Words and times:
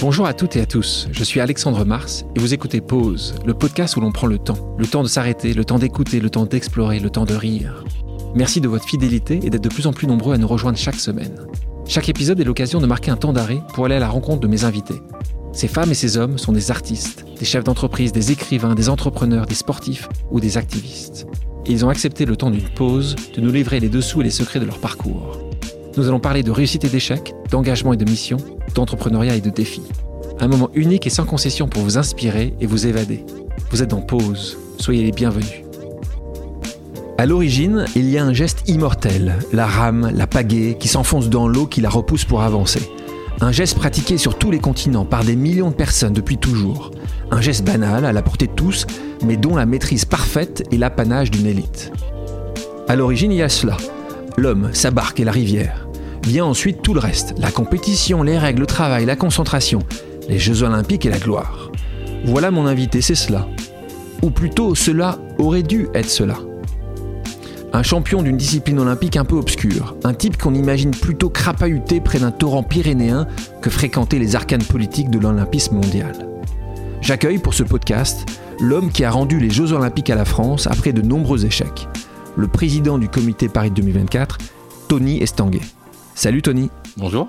Bonjour 0.00 0.26
à 0.26 0.32
toutes 0.32 0.54
et 0.54 0.60
à 0.60 0.66
tous, 0.66 1.08
je 1.10 1.24
suis 1.24 1.40
Alexandre 1.40 1.84
Mars 1.84 2.24
et 2.36 2.38
vous 2.38 2.54
écoutez 2.54 2.80
Pause, 2.80 3.34
le 3.44 3.52
podcast 3.52 3.96
où 3.96 4.00
l'on 4.00 4.12
prend 4.12 4.28
le 4.28 4.38
temps. 4.38 4.76
Le 4.78 4.86
temps 4.86 5.02
de 5.02 5.08
s'arrêter, 5.08 5.54
le 5.54 5.64
temps 5.64 5.80
d'écouter, 5.80 6.20
le 6.20 6.30
temps 6.30 6.46
d'explorer, 6.46 7.00
le 7.00 7.10
temps 7.10 7.24
de 7.24 7.34
rire. 7.34 7.82
Merci 8.32 8.60
de 8.60 8.68
votre 8.68 8.84
fidélité 8.84 9.40
et 9.42 9.50
d'être 9.50 9.64
de 9.64 9.68
plus 9.68 9.88
en 9.88 9.92
plus 9.92 10.06
nombreux 10.06 10.34
à 10.34 10.38
nous 10.38 10.46
rejoindre 10.46 10.78
chaque 10.78 11.00
semaine. 11.00 11.34
Chaque 11.84 12.08
épisode 12.08 12.38
est 12.38 12.44
l'occasion 12.44 12.80
de 12.80 12.86
marquer 12.86 13.10
un 13.10 13.16
temps 13.16 13.32
d'arrêt 13.32 13.60
pour 13.74 13.86
aller 13.86 13.96
à 13.96 13.98
la 13.98 14.08
rencontre 14.08 14.38
de 14.38 14.46
mes 14.46 14.62
invités. 14.62 15.02
Ces 15.52 15.66
femmes 15.66 15.90
et 15.90 15.94
ces 15.94 16.16
hommes 16.16 16.38
sont 16.38 16.52
des 16.52 16.70
artistes, 16.70 17.24
des 17.36 17.44
chefs 17.44 17.64
d'entreprise, 17.64 18.12
des 18.12 18.30
écrivains, 18.30 18.76
des 18.76 18.90
entrepreneurs, 18.90 19.46
des 19.46 19.56
sportifs 19.56 20.08
ou 20.30 20.38
des 20.38 20.58
activistes. 20.58 21.26
Et 21.66 21.72
ils 21.72 21.84
ont 21.84 21.88
accepté 21.88 22.24
le 22.24 22.36
temps 22.36 22.52
d'une 22.52 22.68
pause 22.68 23.16
de 23.34 23.40
nous 23.40 23.50
livrer 23.50 23.80
les 23.80 23.88
dessous 23.88 24.20
et 24.20 24.24
les 24.24 24.30
secrets 24.30 24.60
de 24.60 24.64
leur 24.64 24.78
parcours. 24.78 25.47
Nous 25.96 26.06
allons 26.06 26.20
parler 26.20 26.42
de 26.42 26.50
réussite 26.50 26.84
et 26.84 26.88
d'échec, 26.88 27.34
d'engagement 27.50 27.92
et 27.92 27.96
de 27.96 28.04
mission, 28.04 28.36
d'entrepreneuriat 28.74 29.36
et 29.36 29.40
de 29.40 29.50
défis. 29.50 29.82
Un 30.40 30.48
moment 30.48 30.70
unique 30.74 31.06
et 31.06 31.10
sans 31.10 31.24
concession 31.24 31.68
pour 31.68 31.82
vous 31.82 31.98
inspirer 31.98 32.54
et 32.60 32.66
vous 32.66 32.86
évader. 32.86 33.24
Vous 33.70 33.82
êtes 33.82 33.92
en 33.92 34.00
pause, 34.00 34.58
soyez 34.78 35.02
les 35.02 35.12
bienvenus. 35.12 35.62
À 37.18 37.26
l'origine, 37.26 37.84
il 37.96 38.08
y 38.08 38.16
a 38.16 38.24
un 38.24 38.32
geste 38.32 38.68
immortel, 38.68 39.34
la 39.52 39.66
rame, 39.66 40.12
la 40.14 40.28
pagaie, 40.28 40.76
qui 40.78 40.86
s'enfonce 40.86 41.28
dans 41.28 41.48
l'eau 41.48 41.66
qui 41.66 41.80
la 41.80 41.88
repousse 41.88 42.24
pour 42.24 42.42
avancer. 42.42 42.80
Un 43.40 43.50
geste 43.50 43.76
pratiqué 43.76 44.18
sur 44.18 44.38
tous 44.38 44.52
les 44.52 44.60
continents 44.60 45.04
par 45.04 45.24
des 45.24 45.34
millions 45.34 45.70
de 45.70 45.74
personnes 45.74 46.12
depuis 46.12 46.38
toujours. 46.38 46.92
Un 47.32 47.40
geste 47.40 47.64
banal, 47.64 48.04
à 48.04 48.12
la 48.12 48.22
portée 48.22 48.46
de 48.46 48.52
tous, 48.52 48.86
mais 49.24 49.36
dont 49.36 49.56
la 49.56 49.66
maîtrise 49.66 50.04
parfaite 50.04 50.62
est 50.70 50.76
l'apanage 50.76 51.32
d'une 51.32 51.46
élite. 51.46 51.90
À 52.86 52.94
l'origine, 52.94 53.32
il 53.32 53.38
y 53.38 53.42
a 53.42 53.48
cela. 53.48 53.76
L'homme, 54.38 54.70
sa 54.72 54.92
barque 54.92 55.18
et 55.18 55.24
la 55.24 55.32
rivière. 55.32 55.88
Vient 56.22 56.44
ensuite 56.44 56.80
tout 56.80 56.94
le 56.94 57.00
reste, 57.00 57.34
la 57.38 57.50
compétition, 57.50 58.22
les 58.22 58.38
règles, 58.38 58.60
le 58.60 58.66
travail, 58.66 59.04
la 59.04 59.16
concentration, 59.16 59.80
les 60.28 60.38
Jeux 60.38 60.62
olympiques 60.62 61.04
et 61.06 61.10
la 61.10 61.18
gloire. 61.18 61.72
Voilà 62.24 62.52
mon 62.52 62.68
invité, 62.68 63.00
c'est 63.00 63.16
cela. 63.16 63.48
Ou 64.22 64.30
plutôt, 64.30 64.76
cela 64.76 65.18
aurait 65.38 65.64
dû 65.64 65.88
être 65.92 66.08
cela. 66.08 66.36
Un 67.72 67.82
champion 67.82 68.22
d'une 68.22 68.36
discipline 68.36 68.78
olympique 68.78 69.16
un 69.16 69.24
peu 69.24 69.34
obscure, 69.34 69.96
un 70.04 70.14
type 70.14 70.40
qu'on 70.40 70.54
imagine 70.54 70.92
plutôt 70.92 71.30
crapahuté 71.30 72.00
près 72.00 72.20
d'un 72.20 72.30
torrent 72.30 72.62
pyrénéen 72.62 73.26
que 73.60 73.70
fréquenter 73.70 74.20
les 74.20 74.36
arcanes 74.36 74.62
politiques 74.62 75.10
de 75.10 75.18
l'olympisme 75.18 75.74
mondial. 75.74 76.12
J'accueille 77.00 77.38
pour 77.38 77.54
ce 77.54 77.64
podcast 77.64 78.24
l'homme 78.60 78.92
qui 78.92 79.02
a 79.02 79.10
rendu 79.10 79.40
les 79.40 79.50
Jeux 79.50 79.72
olympiques 79.72 80.10
à 80.10 80.14
la 80.14 80.24
France 80.24 80.68
après 80.68 80.92
de 80.92 81.02
nombreux 81.02 81.44
échecs, 81.44 81.88
le 82.38 82.46
président 82.46 82.98
du 82.98 83.08
comité 83.08 83.48
Paris 83.48 83.72
2024, 83.72 84.38
Tony 84.86 85.20
Estanguet. 85.20 85.60
Salut 86.14 86.40
Tony. 86.40 86.70
Bonjour. 86.96 87.28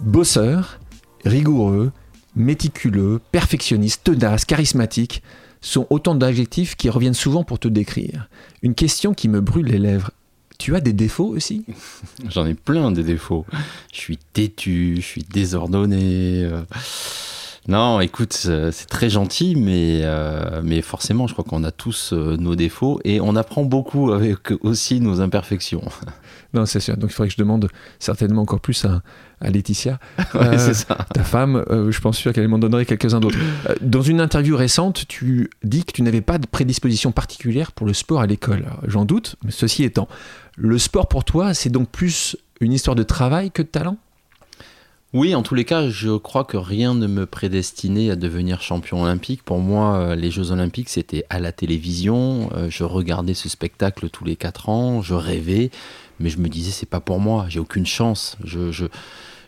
Bosseur, 0.00 0.80
rigoureux, 1.26 1.92
méticuleux, 2.34 3.20
perfectionniste, 3.30 4.04
tenace, 4.04 4.46
charismatique 4.46 5.22
sont 5.60 5.86
autant 5.90 6.14
d'adjectifs 6.14 6.76
qui 6.76 6.88
reviennent 6.88 7.12
souvent 7.12 7.44
pour 7.44 7.58
te 7.58 7.68
décrire. 7.68 8.30
Une 8.62 8.74
question 8.74 9.12
qui 9.12 9.28
me 9.28 9.42
brûle 9.42 9.66
les 9.66 9.78
lèvres. 9.78 10.12
Tu 10.56 10.74
as 10.74 10.80
des 10.80 10.94
défauts 10.94 11.28
aussi? 11.28 11.66
J'en 12.30 12.46
ai 12.46 12.54
plein 12.54 12.90
des 12.92 13.02
défauts. 13.02 13.44
Je 13.92 13.98
suis 13.98 14.16
têtu, 14.16 14.96
je 14.96 15.02
suis 15.02 15.24
désordonné. 15.24 16.44
Euh. 16.44 16.62
Non, 17.68 18.00
écoute, 18.00 18.32
c'est 18.32 18.86
très 18.88 19.10
gentil, 19.10 19.54
mais, 19.54 20.00
euh, 20.02 20.60
mais 20.64 20.80
forcément, 20.82 21.26
je 21.26 21.34
crois 21.34 21.44
qu'on 21.44 21.62
a 21.62 21.70
tous 21.70 22.12
euh, 22.12 22.36
nos 22.36 22.56
défauts 22.56 23.00
et 23.04 23.20
on 23.20 23.36
apprend 23.36 23.64
beaucoup 23.64 24.12
avec 24.12 24.50
aussi 24.62 25.00
nos 25.00 25.20
imperfections. 25.20 25.82
Non, 26.52 26.66
c'est 26.66 26.80
sûr. 26.80 26.96
Donc 26.96 27.10
il 27.10 27.12
faudrait 27.12 27.28
que 27.28 27.34
je 27.34 27.38
demande 27.38 27.68
certainement 27.98 28.42
encore 28.42 28.60
plus 28.60 28.84
à, 28.84 29.02
Laetitia, 29.40 29.98
euh, 30.34 30.74
ta 31.14 31.24
femme. 31.24 31.64
Euh, 31.70 31.90
je 31.90 32.00
pense 32.00 32.16
sûr 32.16 32.32
qu'elle 32.32 32.48
m'en 32.48 32.58
donnerait 32.58 32.84
quelques-uns 32.84 33.20
d'autres. 33.20 33.38
Dans 33.80 34.02
une 34.02 34.20
interview 34.20 34.56
récente, 34.56 35.06
tu 35.08 35.48
dis 35.62 35.84
que 35.84 35.92
tu 35.92 36.02
n'avais 36.02 36.20
pas 36.20 36.38
de 36.38 36.46
prédisposition 36.46 37.12
particulière 37.12 37.72
pour 37.72 37.86
le 37.86 37.94
sport 37.94 38.20
à 38.20 38.26
l'école. 38.26 38.66
J'en 38.86 39.04
doute, 39.04 39.36
mais 39.44 39.50
ceci 39.50 39.84
étant, 39.84 40.08
le 40.56 40.76
sport 40.76 41.08
pour 41.08 41.24
toi, 41.24 41.54
c'est 41.54 41.70
donc 41.70 41.88
plus 41.88 42.36
une 42.60 42.72
histoire 42.72 42.96
de 42.96 43.02
travail 43.02 43.50
que 43.50 43.62
de 43.62 43.68
talent? 43.68 43.96
Oui, 45.12 45.34
en 45.34 45.42
tous 45.42 45.54
les 45.54 45.64
cas, 45.64 45.88
je 45.88 46.16
crois 46.16 46.44
que 46.44 46.56
rien 46.56 46.94
ne 46.94 47.06
me 47.06 47.26
prédestinait 47.26 48.10
à 48.10 48.16
devenir 48.16 48.62
champion 48.62 49.02
olympique. 49.02 49.42
Pour 49.42 49.58
moi, 49.58 50.14
les 50.14 50.30
Jeux 50.30 50.52
olympiques, 50.52 50.88
c'était 50.88 51.24
à 51.30 51.40
la 51.40 51.52
télévision. 51.52 52.50
Je 52.68 52.84
regardais 52.84 53.34
ce 53.34 53.48
spectacle 53.48 54.08
tous 54.08 54.24
les 54.24 54.36
quatre 54.36 54.68
ans. 54.68 55.02
Je 55.02 55.14
rêvais 55.14 55.70
mais 56.20 56.28
je 56.28 56.38
me 56.38 56.48
disais 56.48 56.70
c'est 56.70 56.88
pas 56.88 57.00
pour 57.00 57.18
moi, 57.18 57.46
j'ai 57.48 57.58
aucune 57.58 57.86
chance. 57.86 58.36
Je, 58.44 58.70
je 58.70 58.86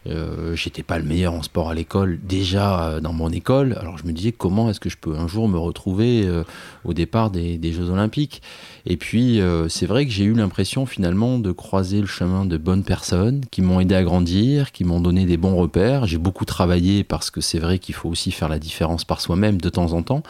euh, 0.08 0.56
j'étais 0.56 0.82
pas 0.82 0.98
le 0.98 1.04
meilleur 1.04 1.32
en 1.32 1.42
sport 1.42 1.70
à 1.70 1.74
l'école 1.74 2.18
déjà 2.22 2.88
euh, 2.88 3.00
dans 3.00 3.12
mon 3.12 3.30
école. 3.30 3.76
Alors 3.80 3.98
je 3.98 4.04
me 4.04 4.12
disais 4.12 4.32
comment 4.32 4.68
est-ce 4.68 4.80
que 4.80 4.90
je 4.90 4.96
peux 4.96 5.16
un 5.16 5.28
jour 5.28 5.48
me 5.48 5.58
retrouver 5.58 6.22
euh, 6.24 6.42
au 6.84 6.92
départ 6.92 7.30
des, 7.30 7.56
des, 7.56 7.72
Jeux 7.72 7.88
Olympiques? 7.88 8.42
Et 8.84 8.96
puis 8.96 9.40
c'est 9.68 9.86
vrai 9.86 10.04
que 10.04 10.10
j'ai 10.10 10.24
eu 10.24 10.32
l'impression 10.32 10.86
finalement 10.86 11.38
de 11.38 11.52
croiser 11.52 12.00
le 12.00 12.06
chemin 12.06 12.44
de 12.44 12.56
bonnes 12.56 12.82
personnes 12.82 13.42
qui 13.50 13.62
m'ont 13.62 13.78
aidé 13.78 13.94
à 13.94 14.02
grandir, 14.02 14.72
qui 14.72 14.82
m'ont 14.82 15.00
donné 15.00 15.24
des 15.24 15.36
bons 15.36 15.54
repères. 15.54 16.06
J'ai 16.06 16.18
beaucoup 16.18 16.44
travaillé 16.44 17.04
parce 17.04 17.30
que 17.30 17.40
c'est 17.40 17.60
vrai 17.60 17.78
qu'il 17.78 17.94
faut 17.94 18.08
aussi 18.08 18.32
faire 18.32 18.48
la 18.48 18.58
différence 18.58 19.04
par 19.04 19.20
soi-même 19.20 19.60
de 19.60 19.68
temps 19.68 19.92
en 19.92 20.02
temps 20.02 20.22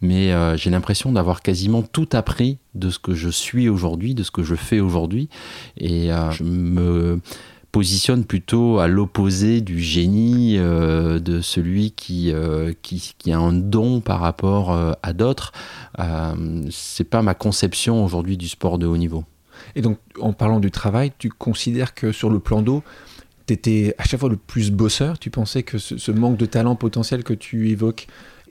mais 0.00 0.34
j'ai 0.58 0.68
l'impression 0.68 1.12
d'avoir 1.12 1.40
quasiment 1.40 1.80
tout 1.80 2.08
appris 2.12 2.58
de 2.74 2.90
ce 2.90 2.98
que 2.98 3.14
je 3.14 3.30
suis 3.30 3.70
aujourd'hui, 3.70 4.14
de 4.14 4.22
ce 4.22 4.30
que 4.30 4.42
je 4.42 4.54
fais 4.54 4.80
aujourd'hui, 4.80 5.30
et 5.78 6.10
je 6.30 6.44
me 6.44 7.20
positionne 7.74 8.24
plutôt 8.24 8.78
à 8.78 8.86
l'opposé 8.86 9.60
du 9.60 9.80
génie, 9.80 10.58
euh, 10.58 11.18
de 11.18 11.40
celui 11.40 11.90
qui, 11.90 12.32
qui, 12.82 13.14
qui, 13.18 13.32
a 13.32 13.38
un 13.40 13.52
don 13.52 14.00
par 14.00 14.20
rapport 14.20 14.94
à 15.02 15.12
d'autres. 15.12 15.50
c'est 16.70 17.10
pas 17.10 17.20
ma 17.22 17.34
conception 17.34 18.04
aujourd'hui 18.04 18.36
du 18.36 18.48
sport 18.48 18.78
de 18.78 18.86
haut 18.86 18.96
niveau. 18.96 19.24
Et 19.74 19.82
donc, 19.82 19.98
en 20.20 20.32
parlant 20.32 20.60
du 20.60 20.70
travail, 20.70 21.10
tu 21.18 21.30
considères 21.30 21.94
que 21.94 22.12
sur 22.12 22.30
le 22.30 22.38
plan 22.38 22.62
d'eau, 22.62 22.84
tu 23.48 23.54
étais 23.54 23.96
à 23.98 24.04
chaque 24.04 24.20
fois 24.20 24.28
le 24.28 24.36
plus 24.36 24.70
bosseur? 24.70 25.18
Tu 25.18 25.30
pensais 25.30 25.64
que 25.64 25.78
ce 25.78 26.10
manque 26.12 26.36
de 26.36 26.46
talent 26.46 26.76
potentiel 26.76 27.24
que 27.24 27.34
tu 27.34 27.70
évoques 27.70 28.06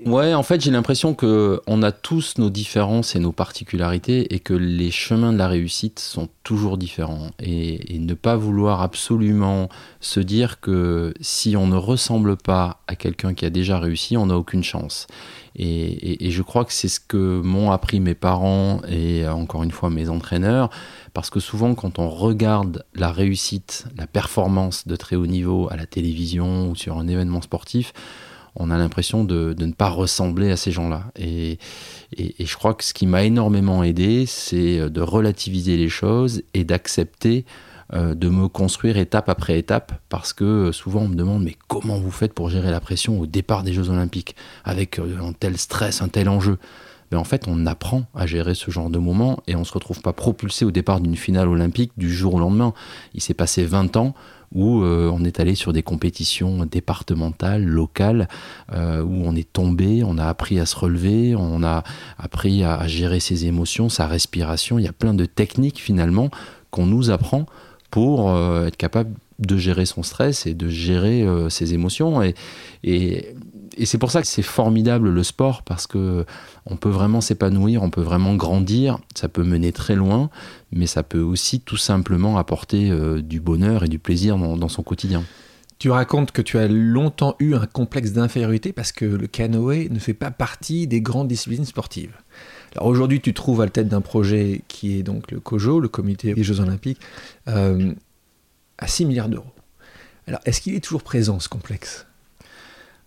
Ouais, 0.06 0.34
en 0.34 0.42
fait, 0.42 0.60
j'ai 0.60 0.72
l'impression 0.72 1.14
que 1.14 1.62
on 1.68 1.84
a 1.84 1.92
tous 1.92 2.40
nos 2.40 2.50
différences 2.50 3.16
et 3.16 3.20
nos 3.20 3.32
particularités 3.32 4.34
et 4.34 4.40
que 4.40 4.56
les 4.56 4.90
chemins 4.90 5.32
de 5.32 5.38
la 5.38 5.48
réussite 5.48 6.00
sont 6.00 6.30
toujours 6.44 6.78
différents. 6.78 7.30
Et, 7.40 8.00
ne 8.00 8.16
pas 8.16 8.36
vouloir 8.36 8.82
absolument 8.82 9.70
se 10.02 10.20
dire 10.20 10.60
que 10.60 11.14
si 11.22 11.56
on 11.56 11.68
ne 11.68 11.78
ressemble 11.78 12.36
pas 12.36 12.82
à 12.88 12.96
quelqu'un 12.96 13.34
qui 13.34 13.46
a 13.46 13.50
déjà 13.50 13.80
réussi, 13.80 14.18
on 14.18 14.26
n'a 14.26 14.36
aucune 14.36 14.64
chance. 14.64 15.08
Et, 15.56 16.26
et, 16.26 16.32
je 16.32 16.42
crois 16.42 16.66
que 16.66 16.74
c'est 16.74 16.90
ce 16.90 17.00
que 17.00 17.40
m'ont 17.42 17.72
appris 17.72 18.00
mes 18.00 18.16
parents 18.16 18.82
et 18.90 19.26
encore 19.28 19.64
une 19.64 19.72
fois 19.72 19.90
mes 19.90 20.10
entraîneurs, 20.10 20.70
parce 21.14 21.30
que 21.30 21.40
souvent 21.40 21.76
quand 21.76 22.00
on 22.00 22.10
regarde 22.10 22.84
la 22.96 23.12
réussite, 23.12 23.86
la 23.96 24.08
performance 24.08 24.88
de 24.88 24.96
très 24.96 25.16
haut 25.16 25.28
niveau 25.28 25.70
à 25.72 25.78
la 25.78 25.86
télévision 25.86 26.70
ou 26.70 26.76
sur 26.76 26.98
un 26.98 27.08
événement 27.08 27.42
sportif, 27.42 27.94
on 28.56 28.70
a 28.70 28.78
l'impression 28.78 29.24
de, 29.24 29.56
ne 29.58 29.72
pas 29.72 29.90
ressembler 29.90 30.52
à 30.52 30.58
ces 30.58 30.72
gens-là. 30.72 31.06
Et, 31.18 31.58
je 32.18 32.56
crois 32.56 32.74
que 32.74 32.84
ce 32.84 32.94
qui 32.94 33.08
m'a 33.08 33.24
énormément 33.24 33.84
aidé, 33.84 34.26
c'est 34.28 34.90
de 34.90 35.02
relativiser 35.02 35.78
les 35.78 35.90
choses 35.90 36.44
et 36.54 36.64
d'accepter 36.64 37.46
euh, 37.94 38.16
de 38.16 38.30
me 38.30 38.48
construire 38.48 38.98
étape 38.98 39.30
après 39.30 39.60
étape, 39.60 39.92
parce 40.10 40.34
que 40.34 40.72
souvent 40.72 41.02
on 41.02 41.10
me 41.10 41.16
demande 41.16 41.44
mais 41.44 41.56
comment 41.68 42.00
vous 42.00 42.10
faites 42.10 42.34
pour 42.34 42.50
gérer 42.50 42.72
la 42.72 42.80
pression 42.80 43.20
au 43.20 43.28
départ 43.28 43.62
des 43.62 43.74
Jeux 43.74 43.90
Olympiques, 43.90 44.36
avec 44.64 44.98
euh, 44.98 45.20
un 45.22 45.34
tel 45.34 45.58
stress, 45.58 46.02
un 46.02 46.08
tel 46.08 46.28
enjeu? 46.30 46.58
Mais 47.12 47.18
en 47.18 47.24
fait, 47.24 47.48
on 47.48 47.68
apprend 47.68 48.06
à 48.16 48.26
gérer 48.26 48.56
ce 48.56 48.72
genre 48.72 48.90
de 48.90 48.98
moment 48.98 49.44
et 49.46 49.56
on 49.56 49.60
ne 49.60 49.66
se 49.66 49.74
retrouve 49.74 50.02
pas 50.02 50.14
propulsé 50.14 50.66
au 50.66 50.72
départ 50.72 51.02
d'une 51.02 51.16
finale 51.16 51.48
olympique 51.48 51.92
du 51.96 52.12
jour 52.12 52.34
au 52.34 52.40
lendemain. 52.40 52.74
Il 53.14 53.22
s'est 53.22 53.36
passé 53.36 53.66
20 53.66 53.98
ans 53.98 54.16
où 54.54 54.82
euh, 54.82 55.12
on 55.14 55.24
est 55.24 55.40
allé 55.40 55.56
sur 55.56 55.74
des 55.74 55.84
compétitions 55.84 56.66
départementales, 56.66 57.64
locales, 57.64 58.28
euh, 58.72 59.02
où 59.02 59.24
on 59.26 59.36
est 59.36 59.52
tombé, 59.52 60.04
on 60.04 60.18
a 60.18 60.26
appris 60.26 60.60
à 60.60 60.66
se 60.66 60.76
relever, 60.76 61.36
on 61.36 61.64
a 61.64 61.84
appris 62.18 62.64
à, 62.64 62.88
gérer 62.88 63.20
ses 63.20 63.46
émotions, 63.46 63.90
sa 63.90 64.08
respiration. 64.08 64.80
Il 64.80 64.86
y 64.86 64.88
a 64.88 64.94
plein 64.94 65.14
de 65.14 65.26
techniques 65.26 65.80
finalement 65.80 66.30
qu'on 66.72 66.86
nous 66.86 67.10
apprend 67.10 67.46
pour 67.92 68.30
euh, 68.30 68.68
être 68.68 68.78
capable 68.78 69.12
de 69.40 69.58
gérer 69.58 69.86
son 69.86 70.04
stress 70.04 70.46
et 70.46 70.54
de 70.54 70.70
gérer 70.70 71.26
ses 71.50 71.74
émotions. 71.74 72.22
Et, 72.22 72.36
et 72.84 73.36
et 73.78 73.86
c'est 73.86 73.98
pour 73.98 74.12
ça 74.12 74.22
que 74.22 74.28
c'est 74.28 74.44
formidable 74.44 75.10
le 75.10 75.24
sport 75.24 75.64
parce 75.64 75.88
que 75.88 76.26
on 76.66 76.78
peut 76.78 76.90
vraiment 76.90 77.22
s'épanouir, 77.22 77.84
on 77.84 77.90
peut 77.90 78.02
vraiment 78.02 78.36
grandir, 78.36 79.00
ça 79.16 79.28
peut 79.28 79.44
mener 79.44 79.72
très 79.72 79.96
loin, 79.96 80.30
mais 80.76 80.88
ça 80.88 81.04
peut 81.04 81.22
aussi 81.22 81.60
tout 81.60 81.78
simplement 81.78 82.38
apporter 82.38 82.90
euh, 82.92 83.22
du 83.22 83.40
bonheur 83.40 83.84
et 83.84 83.88
du 83.88 84.00
plaisir 84.00 84.38
dans, 84.38 84.70
son 84.70 84.84
quotidien. 84.84 85.24
Tu 85.80 85.90
racontes 85.90 86.32
que 86.32 86.42
tu 86.42 86.58
as 86.58 86.68
longtemps 86.68 87.36
eu 87.40 87.56
un 87.56 87.66
complexe 87.66 88.12
d'infériorité 88.12 88.72
parce 88.72 88.92
que 88.92 89.06
le 89.06 89.28
canoë 89.28 89.90
ne 89.90 90.00
fait 90.00 90.14
pas 90.14 90.32
partie 90.32 90.88
des 90.88 91.02
grandes 91.02 91.28
disciplines 91.28 91.66
sportives. 91.66 92.16
Alors 92.76 92.88
aujourd'hui, 92.88 93.22
tu 93.22 93.34
trouves 93.34 93.62
à 93.62 93.66
la 93.66 93.72
tête 93.72 93.88
d'un 93.88 94.02
projet 94.02 94.62
qui 94.68 94.98
est 94.98 95.04
donc 95.04 95.32
le 95.32 95.40
COJO, 95.40 95.80
le 95.80 95.90
Comité 95.90 96.34
des 96.34 96.44
Jeux 96.44 96.60
Olympiques, 96.60 97.00
euh, 97.48 97.94
à 98.78 98.88
6 98.88 99.06
milliards 99.06 99.30
d'euros. 99.30 99.52
Alors 100.28 100.40
est-ce 100.46 100.62
qu'il 100.62 100.74
est 100.76 100.84
toujours 100.84 101.04
présent 101.04 101.40
ce 101.40 101.50
complexe? 101.50 102.08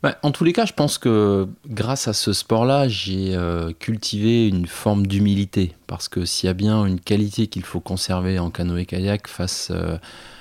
Bah, 0.03 0.19
en 0.23 0.31
tous 0.31 0.45
les 0.45 0.53
cas, 0.53 0.67
je 0.67 0.73
pense 0.73 0.99
que 0.99 1.49
grâce 1.67 2.07
à 2.07 2.13
ce 2.13 2.33
sport-là, 2.33 2.87
j'ai 2.87 3.35
euh, 3.35 3.73
cultivé 3.79 4.47
une 4.47 4.67
forme 4.67 5.07
d'humilité. 5.07 5.75
Parce 5.87 6.09
que 6.09 6.25
s'il 6.25 6.47
y 6.47 6.51
a 6.51 6.55
bien 6.55 6.85
une 6.85 7.01
qualité 7.01 7.47
qu'il 7.47 7.65
faut 7.65 7.81
conserver 7.81 8.39
en 8.39 8.51
canoë-kayak 8.51 9.27
face 9.27 9.69
euh, 9.71 9.97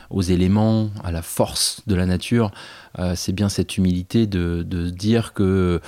aux 0.09 0.21
éléments, 0.21 0.89
à 1.03 1.11
la 1.11 1.21
force 1.21 1.81
de 1.87 1.95
la 1.95 2.05
nature, 2.05 2.51
euh, 2.99 3.13
c'est 3.15 3.31
bien 3.31 3.49
cette 3.49 3.77
humilité 3.77 4.27
de, 4.27 4.63
de 4.63 4.89
dire 4.89 5.33
que 5.33 5.79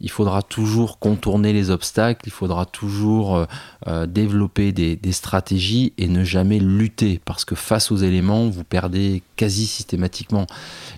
il 0.00 0.10
faudra 0.10 0.42
toujours 0.42 0.98
contourner 0.98 1.54
les 1.54 1.70
obstacles, 1.70 2.22
il 2.26 2.32
faudra 2.32 2.66
toujours 2.66 3.36
euh, 3.36 3.44
euh, 3.86 4.06
développer 4.06 4.72
des, 4.72 4.98
stratégies 5.12 5.94
et 5.96 6.08
ne 6.08 6.22
jamais 6.22 6.58
lutter 6.58 7.20
parce 7.24 7.46
que 7.46 7.54
face 7.54 7.90
aux 7.90 7.96
éléments, 7.96 8.48
vous 8.48 8.64
perdez 8.64 9.22
quasi 9.36 9.66
systématiquement. 9.66 10.46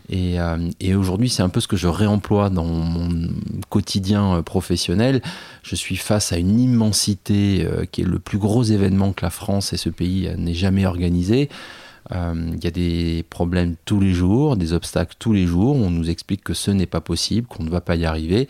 Et, 0.09 0.41
euh, 0.41 0.71
et 0.81 0.97
aujourd'hui, 0.97 1.29
c'est 1.29 1.43
un 1.43 1.49
peu 1.49 1.61
ce 1.61 1.69
que 1.69 1.77
je 1.77 1.87
réemploie 1.87 2.51
dans 2.51 2.65
mon 2.65 3.29
quotidien 3.69 4.43
professionnel. 4.43 5.23
Je 5.63 5.77
suis 5.77 5.97
face 5.97 6.33
à 6.33 6.39
une 6.39 6.59
immensité 6.59 7.69
qui 7.93 8.01
est 8.01 8.07
le 8.07 8.19
plus 8.19 8.39
gros 8.39 8.65
événement 8.65 9.13
que 9.13 9.25
la 9.25 9.31
France 9.31 9.73
et 9.73 9.77
ce 9.77 9.91
pays 9.91 10.29
n'aient 10.37 10.55
jamais 10.55 10.87
organisé. 10.87 11.49
Il 12.11 12.65
y 12.65 12.67
a 12.67 12.71
des 12.71 13.25
problèmes 13.29 13.77
tous 13.85 14.01
les 14.01 14.13
jours, 14.13 14.57
des 14.57 14.73
obstacles 14.73 15.15
tous 15.19 15.33
les 15.33 15.47
jours. 15.47 15.77
On 15.77 15.91
nous 15.91 16.09
explique 16.09 16.43
que 16.43 16.55
ce 16.55 16.71
n'est 16.71 16.87
pas 16.87 17.01
possible, 17.01 17.47
qu'on 17.47 17.65
ne 17.65 17.71
va 17.71 17.81
pas 17.81 17.97
y 17.97 18.05
arriver. 18.07 18.49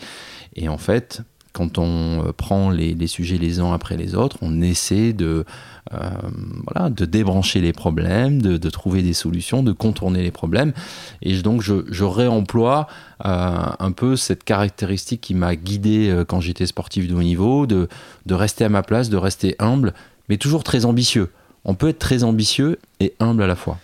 Et 0.55 0.69
en 0.69 0.79
fait, 0.79 1.23
quand 1.59 1.79
on 1.79 2.25
euh, 2.25 2.33
prend 2.33 2.71
les, 2.71 3.07
sujets 3.09 3.37
les 3.37 3.59
uns 3.59 3.73
après 3.73 3.97
les 3.97 4.15
autres, 4.15 4.37
on 4.43 4.61
essaie 4.63 5.13
de, 5.13 5.45
euh, 5.93 6.89
débrancher 6.91 7.61
les 7.61 7.73
problèmes, 7.73 8.41
de, 8.41 8.71
trouver 8.71 9.03
des 9.03 9.13
solutions, 9.13 9.65
de 9.65 9.73
contourner 9.73 10.23
les 10.23 10.31
problèmes. 10.31 10.73
Et 11.21 11.37
donc 11.43 11.63
je, 11.63 12.05
réemploie 12.05 12.87
euh, 13.25 13.57
un 13.79 13.91
peu 13.91 14.15
cette 14.15 14.45
caractéristique 14.45 15.21
qui 15.21 15.35
m'a 15.35 15.57
guidé 15.57 16.23
quand 16.29 16.41
j'étais 16.41 16.67
sportif 16.67 17.09
de 17.09 17.15
haut 17.15 17.23
niveau, 17.23 17.67
de 17.67 17.89
rester 18.31 18.65
à 18.65 18.69
ma 18.69 18.85
place, 18.85 19.09
de 19.09 19.17
rester 19.17 19.57
humble, 19.59 19.95
mais 20.29 20.37
toujours 20.37 20.63
très 20.63 20.85
ambitieux. 20.85 21.29
On 21.69 21.75
peut 21.75 21.89
être 21.89 21.99
très 21.99 22.25
ambitieux 22.25 22.79
et 22.99 23.13
humble 23.21 23.43
à 23.43 23.47
la 23.47 23.55
fois. 23.55 23.79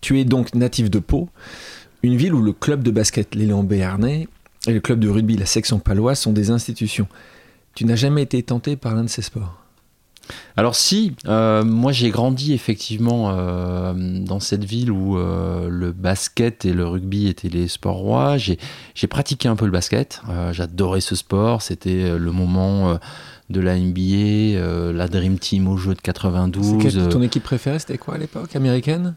Tu 0.00 0.18
es 0.18 0.24
donc 0.24 0.56
natif 0.56 0.90
de 0.90 0.98
Pau, 0.98 1.28
une 2.02 2.16
ville 2.16 2.34
où 2.34 2.42
le 2.42 2.52
club 2.52 2.82
de 2.82 2.90
basket 2.90 3.36
Léon 3.36 3.62
Béarnais 3.62 4.26
et 4.66 4.72
le 4.72 4.80
club 4.80 4.98
de 4.98 5.08
rugby, 5.08 5.36
la 5.36 5.46
section 5.46 5.78
paloise 5.78 6.18
sont 6.18 6.32
des 6.32 6.50
institutions. 6.50 7.06
Tu 7.76 7.84
n'as 7.84 7.94
jamais 7.94 8.22
été 8.22 8.42
tenté 8.42 8.74
par 8.74 8.96
l'un 8.96 9.04
de 9.04 9.08
ces 9.08 9.22
sports? 9.22 9.54
Alors 10.56 10.74
si, 10.74 11.14
euh, 11.26 11.64
moi 11.64 11.92
j'ai 11.92 12.10
grandi 12.10 12.52
effectivement 12.52 13.30
euh, 13.30 13.94
dans 13.94 14.40
cette 14.40 14.64
ville 14.64 14.90
où 14.90 15.16
euh, 15.16 15.68
le 15.70 15.92
basket 15.92 16.64
et 16.64 16.72
le 16.72 16.86
rugby 16.86 17.28
étaient 17.28 17.48
les 17.48 17.68
sports 17.68 17.96
rois. 17.96 18.36
J'ai 18.36 18.58
pratiqué 19.08 19.48
un 19.48 19.56
peu 19.56 19.64
le 19.64 19.70
basket, 19.70 20.20
j'adorais 20.50 21.00
ce 21.00 21.14
sport, 21.14 21.62
c'était 21.62 22.18
le 22.18 22.32
moment 22.32 22.98
de 23.50 23.60
la 23.60 23.78
NBA, 23.78 24.92
la 24.92 25.08
Dream 25.08 25.38
Team 25.38 25.68
au 25.68 25.76
jeu 25.76 25.94
de 25.94 26.00
92. 26.00 27.08
ton 27.10 27.22
équipe 27.22 27.42
préférée 27.42 27.78
c'était 27.78 27.98
quoi 27.98 28.14
à 28.14 28.18
l'époque 28.18 28.54
Américaine? 28.56 29.14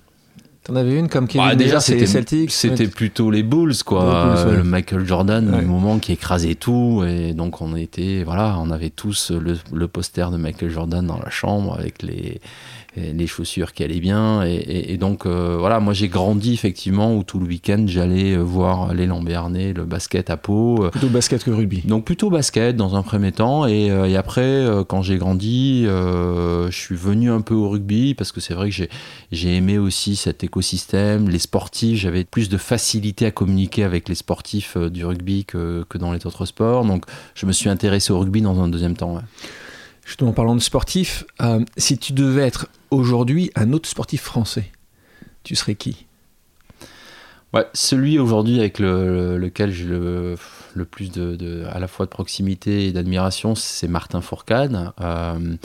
T'en 0.63 0.75
avais 0.75 0.99
une 0.99 1.09
comme 1.09 1.27
Kevin 1.27 1.47
bah, 1.47 1.55
déjà 1.55 1.79
c'était 1.79 2.05
Celtics 2.05 2.51
c'était 2.51 2.87
plutôt 2.87 3.31
les 3.31 3.41
Bulls 3.41 3.83
quoi. 3.83 4.45
Le 4.45 4.63
Michael 4.63 5.05
Jordan 5.05 5.55
au 5.55 5.61
moment 5.65 5.97
qui 5.97 6.11
écrasait 6.11 6.53
tout 6.53 7.03
et 7.07 7.33
donc 7.33 7.61
on 7.61 7.75
était 7.75 8.23
voilà 8.23 8.57
on 8.59 8.69
avait 8.69 8.91
tous 8.91 9.31
le, 9.31 9.87
poster 9.87 10.29
de 10.29 10.37
Michael 10.37 10.69
Jordan 10.69 11.05
dans 11.05 11.17
la 11.17 11.31
chambre 11.31 11.75
avec 11.77 12.03
les 12.03 12.41
les 12.97 13.27
chaussures 13.27 13.73
qui 13.73 13.83
allaient 13.83 13.99
bien. 13.99 14.43
Et, 14.43 14.97
donc, 14.97 15.25
euh, 15.25 15.55
voilà, 15.57 15.79
moi 15.79 15.93
j'ai 15.93 16.09
grandi 16.09 16.53
effectivement 16.53 17.15
où 17.15 17.23
tout 17.23 17.39
le 17.39 17.45
week-end 17.45 17.85
j'allais 17.87 18.33
euh, 18.33 18.41
voir 18.41 18.93
les 18.93 19.05
Lambernais, 19.05 19.73
le 19.73 19.85
basket 19.85 20.29
à 20.29 20.37
Pau. 20.37 20.83
Euh. 20.83 20.89
Plutôt 20.89 21.07
basket 21.07 21.43
que 21.43 21.51
rugby. 21.51 21.81
Donc, 21.85 22.05
plutôt 22.05 22.29
basket 22.29 22.75
dans 22.75 22.95
un 22.95 23.01
premier 23.01 23.31
temps. 23.31 23.65
Et, 23.65 23.87
et 23.87 24.17
après, 24.17 24.65
quand 24.87 25.01
j'ai 25.01 25.17
grandi, 25.17 25.83
je 25.85 26.69
suis 26.71 26.95
venu 26.95 27.31
un 27.31 27.41
peu 27.41 27.53
au 27.53 27.69
rugby 27.69 28.13
parce 28.13 28.31
que 28.31 28.41
c'est 28.41 28.53
vrai 28.53 28.69
que 28.69 28.85
j'ai 29.31 29.55
aimé 29.55 29.77
aussi 29.77 30.15
cet 30.15 30.43
écosystème, 30.43 31.29
les 31.29 31.39
sportifs. 31.39 31.99
J'avais 31.99 32.23
plus 32.23 32.49
de 32.49 32.57
facilité 32.57 33.25
à 33.25 33.31
communiquer 33.31 33.83
avec 33.83 34.09
les 34.09 34.15
sportifs 34.15 34.77
du 34.77 35.05
rugby 35.05 35.45
que, 35.45 35.85
que, 35.89 35.97
dans 35.97 36.11
les 36.11 36.25
autres 36.25 36.45
sports. 36.45 36.85
Donc, 36.85 37.05
je 37.35 37.45
me 37.45 37.51
suis 37.51 37.69
intéressé 37.69 38.11
au 38.11 38.19
rugby 38.19 38.41
dans 38.41 38.61
un 38.61 38.67
deuxième 38.67 38.97
temps. 38.97 39.21
Justement, 40.11 40.31
en 40.31 40.33
parlant 40.33 40.55
de 40.55 40.61
sportifs, 40.61 41.23
si 41.77 41.97
tu 41.97 42.11
devais 42.11 42.41
être 42.41 42.67
aujourd'hui 42.89 43.49
un 43.55 43.71
autre 43.71 43.87
sportif 43.87 44.21
français, 44.21 44.69
tu 45.45 45.55
serais 45.55 45.75
qui? 45.75 46.05
Ouais, 47.53 47.65
Celui 47.73 48.19
aujourd'hui 48.19 48.59
avec 48.59 48.79
lequel 48.79 49.71
j'ai 49.71 49.85
le, 49.85 50.35
plus 50.83 51.11
de, 51.11 51.63
à 51.71 51.79
la 51.79 51.87
fois 51.87 52.07
de 52.07 52.11
proximité 52.11 52.87
et 52.87 52.91
d'admiration, 52.91 53.55
c'est 53.55 53.87
Martin 53.87 54.19
Fourcade. 54.19 54.91
Euh, 54.99 55.55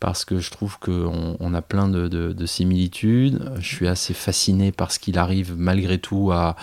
parce 0.00 0.24
que 0.24 0.38
je 0.38 0.50
trouve 0.50 0.78
qu'on 0.78 1.36
on 1.38 1.52
a 1.52 1.60
plein 1.60 1.86
de, 1.86 2.46
similitudes. 2.46 3.52
Je 3.60 3.66
suis 3.66 3.88
assez 3.88 4.14
fasciné 4.14 4.72
par 4.72 4.90
ce 4.90 5.00
qu'il 5.00 5.18
arrive 5.18 5.54
malgré 5.54 5.98
tout 5.98 6.32
à, 6.32 6.56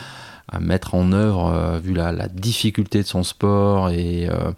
mettre 0.59 0.95
en 0.95 1.11
œuvre, 1.11 1.53
euh, 1.53 1.79
vu 1.79 1.93
la, 1.93 2.27
difficulté 2.27 3.01
de 3.01 3.07
son 3.07 3.23
sport 3.23 3.89
et, 3.89 4.27
euh, 4.29 4.51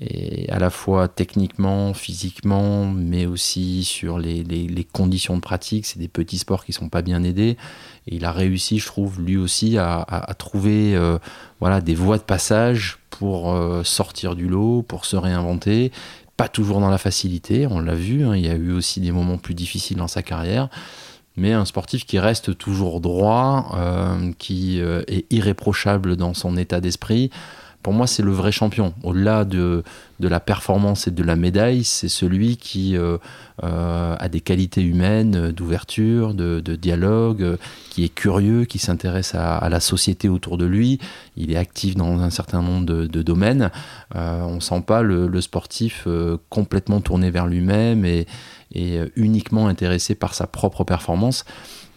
et 0.00 0.48
à 0.50 0.58
la 0.58 0.70
fois 0.70 1.08
techniquement, 1.08 1.94
physiquement, 1.94 2.86
mais 2.86 3.26
aussi 3.26 3.84
sur 3.84 4.18
les, 4.18 4.86
conditions 4.92 5.36
de 5.36 5.40
pratique. 5.40 5.86
C'est 5.86 5.98
des 5.98 6.08
petits 6.08 6.38
sports 6.38 6.64
qui 6.64 6.72
sont 6.72 6.88
pas 6.88 7.02
bien 7.02 7.22
aidés. 7.22 7.56
Et 8.06 8.16
il 8.16 8.24
a 8.24 8.32
réussi, 8.32 8.78
je 8.78 8.86
trouve, 8.86 9.20
lui 9.20 9.36
aussi, 9.36 9.78
à, 9.78 10.34
trouver 10.38 10.96
euh, 10.96 11.18
voilà, 11.60 11.80
des 11.80 11.94
voies 11.94 12.18
de 12.18 12.22
passage 12.22 12.98
pour 13.10 13.54
sortir 13.84 14.34
du 14.34 14.48
lot, 14.48 14.82
pour 14.82 15.04
se 15.04 15.16
réinventer. 15.16 15.92
Pas 16.36 16.48
toujours 16.48 16.80
dans 16.80 16.88
la 16.88 16.96
facilité, 16.96 17.66
on 17.66 17.80
l'a 17.80 17.94
vu, 17.94 18.24
hein. 18.24 18.34
il 18.34 18.46
y 18.46 18.48
a 18.48 18.54
eu 18.54 18.72
aussi 18.72 19.00
des 19.00 19.12
moments 19.12 19.36
plus 19.36 19.52
difficiles 19.52 19.98
dans 19.98 20.08
sa 20.08 20.22
carrière 20.22 20.70
mais 21.36 21.52
un 21.52 21.64
sportif 21.64 22.04
qui 22.04 22.18
reste 22.18 22.56
toujours 22.58 23.00
droit, 23.00 23.72
euh, 23.74 24.32
qui 24.38 24.80
est 24.80 25.26
irréprochable 25.30 26.16
dans 26.16 26.34
son 26.34 26.56
état 26.56 26.80
d'esprit, 26.80 27.30
pour 27.82 27.94
moi, 27.94 28.06
c'est 28.06 28.22
le 28.22 28.32
vrai 28.32 28.52
champion. 28.52 28.92
Au-delà 29.02 29.46
de, 29.46 29.82
de, 30.18 30.28
la 30.28 30.38
performance 30.38 31.06
et 31.06 31.10
de 31.10 31.22
la 31.22 31.34
médaille, 31.34 31.82
c'est 31.84 32.10
celui 32.10 32.58
qui 32.58 32.94
euh, 32.94 33.16
euh, 33.64 34.16
a 34.18 34.28
des 34.28 34.40
qualités 34.40 34.82
humaines, 34.82 35.50
d'ouverture, 35.50 36.34
de, 36.34 36.60
dialogue, 36.76 37.56
qui 37.88 38.04
est 38.04 38.14
curieux, 38.14 38.66
qui 38.66 38.78
s'intéresse 38.78 39.34
à, 39.34 39.66
la 39.70 39.80
société 39.80 40.28
autour 40.28 40.58
de 40.58 40.66
lui. 40.66 40.98
Il 41.38 41.52
est 41.52 41.56
actif 41.56 41.94
dans 41.94 42.20
un 42.20 42.30
certain 42.30 42.60
nombre 42.60 42.84
de, 42.84 43.22
domaines. 43.22 43.70
Euh, 44.14 44.42
on 44.42 44.56
ne 44.56 44.60
sent 44.60 44.82
pas 44.86 45.00
le, 45.00 45.40
sportif 45.40 46.06
complètement 46.50 47.00
tourné 47.00 47.30
vers 47.30 47.46
lui-même 47.46 48.04
et, 48.04 48.26
et 48.72 49.00
uniquement 49.16 49.66
intéressé 49.68 50.14
par 50.14 50.34
sa 50.34 50.46
propre 50.46 50.84
performance. 50.84 51.44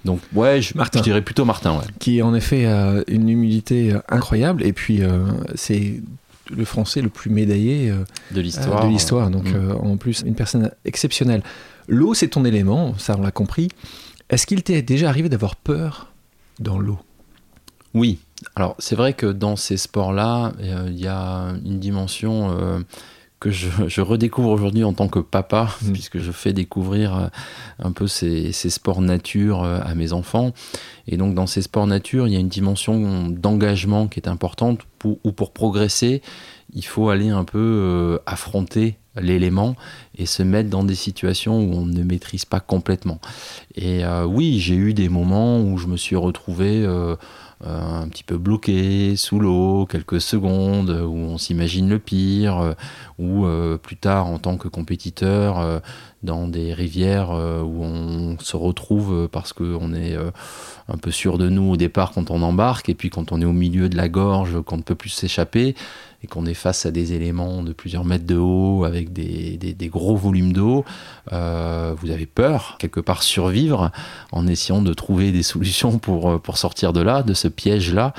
Donc 0.05 0.19
ouais, 0.33 0.61
je, 0.61 0.73
dirais 1.01 1.21
plutôt 1.21 1.45
Martin. 1.45 1.77
Ouais. 1.77 1.85
Qui 1.99 2.21
en 2.21 2.33
effet 2.33 2.65
a 2.65 3.03
une 3.07 3.29
humilité 3.29 3.93
euh, 3.93 3.99
incroyable 4.09 4.63
et 4.63 4.73
puis 4.73 5.01
euh, 5.01 5.25
c'est 5.55 6.01
le 6.49 6.65
français 6.65 7.01
le 7.01 7.09
plus 7.09 7.29
médaillé 7.29 7.89
euh, 7.89 8.03
de 8.31 8.41
l'histoire. 8.41 8.85
de 8.85 8.89
l'histoire. 8.89 9.29
Donc 9.29 9.45
en 9.81 9.97
plus 9.97 10.23
une 10.25 10.35
personne 10.35 10.71
exceptionnelle. 10.85 11.43
L'eau 11.87 12.13
c'est 12.13 12.29
ton 12.29 12.43
élément, 12.45 12.97
ça 12.97 13.15
on 13.17 13.21
l'a 13.21 13.31
compris. 13.31 13.69
Est-ce 14.29 14.45
qu'il 14.45 14.63
t'est 14.63 14.81
déjà 14.81 15.09
arrivé 15.09 15.29
d'avoir 15.29 15.55
peur 15.55 16.11
dans 16.59 16.79
l'eau? 16.79 16.99
Oui. 17.93 18.19
Alors 18.55 18.75
c'est 18.79 18.95
vrai 18.95 19.13
que 19.13 19.27
dans 19.27 19.55
ces 19.55 19.77
sports-là, 19.77 20.51
il 20.59 20.99
y 20.99 21.07
a 21.07 21.53
une 21.63 21.79
dimension 21.79 22.83
que 23.43 23.51
je, 23.51 24.01
redécouvre 24.01 24.49
aujourd'hui 24.49 24.85
en 24.85 24.93
tant 24.93 25.09
que 25.09 25.19
papa, 25.19 25.75
mm. 25.81 25.91
puisque 25.91 26.19
je 26.19 26.31
fais 26.31 26.53
découvrir 26.53 27.15
euh, 27.17 27.27
un 27.79 27.91
peu 27.91 28.07
ces, 28.07 28.53
sports 28.53 29.01
nature 29.01 29.63
euh, 29.63 29.79
à 29.83 29.95
mes 29.95 30.13
enfants. 30.13 30.53
Et 31.07 31.17
donc 31.17 31.35
dans 31.35 31.45
ces 31.45 31.61
sports 31.61 31.87
nature, 31.87 32.27
il 32.27 32.33
y 32.33 32.37
a 32.37 32.39
une 32.39 32.47
dimension 32.47 33.27
d'engagement 33.27 34.07
qui 34.07 34.21
est 34.21 34.29
importante, 34.29 34.79
pour, 34.97 35.17
où 35.25 35.33
pour 35.33 35.51
progresser, 35.51 36.21
il 36.73 36.85
faut 36.85 37.09
aller 37.09 37.29
un 37.29 37.43
peu 37.43 37.59
euh, 37.59 38.17
affronter 38.25 38.95
l'élément 39.19 39.75
et 40.17 40.25
se 40.25 40.41
mettre 40.41 40.69
dans 40.69 40.85
des 40.85 40.95
situations 40.95 41.59
où 41.59 41.73
on 41.73 41.85
ne 41.85 42.01
maîtrise 42.01 42.45
pas 42.45 42.59
complètement. 42.59 43.19
Et 43.75 44.01
oui, 44.25 44.57
j'ai 44.59 44.73
eu 44.73 44.95
des 44.95 45.07
moments 45.07 45.61
où 45.61 45.77
je 45.77 45.85
me 45.85 45.97
suis 45.97 46.15
retrouvé 46.15 46.83
euh, 46.83 47.15
un 47.65 48.07
petit 48.09 48.23
peu 48.23 48.37
bloqué 48.37 49.15
sous 49.15 49.39
l'eau, 49.39 49.85
quelques 49.85 50.21
secondes, 50.21 50.89
où 50.89 51.15
on 51.15 51.37
s'imagine 51.37 51.89
le 51.89 51.99
pire, 51.99 52.59
euh, 52.59 52.73
ou 53.19 53.45
euh, 53.45 53.77
plus 53.77 53.95
tard 53.95 54.27
en 54.27 54.39
tant 54.39 54.57
que 54.57 54.67
compétiteur 54.67 55.81
dans 56.23 56.47
des 56.47 56.73
rivières 56.73 57.31
où 57.31 57.83
on 57.83 58.37
se 58.39 58.55
retrouve 58.55 59.27
parce 59.31 59.53
qu'on 59.53 59.93
est 59.93 60.15
un 60.87 60.97
peu 60.97 61.11
sûr 61.11 61.37
de 61.37 61.49
nous 61.49 61.71
au 61.71 61.77
départ 61.77 62.11
quand 62.11 62.31
on 62.31 62.41
embarque, 62.41 62.89
et 62.89 62.95
puis 62.95 63.09
quand 63.09 63.31
on 63.31 63.41
est 63.41 63.45
au 63.45 63.51
milieu 63.51 63.89
de 63.89 63.97
la 63.97 64.09
gorge, 64.09 64.61
qu'on 64.61 64.77
ne 64.77 64.83
peut 64.83 64.95
plus 64.95 65.09
s'échapper, 65.09 65.75
et 66.23 66.27
qu'on 66.27 66.45
est 66.45 66.53
face 66.53 66.85
à 66.85 66.91
des 66.91 67.13
éléments 67.13 67.63
de 67.63 67.73
plusieurs 67.73 68.05
mètres 68.05 68.25
de 68.25 68.37
haut 68.37 68.85
avec 68.85 69.11
des, 69.11 69.89
gros 69.91 70.15
volumes 70.15 70.53
d'eau, 70.53 70.85
euh, 71.33 71.93
vous 71.99 72.11
avez 72.11 72.25
peur, 72.25 72.77
quelque 72.79 73.01
part 73.01 73.23
survivre 73.23 73.91
en 74.31 74.47
essayant 74.47 74.81
de 74.81 74.93
trouver 74.93 75.31
des 75.31 75.43
solutions 75.43 75.99
pour, 75.99 76.31
euh, 76.31 76.37
pour 76.39 76.57
sortir 76.57 76.93
de 76.93 77.01
là, 77.01 77.23
de 77.23 77.33
ce 77.33 77.47
piège-là. 77.47 78.13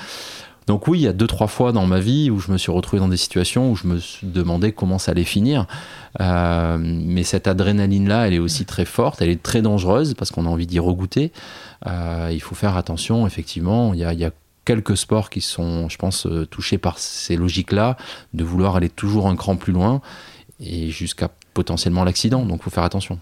Donc 0.66 0.88
oui, 0.88 1.00
il 1.00 1.02
y 1.02 1.08
a 1.08 1.12
deux, 1.12 1.26
trois 1.26 1.46
fois 1.46 1.73
dans 1.73 1.87
ma 1.87 2.00
vie 2.00 2.30
où 2.30 2.38
je 2.38 2.50
me 2.50 2.56
suis 2.56 2.73
retrouvé 2.73 3.00
dans 3.00 3.08
des 3.08 3.18
situations 3.18 3.70
où 3.70 3.76
je 3.76 3.87
me 3.87 3.99
demandé 4.23 4.73
comment 4.73 4.99
ça 4.99 5.12
allait 5.12 5.25
finir. 5.25 5.66
Euh, 6.20 6.78
mais 6.80 7.23
cette 7.23 7.46
adrénaline-là, 7.46 8.28
elle 8.28 8.34
est 8.34 8.38
aussi 8.38 8.64
très 8.64 8.87
forte, 8.87 9.20
elle 9.20 9.28
est 9.28 9.42
très 9.42 9.61
dangereuse 9.61 10.14
parce 10.14 10.30
qu'on 10.30 10.46
a 10.46 10.49
envie 10.49 10.66
d'y 10.66 10.78
regoûter. 10.78 11.32
Il 11.87 12.40
faut 12.40 12.54
faire 12.54 12.78
attention, 12.78 13.26
effectivement. 13.26 13.92
Il 13.92 14.00
y 14.00 14.25
a, 14.25 14.30
quelques 14.64 14.97
sports 14.97 15.30
qui 15.30 15.40
sont, 15.40 15.88
je 15.88 15.97
pense, 15.97 16.26
euh, 16.26 16.47
touchés 16.47 16.78
par 16.78 16.99
ces 16.99 17.37
logiques-là, 17.37 17.97
de 18.33 18.44
vouloir 18.44 18.76
aller 18.76 18.88
toujours 18.88 19.28
un 19.28 19.37
cran 19.37 19.56
plus 19.56 19.73
loin 19.73 20.00
et 20.61 20.90
jusqu'à 20.90 21.30
potentiellement 21.52 22.04
l'accident. 22.04 22.44
Donc 22.44 22.61
il 22.61 22.64
faut 22.64 22.71
faire 22.71 22.85
attention. 22.85 23.18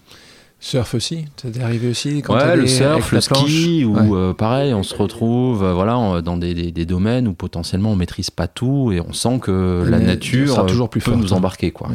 Surf 0.63 0.93
aussi, 0.93 1.25
t'es 1.35 1.59
arrivé 1.59 1.89
aussi 1.89 2.21
quand 2.21 2.35
Ouais, 2.37 2.55
le 2.55 2.67
surf, 2.67 3.11
le 3.11 3.19
ski, 3.19 3.83
ou 3.83 4.15
euh, 4.15 4.33
pareil, 4.33 4.73
on 4.73 4.81
se 4.81 4.95
retrouve 4.95 5.61
euh, 5.61 5.73
voilà, 5.73 6.21
dans 6.21 6.37
des, 6.37 6.53
des, 6.53 6.85
domaines 6.85 7.27
où 7.27 7.33
potentiellement 7.33 7.91
on 7.91 7.97
maîtrise 7.97 8.29
pas 8.29 8.47
tout 8.47 8.93
et 8.93 9.01
on 9.01 9.11
sent 9.11 9.39
que 9.41 9.83
la 9.85 9.99
nature 9.99 10.47
sera 10.47 10.65
toujours 10.65 10.89
plus 10.89 11.01
peut 11.01 11.15
nous 11.15 11.33
hein. 11.33 11.37
embarquer. 11.37 11.71
Quoi. 11.71 11.89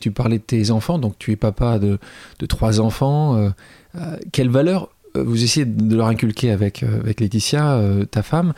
Tu 0.00 0.12
parlais 0.12 0.38
de 0.38 0.44
tes 0.44 0.70
enfants, 0.70 1.00
donc 1.00 1.16
tu 1.18 1.32
es 1.32 1.36
papa 1.36 1.80
de, 1.80 1.98
de 2.38 2.46
trois 2.46 2.78
enfants. 2.78 3.34
Euh, 3.36 4.16
quelle 4.30 4.50
valeur 4.50 4.90
vous 5.16 5.42
essayez 5.42 5.66
de 5.66 5.96
leur 5.96 6.06
inculquer 6.06 6.52
avec, 6.52 6.84
avec 6.84 7.18
Laetitia, 7.18 7.82
ta 8.12 8.22
femme 8.22 8.52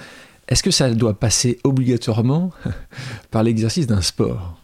Est-ce 0.49 0.63
que 0.63 0.71
ça 0.71 0.91
doit 0.91 1.19
passer 1.19 1.59
obligatoirement 1.65 2.51
par 3.31 3.43
l'exercice 3.43 3.87
d'un 3.87 4.03
sport? 4.03 4.59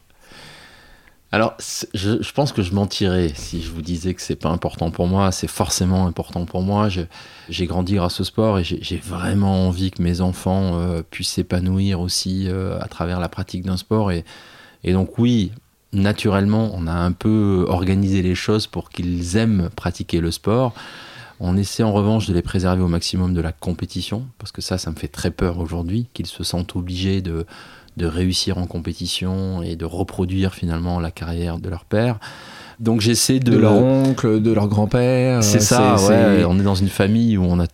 Alors, 1.33 1.55
je, 1.95 2.33
pense 2.33 2.53
que 2.53 2.61
je 2.61 2.75
mentirais 2.75 3.31
si 3.37 3.63
je 3.63 3.71
vous 3.71 3.83
disais 3.83 4.15
que 4.15 4.21
c'est 4.21 4.35
pas 4.35 4.49
important 4.49 4.91
pour 4.91 5.07
moi. 5.07 5.31
C'est 5.31 5.47
forcément 5.47 6.09
important 6.09 6.45
pour 6.45 6.63
moi. 6.63 6.89
J'ai 6.89 7.67
grandi 7.67 7.95
grâce 7.95 8.21
au 8.21 8.25
sport 8.25 8.59
et 8.59 8.65
j'ai 8.65 8.97
vraiment 8.97 9.69
envie 9.69 9.93
que 9.93 10.03
mes 10.03 10.23
enfants 10.23 10.81
euh, 10.81 11.03
puissent 11.09 11.31
s'épanouir 11.31 12.01
aussi 12.01 12.49
euh, 12.49 12.81
à 12.81 12.89
travers 12.89 13.21
la 13.21 13.29
pratique 13.29 13.65
d'un 13.65 13.77
sport. 13.77 14.11
Et, 14.11 14.25
donc, 14.85 15.19
oui, 15.19 15.53
naturellement, 15.93 16.73
on 16.75 16.89
a 16.89 16.95
un 16.95 17.13
peu 17.13 17.65
organisé 17.69 18.23
les 18.23 18.35
choses 18.35 18.67
pour 18.67 18.91
qu'ils 18.91 19.37
aiment 19.37 19.71
pratiquer 19.77 20.21
le 20.21 20.33
sport. 20.33 20.75
On 21.41 21.57
essaie 21.57 21.83
en 21.83 21.93
revanche 21.93 22.29
de 22.29 22.35
les 22.35 22.43
préserver 22.43 22.83
au 22.83 22.89
maximum 22.89 23.35
de 23.35 23.41
la 23.41 23.53
compétition, 23.53 24.27
parce 24.39 24.53
que 24.53 24.61
ça, 24.61 24.79
ça 24.79 24.91
me 24.91 24.97
fait 24.97 25.09
très 25.09 25.31
peur 25.31 25.59
aujourd'hui, 25.59 26.07
qu'ils 26.13 26.27
se 26.27 26.45
sentent 26.45 26.77
obligés 26.77 27.23
de 27.23 27.47
de 27.97 28.07
réussir 28.07 28.59
en 28.59 28.67
compétition 28.67 29.63
et 29.63 29.77
de 29.77 29.85
reproduire 29.85 30.55
finalement 30.55 31.01
la 31.01 31.11
carrière 31.11 31.59
de 31.59 31.69
leur 31.69 31.85
père. 31.85 32.19
Donc 32.79 33.01
j'essaie 33.01 33.41
de... 33.41 33.51
De 33.51 33.59
leur 33.59 33.73
oncle, 33.73 34.41
de 34.41 34.53
leur 34.53 34.69
grand-père. 34.69 35.43
C'est 35.43 35.61
ça, 35.61 35.97
ouais, 36.09 36.45
on 36.45 36.59
est 36.59 36.63
dans 36.63 36.75
une 36.75 36.89
famille 36.89 37.37
où 37.37 37.45
on 37.45 37.61
a 37.61 37.67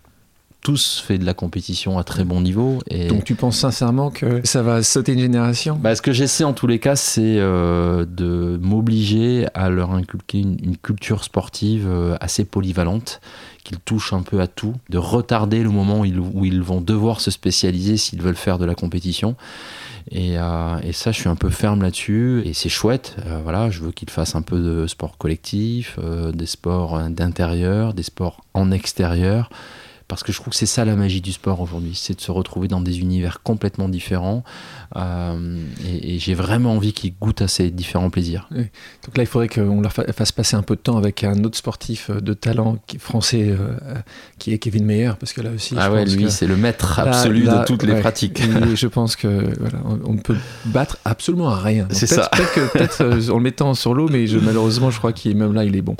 tous 0.66 1.00
fait 1.06 1.16
de 1.16 1.24
la 1.24 1.32
compétition 1.32 1.96
à 1.96 2.02
très 2.02 2.24
bon 2.24 2.40
niveau. 2.40 2.80
Et... 2.90 3.06
Donc 3.06 3.22
tu 3.22 3.36
penses 3.36 3.56
sincèrement 3.56 4.10
que 4.10 4.40
ça 4.42 4.62
va 4.62 4.82
sauter 4.82 5.12
une 5.12 5.20
génération? 5.20 5.78
Bah, 5.80 5.94
Ce 5.94 6.02
que 6.02 6.12
j'essaie 6.12 6.42
en 6.42 6.54
tous 6.54 6.66
les 6.66 6.80
cas, 6.80 6.96
c'est 6.96 7.36
euh, 7.38 8.04
de 8.04 8.58
m'obliger 8.60 9.46
à 9.54 9.70
leur 9.70 9.92
inculquer 9.92 10.40
une, 10.40 10.76
culture 10.76 11.22
sportive 11.22 11.86
euh, 11.88 12.16
assez 12.20 12.44
polyvalente, 12.44 13.20
qu'ils 13.62 13.78
touchent 13.78 14.12
un 14.12 14.22
peu 14.22 14.40
à 14.40 14.48
tout, 14.48 14.74
de 14.90 14.98
retarder 14.98 15.62
le 15.62 15.70
moment 15.70 16.00
où 16.00 16.04
ils, 16.04 16.18
où 16.18 16.44
ils 16.44 16.62
vont 16.62 16.80
devoir 16.80 17.20
se 17.20 17.30
spécialiser 17.30 17.96
s'ils 17.96 18.20
veulent 18.20 18.34
faire 18.34 18.58
de 18.58 18.64
la 18.64 18.74
compétition. 18.74 19.36
Euh, 20.14 20.78
et, 20.82 20.92
ça, 20.92 21.12
je 21.12 21.20
suis 21.20 21.28
un 21.28 21.36
peu 21.36 21.50
ferme 21.50 21.82
là-dessus. 21.82 22.42
Et 22.44 22.54
c'est 22.54 22.68
chouette. 22.68 23.16
Euh, 23.26 23.40
voilà, 23.42 23.70
je 23.70 23.80
veux 23.80 23.92
qu'ils 23.92 24.10
fassent 24.10 24.34
un 24.34 24.42
peu 24.42 24.60
de 24.60 24.86
sport 24.86 25.18
collectif, 25.18 25.98
euh, 26.02 26.32
des 26.32 26.46
sports 26.46 26.98
d'intérieur, 27.10 27.94
des 27.94 28.02
sports 28.02 28.44
en 28.54 28.70
extérieur 28.70 29.50
parce 30.08 30.22
que 30.22 30.32
je 30.32 30.38
trouve 30.40 30.52
que 30.52 30.56
c'est 30.56 30.66
ça 30.66 30.84
la 30.84 30.94
magie 30.94 31.20
du 31.20 31.32
sport 31.32 31.60
aujourd'hui, 31.60 31.92
c'est 31.94 32.14
de 32.14 32.20
se 32.20 32.30
retrouver 32.30 32.68
dans 32.68 32.80
des 32.80 33.00
univers 33.00 33.42
complètement 33.42 33.88
différents. 33.88 34.44
Euh, 34.94 35.58
et, 35.84 36.18
j'ai 36.18 36.34
vraiment 36.34 36.74
envie 36.74 36.92
qu'ils 36.92 37.14
goûtent 37.20 37.42
à 37.42 37.48
ces 37.48 37.70
différents 37.70 38.10
plaisirs. 38.10 38.48
Donc 38.50 39.16
là, 39.16 39.24
il 39.24 39.26
faudrait 39.26 39.48
qu'on 39.48 39.80
leur 39.80 39.92
fasse 39.92 40.32
passer 40.32 40.56
un 40.56 40.62
peu 40.62 40.76
de 40.76 40.80
temps 40.80 40.96
avec 40.96 41.24
un 41.24 41.42
autre 41.44 41.56
sportif 41.56 42.10
euh, 42.10 42.20
de 42.20 42.34
talent 42.34 42.78
français 42.98 43.48
euh, 43.48 43.76
qui 44.38 44.52
est 44.52 44.58
Kevin 44.58 44.84
Meyer, 44.84 45.12
parce 45.18 45.32
que 45.32 45.40
là 45.40 45.50
aussi. 45.50 45.74
Ah 45.76 45.90
ouais, 45.90 46.04
lui, 46.04 46.30
c'est 46.30 46.46
le 46.46 46.56
maître 46.56 47.00
absolu 47.00 47.44
de 47.44 47.64
toutes 47.64 47.82
les 47.82 48.00
pratiques. 48.00 48.42
je 48.74 48.86
pense 48.86 49.16
que 49.16 49.28
voilà, 49.58 49.78
on 50.04 50.12
ne 50.12 50.20
peut 50.20 50.36
battre 50.66 50.98
absolument 51.04 51.48
à 51.48 51.60
rien. 51.60 51.88
C'est 51.90 52.06
ça. 52.06 52.30
Peut-être 52.72 53.30
en 53.30 53.36
le 53.36 53.42
mettant 53.42 53.74
sur 53.74 53.92
l'eau, 53.92 54.08
mais 54.08 54.26
je, 54.26 54.38
malheureusement, 54.38 54.90
je 54.90 54.98
crois 54.98 55.12
qu'il 55.12 55.36
même 55.36 55.52
là, 55.52 55.64
il 55.64 55.76
est 55.76 55.82
bon. 55.82 55.96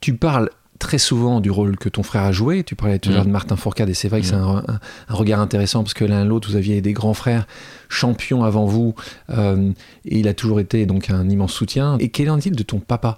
tu 0.00 0.14
parles 0.14 0.50
très 0.80 0.98
souvent 0.98 1.40
du 1.40 1.50
rôle 1.50 1.76
que 1.76 1.88
ton 1.88 2.02
frère 2.02 2.22
a 2.22 2.32
joué. 2.32 2.64
Tu 2.64 2.74
parlais 2.74 2.98
tout 2.98 3.10
à 3.10 3.12
l'heure 3.12 3.22
mm. 3.22 3.28
de 3.28 3.32
Martin 3.32 3.54
Fourcade 3.54 3.88
et 3.88 3.94
c'est 3.94 4.08
vrai 4.08 4.22
que 4.22 4.26
c'est 4.26 4.34
mm. 4.34 4.64
un, 5.08 5.14
regard 5.14 5.38
intéressant 5.38 5.84
parce 5.84 5.94
que 5.94 6.04
l'un 6.04 6.24
l'autre, 6.24 6.50
vous 6.50 6.56
aviez 6.56 6.80
des 6.80 6.92
grands 6.92 7.14
frères 7.14 7.46
champions 7.88 8.42
avant 8.42 8.64
vous 8.64 8.94
euh, 9.28 9.70
et 10.04 10.18
il 10.18 10.26
a 10.26 10.34
toujours 10.34 10.58
été 10.58 10.86
donc 10.86 11.10
un 11.10 11.28
immense 11.28 11.52
soutien. 11.52 11.96
Et 12.00 12.08
quel 12.08 12.30
en 12.30 12.38
est-il 12.38 12.56
de 12.56 12.62
ton 12.64 12.80
papa? 12.80 13.16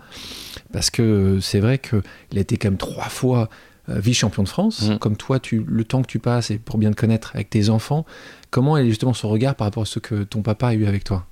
Parce 0.72 0.90
que 0.90 1.38
c'est 1.40 1.60
vrai 1.60 1.78
qu'il 1.78 2.36
a 2.36 2.40
été 2.40 2.58
quand 2.58 2.68
même 2.68 2.78
trois 2.78 3.08
fois 3.08 3.48
euh, 3.88 3.98
vice-champion 3.98 4.42
de 4.42 4.48
France. 4.48 4.88
Mm. 4.88 4.98
Comme 4.98 5.16
toi, 5.16 5.38
tu, 5.38 5.64
le 5.66 5.84
temps 5.84 6.02
que 6.02 6.08
tu 6.08 6.18
passes 6.18 6.50
et 6.50 6.58
pour 6.58 6.78
bien 6.78 6.90
te 6.90 6.96
connaître 6.96 7.30
avec 7.34 7.48
tes 7.48 7.70
enfants, 7.70 8.04
comment 8.50 8.76
est 8.76 8.86
justement 8.86 9.14
ce 9.14 9.26
regard 9.26 9.54
par 9.54 9.68
rapport 9.68 9.84
à 9.84 9.86
ce 9.86 10.00
que 10.00 10.24
ton 10.24 10.42
papa 10.42 10.68
a 10.68 10.74
eu 10.74 10.86
avec 10.86 11.04
toi? 11.04 11.26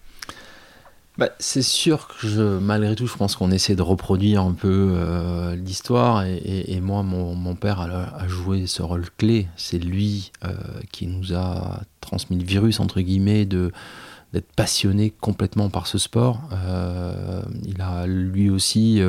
Bah, 1.20 1.28
c'est 1.38 1.60
sûr 1.60 2.08
que 2.08 2.26
je, 2.26 2.40
malgré 2.40 2.96
tout, 2.96 3.06
je 3.06 3.14
pense 3.14 3.36
qu'on 3.36 3.50
essaie 3.50 3.74
de 3.74 3.82
reproduire 3.82 4.40
un 4.40 4.54
peu 4.54 4.94
euh, 4.94 5.54
l'histoire. 5.54 6.24
Et, 6.24 6.80
moi, 6.80 7.02
mon, 7.02 7.54
père 7.56 7.82
a, 7.82 8.26
joué 8.26 8.66
ce 8.66 8.80
rôle 8.80 9.04
clé. 9.18 9.46
C'est 9.54 9.78
lui 9.78 10.32
euh, 10.46 10.54
qui 10.92 11.06
nous 11.06 11.34
a 11.34 11.82
transmis 12.00 12.38
le 12.38 12.46
virus, 12.46 12.80
entre 12.80 13.02
guillemets, 13.02 13.44
de 13.44 13.70
d'être 14.32 14.50
passionné 14.56 15.10
complètement 15.10 15.68
par 15.68 15.88
ce 15.88 15.98
sport. 15.98 16.40
Euh, 16.54 17.42
il 17.66 17.82
a 17.82 18.06
lui 18.06 18.48
aussi 18.48 19.02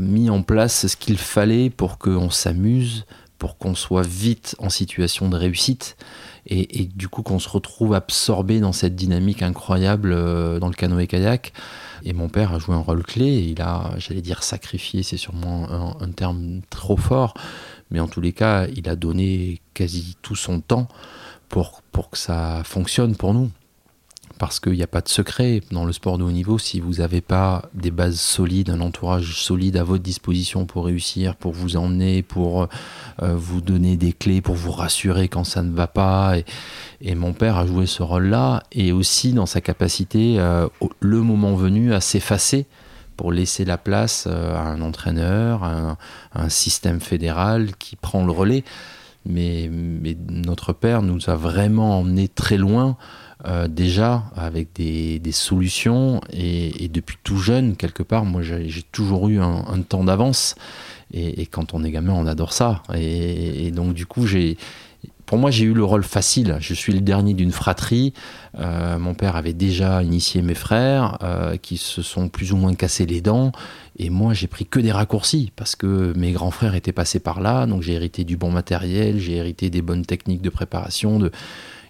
mis 0.00 0.28
en 0.28 0.42
place 0.42 0.88
ce 0.88 0.96
qu'il 0.96 1.18
fallait 1.18 1.70
pour 1.70 1.98
qu'on 1.98 2.30
s'amuse, 2.30 3.06
pour 3.38 3.58
qu'on 3.58 3.76
soit 3.76 4.06
vite 4.06 4.56
en 4.58 4.70
situation 4.70 5.28
de 5.28 5.36
réussite 5.36 5.96
et, 6.46 6.84
du 6.94 7.08
coup 7.08 7.22
qu'on 7.22 7.38
se 7.38 7.48
retrouve 7.48 7.94
absorbé 7.94 8.60
dans 8.60 8.72
cette 8.72 8.94
dynamique 8.94 9.42
incroyable 9.42 10.12
euh, 10.12 10.58
dans 10.58 10.68
le 10.68 10.74
canoë-kayak. 10.74 11.52
Et 12.04 12.12
mon 12.12 12.28
père 12.28 12.52
a 12.52 12.58
joué 12.58 12.74
un 12.74 12.80
rôle 12.80 13.02
clé, 13.02 13.26
il 13.26 13.60
a, 13.60 13.94
j'allais 13.98 14.20
dire 14.20 14.42
sacrifié, 14.42 15.02
c'est 15.02 15.16
sûrement 15.16 15.68
un, 15.70 16.04
un, 16.04 16.10
terme 16.10 16.60
trop 16.70 16.96
fort, 16.96 17.34
mais 17.90 17.98
en 17.98 18.06
tous 18.06 18.20
les 18.20 18.32
cas, 18.32 18.66
il 18.68 18.88
a 18.88 18.96
donné 18.96 19.60
quasi 19.74 20.16
tout 20.22 20.36
son 20.36 20.60
temps 20.60 20.88
pour 21.48 21.82
que 22.10 22.18
ça 22.18 22.62
fonctionne 22.64 23.16
pour 23.16 23.34
nous 23.34 23.50
parce 24.38 24.60
qu'il 24.60 24.72
n'y 24.72 24.82
a 24.82 24.86
pas 24.86 25.00
de 25.00 25.08
secret 25.08 25.60
dans 25.70 25.84
le 25.84 25.92
sport 25.92 26.18
de 26.18 26.24
haut 26.24 26.30
niveau 26.30 26.58
si 26.58 26.80
vous 26.80 26.94
n'avez 26.94 27.20
pas 27.20 27.62
des 27.74 27.90
bases 27.90 28.20
solides, 28.20 28.70
un 28.70 28.80
entourage 28.80 29.40
solide 29.42 29.76
à 29.76 29.84
votre 29.84 30.02
disposition 30.02 30.66
pour 30.66 30.86
réussir, 30.86 31.36
pour 31.36 31.52
vous 31.52 31.76
emmener, 31.76 32.22
pour 32.22 32.68
euh, 33.22 33.34
vous 33.34 33.60
donner 33.60 33.96
des 33.96 34.12
clés, 34.12 34.40
pour 34.40 34.54
vous 34.54 34.72
rassurer 34.72 35.28
quand 35.28 35.44
ça 35.44 35.62
ne 35.62 35.74
va 35.74 35.86
pas. 35.86 36.34
Et, 37.00 37.14
mon 37.14 37.32
père 37.32 37.56
a 37.56 37.66
joué 37.66 37.86
ce 37.86 38.02
rôle-là 38.02 38.62
et 38.72 38.92
aussi 38.92 39.32
dans 39.32 39.46
sa 39.46 39.60
capacité, 39.60 40.36
euh, 40.38 40.68
le 41.00 41.22
moment 41.22 41.54
venu, 41.54 41.94
à 41.94 42.00
s'effacer 42.00 42.66
pour 43.16 43.32
laisser 43.32 43.64
la 43.64 43.78
place 43.78 44.26
euh, 44.26 44.54
à 44.54 44.60
un 44.60 44.82
entraîneur, 44.82 45.64
à 45.64 45.96
un, 46.34 46.48
système 46.50 47.00
fédéral 47.00 47.74
qui 47.78 47.96
prend 47.96 48.24
le 48.24 48.32
relais. 48.32 48.64
Mais, 49.24 49.68
mais 49.72 50.16
notre 50.28 50.72
père 50.72 51.02
nous 51.02 51.28
a 51.28 51.34
vraiment 51.34 51.98
emmenés 51.98 52.28
très 52.28 52.58
loin 52.58 52.96
euh, 53.44 53.68
déjà 53.68 54.24
avec 54.34 54.72
des, 54.74 55.20
solutions 55.30 56.22
et, 56.32 56.88
depuis 56.88 57.18
tout 57.22 57.36
jeune, 57.36 57.76
quelque 57.76 58.02
part, 58.02 58.24
moi 58.24 58.40
j'ai 58.42 58.82
toujours 58.92 59.28
eu 59.28 59.38
un, 59.40 59.82
temps 59.86 60.04
d'avance 60.04 60.54
et, 61.12 61.46
quand 61.46 61.74
on 61.74 61.84
est 61.84 61.90
gamin, 61.90 62.14
on 62.14 62.26
adore 62.26 62.52
ça. 62.52 62.82
Et, 62.94 63.70
donc 63.72 63.92
du 63.92 64.06
coup, 64.06 64.26
j'ai 64.26 64.56
pour 65.26 65.38
moi, 65.38 65.50
j'ai 65.50 65.64
eu 65.64 65.74
le 65.74 65.82
rôle 65.82 66.04
facile. 66.04 66.56
Je 66.60 66.72
suis 66.72 66.92
le 66.92 67.00
dernier 67.00 67.34
d'une 67.34 67.50
fratrie. 67.50 68.14
Euh, 68.60 68.96
mon 68.96 69.14
père 69.14 69.34
avait 69.34 69.52
déjà 69.54 70.00
initié 70.04 70.40
mes 70.40 70.54
frères 70.54 71.18
euh, 71.22 71.56
qui 71.56 71.78
se 71.78 72.00
sont 72.00 72.28
plus 72.28 72.52
ou 72.52 72.56
moins 72.56 72.74
cassés 72.74 73.06
les 73.06 73.20
dents. 73.20 73.50
Et 73.98 74.08
moi, 74.08 74.34
j'ai 74.34 74.46
pris 74.46 74.66
que 74.66 74.78
des 74.78 74.92
raccourcis 74.92 75.50
parce 75.56 75.74
que 75.74 76.12
mes 76.16 76.30
grands 76.30 76.52
frères 76.52 76.76
étaient 76.76 76.92
passés 76.92 77.18
par 77.18 77.40
là. 77.40 77.66
Donc 77.66 77.82
j'ai 77.82 77.94
hérité 77.94 78.22
du 78.22 78.36
bon 78.36 78.52
matériel, 78.52 79.18
j'ai 79.18 79.34
hérité 79.34 79.68
des 79.68 79.82
bonnes 79.82 80.06
techniques 80.06 80.42
de 80.42 80.50
préparation, 80.50 81.18
de, 81.18 81.32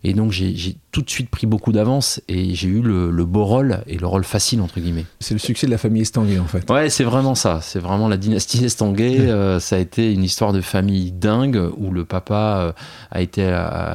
et 0.03 0.15
donc 0.15 0.33
j'ai 0.33 0.76
tout 0.97 1.03
de 1.03 1.11
suite 1.11 1.29
pris 1.29 1.47
beaucoup 1.47 1.73
d'avance 1.73 2.23
et 2.26 2.55
j'ai 2.55 2.69
eu 2.69 2.81
le, 2.81 3.25
beau 3.26 3.45
rôle 3.45 3.83
et 3.87 3.99
le 3.99 4.07
rôle 4.07 4.25
facile 4.25 4.62
entre 4.62 4.81
guillemets. 4.81 5.05
C'est 5.21 5.35
le 5.35 5.38
succès 5.38 5.67
de 5.67 5.71
la 5.71 5.76
famille 5.76 6.00
Estanguet 6.00 6.38
en 6.38 6.47
fait. 6.47 6.71
Ouais, 6.71 6.88
c'est 6.88 7.05
vraiment 7.05 7.35
ça. 7.35 7.61
C'est 7.61 7.81
vraiment 7.81 8.09
la 8.09 8.17
dynastie 8.17 8.65
Estanguet. 8.65 9.21
Euh, 9.21 9.61
ça 9.61 9.76
a 9.76 9.79
été 9.79 10.11
une 10.11 10.25
histoire 10.25 10.55
de 10.55 10.62
famille 10.62 11.12
dingue 11.12 11.61
où 11.76 11.91
le 11.91 12.07
papa 12.07 12.57
euh, 12.61 12.73
a 13.11 13.21
été 13.21 13.47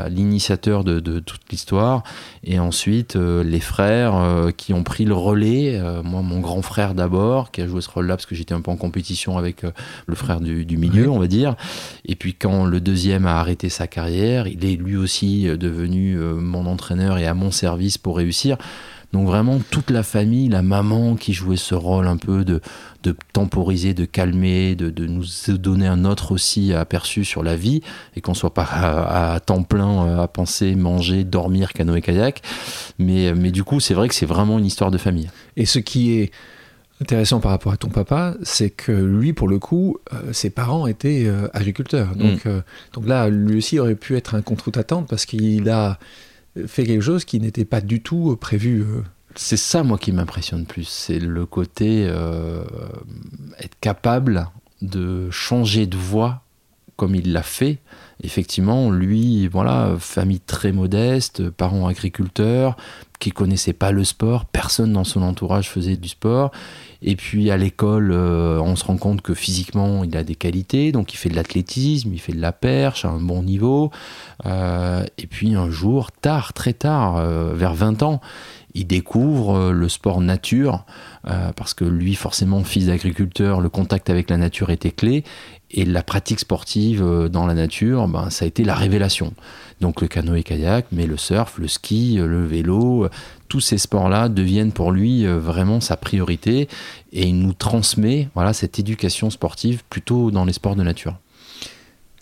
l'initiateur 0.09 0.83
de, 0.83 0.99
toute 0.99 1.41
l'histoire 1.49 2.03
et 2.43 2.59
ensuite 2.59 3.15
euh, 3.15 3.43
les 3.43 3.61
frères 3.61 4.51
qui 4.55 4.71
ont 4.75 4.83
pris 4.83 5.05
le 5.05 5.15
relais. 5.15 5.81
moi, 6.03 6.21
mon 6.21 6.39
grand 6.39 6.61
frère 6.61 6.93
d'abord 6.93 7.49
qui 7.49 7.61
a 7.61 7.67
joué 7.67 7.81
ce 7.81 7.89
rôle-là 7.89 8.15
parce 8.15 8.27
que 8.27 8.35
j'étais 8.35 8.53
un 8.53 8.61
peu 8.61 8.69
en 8.69 8.77
compétition 8.77 9.39
avec 9.39 9.63
le 10.05 10.15
frère 10.15 10.39
du, 10.39 10.77
milieu, 10.77 11.09
on 11.09 11.17
va 11.17 11.25
dire. 11.25 11.55
Et 12.05 12.13
puis 12.13 12.35
quand 12.35 12.65
le 12.65 12.79
deuxième 12.79 13.25
a 13.25 13.39
arrêté 13.39 13.69
sa 13.69 13.87
carrière, 13.87 14.45
il 14.45 14.63
est 14.63 14.75
lui 14.75 14.97
aussi 14.97 15.45
devenu 15.57 16.15
mon 16.17 16.67
entraîneur 16.67 16.90
et 16.99 17.25
à 17.25 17.33
mon 17.33 17.51
service 17.51 17.97
pour 17.97 18.17
réussir. 18.17 18.57
Donc 19.13 19.27
vraiment 19.27 19.59
toute 19.69 19.89
la 19.91 20.03
famille, 20.03 20.47
la 20.47 20.61
maman 20.61 21.15
qui 21.15 21.33
jouait 21.33 21.57
ce 21.57 21.75
rôle 21.75 22.07
un 22.07 22.15
peu 22.15 22.45
de, 22.45 22.61
de 23.03 23.15
temporiser, 23.33 23.93
de 23.93 24.05
calmer, 24.05 24.75
de, 24.75 24.89
de, 24.89 25.05
nous 25.05 25.25
donner 25.57 25.87
un 25.87 26.05
autre 26.05 26.31
aussi 26.31 26.73
aperçu 26.73 27.25
sur 27.25 27.43
la 27.43 27.57
vie 27.57 27.81
et 28.15 28.21
qu'on 28.21 28.33
soit 28.33 28.53
pas 28.53 28.63
à, 28.63 29.39
temps 29.41 29.63
plein 29.63 30.05
euh, 30.05 30.23
à 30.23 30.27
penser, 30.29 30.75
manger, 30.75 31.25
dormir, 31.25 31.73
canoë 31.73 32.01
kayak. 32.01 32.41
Mais, 32.99 33.33
mais 33.33 33.51
du 33.51 33.65
coup, 33.65 33.81
c'est 33.81 33.93
vrai 33.93 34.07
que 34.07 34.15
c'est 34.15 34.25
vraiment 34.25 34.57
une 34.57 34.65
histoire 34.65 34.91
de 34.91 34.97
famille. 34.97 35.29
Et 35.57 35.65
ce 35.65 35.79
qui 35.79 36.13
est 36.13 36.31
intéressant 37.01 37.41
par 37.41 37.51
rapport 37.51 37.73
à 37.73 37.77
ton 37.77 37.89
papa, 37.89 38.35
c'est 38.43 38.69
que 38.69 38.93
lui, 38.93 39.33
pour 39.33 39.49
le 39.49 39.59
coup, 39.59 39.97
euh, 40.13 40.31
ses 40.31 40.51
parents 40.51 40.87
étaient 40.87 41.25
euh, 41.25 41.49
agriculteurs. 41.53 42.15
Donc, 42.15 42.45
mm. 42.45 42.63
donc 42.93 43.07
là, 43.07 43.27
lui 43.27 43.57
aussi 43.57 43.77
aurait 43.77 43.95
pu 43.95 44.15
être 44.15 44.35
un 44.35 44.41
contre-attente 44.41 45.09
parce 45.09 45.25
qu'il 45.25 45.67
a 45.69 45.99
fait 46.67 46.85
quelque 46.85 47.01
chose 47.01 47.25
qui 47.25 47.39
n'était 47.39 47.65
pas 47.65 47.81
du 47.81 48.01
tout 48.01 48.31
euh, 48.31 48.35
prévu. 48.35 48.81
Euh. 48.81 49.01
C'est 49.35 49.57
ça, 49.57 49.83
moi, 49.83 49.97
qui 49.97 50.11
m'impressionne 50.11 50.65
plus. 50.65 50.87
C'est 50.87 51.19
le 51.19 51.45
côté 51.45 52.05
euh, 52.07 52.63
être 53.59 53.79
capable 53.79 54.49
de 54.81 55.29
changer 55.29 55.85
de 55.85 55.97
voie 55.97 56.43
comme 56.97 57.15
il 57.15 57.31
l'a 57.31 57.41
fait. 57.41 57.79
Effectivement, 58.21 58.91
lui, 58.91 59.47
voilà, 59.47 59.95
famille 59.97 60.41
très 60.41 60.71
modeste, 60.71 61.49
parents 61.49 61.87
agriculteurs, 61.87 62.77
qui 63.19 63.31
connaissaient 63.31 63.73
pas 63.73 63.91
le 63.91 64.03
sport, 64.03 64.45
personne 64.45 64.93
dans 64.93 65.03
son 65.03 65.23
entourage 65.23 65.69
faisait 65.69 65.97
du 65.97 66.09
sport. 66.09 66.51
Et 67.01 67.15
puis 67.15 67.49
à 67.49 67.57
l'école, 67.57 68.11
on 68.11 68.75
se 68.75 68.85
rend 68.85 68.97
compte 68.97 69.21
que 69.21 69.33
physiquement, 69.33 70.03
il 70.03 70.15
a 70.15 70.23
des 70.23 70.35
qualités, 70.35 70.91
donc 70.91 71.13
il 71.13 71.17
fait 71.17 71.29
de 71.29 71.35
l'athlétisme, 71.35 72.11
il 72.13 72.19
fait 72.19 72.33
de 72.33 72.41
la 72.41 72.51
perche 72.51 73.05
à 73.05 73.09
un 73.09 73.19
bon 73.19 73.43
niveau. 73.43 73.91
Euh, 74.45 75.05
et 75.17 75.27
puis 75.27 75.55
un 75.55 75.69
jour, 75.69 76.11
tard, 76.11 76.53
très 76.53 76.73
tard, 76.73 77.17
euh, 77.17 77.53
vers 77.53 77.73
20 77.73 78.03
ans, 78.03 78.21
il 78.73 78.87
découvre 78.87 79.55
euh, 79.55 79.71
le 79.71 79.89
sport 79.89 80.21
nature, 80.21 80.85
parce 81.55 81.75
que 81.75 81.85
lui, 81.85 82.15
forcément, 82.15 82.63
fils 82.63 82.87
d'agriculteur, 82.87 83.61
le 83.61 83.69
contact 83.69 84.09
avec 84.09 84.29
la 84.29 84.37
nature 84.37 84.71
était 84.71 84.91
clé, 84.91 85.23
et 85.69 85.85
la 85.85 86.01
pratique 86.01 86.39
sportive 86.39 87.29
dans 87.31 87.45
la 87.45 87.53
nature, 87.53 88.07
ben, 88.07 88.29
ça 88.29 88.45
a 88.45 88.47
été 88.47 88.63
la 88.63 88.73
révélation. 88.73 89.33
Donc 89.81 90.01
le 90.01 90.07
canoë-kayak, 90.07 90.87
mais 90.91 91.05
le 91.05 91.17
surf, 91.17 91.59
le 91.59 91.67
ski, 91.67 92.15
le 92.17 92.45
vélo, 92.45 93.07
tous 93.51 93.59
ces 93.59 93.77
sports-là 93.77 94.29
deviennent 94.29 94.71
pour 94.71 94.93
lui 94.93 95.25
vraiment 95.25 95.81
sa 95.81 95.97
priorité, 95.97 96.69
et 97.11 97.27
il 97.27 97.37
nous 97.37 97.51
transmet 97.51 98.29
voilà, 98.33 98.53
cette 98.53 98.79
éducation 98.79 99.29
sportive 99.29 99.83
plutôt 99.89 100.31
dans 100.31 100.45
les 100.45 100.53
sports 100.53 100.77
de 100.77 100.83
nature. 100.83 101.19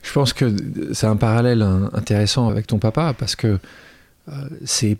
Je 0.02 0.12
pense 0.12 0.34
que 0.34 0.56
c'est 0.92 1.06
un 1.06 1.18
parallèle 1.18 1.62
intéressant 1.94 2.50
avec 2.50 2.66
ton 2.66 2.80
papa 2.80 3.14
parce 3.14 3.36
que 3.36 3.60
euh, 4.30 4.32
c'est 4.66 4.98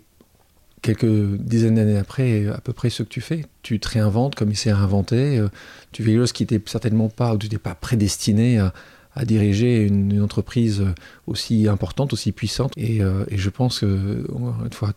quelques 0.82 1.36
dizaines 1.40 1.74
d'années 1.74 1.98
après 1.98 2.46
à 2.46 2.58
peu 2.58 2.72
près 2.72 2.90
ce 2.90 3.02
que 3.02 3.08
tu 3.08 3.20
fais. 3.20 3.44
Tu 3.62 3.80
te 3.80 3.88
réinventes 3.88 4.36
comme 4.36 4.52
il 4.52 4.56
s'est 4.56 4.72
réinventé. 4.72 5.38
Euh, 5.38 5.48
tu 5.90 6.04
fais 6.04 6.14
chose 6.14 6.30
qui 6.30 6.44
n'était 6.44 6.62
certainement 6.66 7.08
pas, 7.08 7.34
ou 7.34 7.38
tu 7.38 7.46
n'étais 7.46 7.58
pas 7.58 7.74
prédestiné 7.74 8.60
à, 8.60 8.72
diriger 9.24 9.82
une, 9.82 10.20
entreprise 10.22 10.84
aussi 11.26 11.68
importante, 11.68 12.12
aussi 12.12 12.32
puissante. 12.32 12.72
Et, 12.76 13.02
euh, 13.02 13.24
je 13.30 13.50
pense 13.50 13.80
que, 13.80 14.26
fois, 14.72 14.92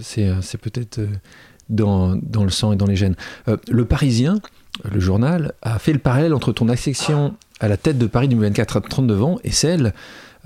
c'est, 0.00 0.58
peut-être 0.58 1.00
dans, 1.68 2.14
le 2.14 2.50
sang 2.50 2.72
et 2.72 2.76
dans 2.76 2.86
les 2.86 2.96
gènes. 2.96 3.16
le 3.46 3.84
Parisien, 3.84 4.40
le 4.84 5.00
journal, 5.00 5.52
a 5.62 5.78
fait 5.78 5.92
le 5.92 5.98
parallèle 5.98 6.34
entre 6.34 6.52
ton 6.52 6.68
accession 6.68 7.34
à 7.60 7.68
la 7.68 7.76
tête 7.76 7.98
de 7.98 8.06
Paris 8.06 8.28
2024 8.28 8.76
à 8.76 8.80
39 8.80 9.22
ans 9.22 9.38
et 9.44 9.50
celle 9.50 9.92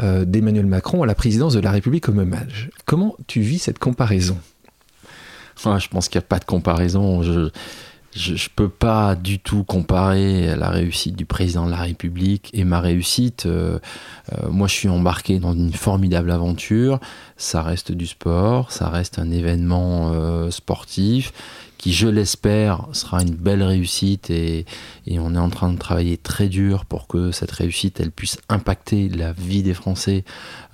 euh, 0.03 0.25
d'Emmanuel 0.25 0.67
Macron 0.67 1.03
à 1.03 1.07
la 1.07 1.15
présidence 1.15 1.55
de 1.55 1.61
la 1.61 1.71
République 1.71 2.09
au 2.09 2.13
même 2.13 2.33
âge. 2.33 2.71
Comment 2.87 3.17
tu 3.27 3.41
vis 3.41 3.59
cette 3.59 3.79
comparaison? 3.79 4.39
Ah, 5.65 5.79
Je 5.79 5.89
pense 5.89 6.09
qu'il 6.09 6.19
n'y 6.19 6.25
a 6.25 6.29
pas 6.29 6.39
de 6.39 6.45
comparaison. 6.45 7.23
Ne 8.15 8.49
peux 8.55 8.69
pas 8.69 9.15
du 9.15 9.39
tout 9.39 9.63
comparer 9.65 10.57
la 10.57 10.71
réussite 10.71 11.17
du 11.17 11.27
président 11.27 11.67
de 11.67 11.71
la 11.71 11.77
République 11.77 12.51
et 12.53 12.65
ma 12.65 12.81
réussite. 12.81 13.47
Euh, 13.47 13.79
euh, 14.33 14.49
moi, 14.51 14.67
je 14.67 14.75
suis 14.75 14.89
embarqué 14.89 15.39
dans 15.39 15.53
une 15.53 15.73
formidable 15.73 16.31
aventure. 16.31 16.99
Ça 17.37 17.63
reste 17.63 17.93
du 17.93 18.07
sport, 18.07 18.73
ça 18.73 18.89
reste 18.89 19.19
un 19.19 19.31
événement 19.31 20.13
sportif 20.51 21.33
qui, 21.81 21.95
je 21.95 22.09
l'espère, 22.09 22.89
sera 22.93 23.23
une 23.23 23.35
belle 23.35 23.63
réussite 23.63 24.29
et, 24.29 24.67
on 25.13 25.35
est 25.35 25.39
en 25.39 25.49
train 25.49 25.73
de 25.73 25.79
travailler 25.79 26.19
très 26.19 26.49
dur 26.49 26.85
pour 26.85 27.07
que 27.07 27.33
cette 27.33 27.51
réussite, 27.53 28.01
elle 28.01 28.11
puisse 28.11 28.37
impacter 28.51 29.09
la 29.09 29.33
vie 29.33 29.63
des 29.63 29.73
Français, 29.73 30.25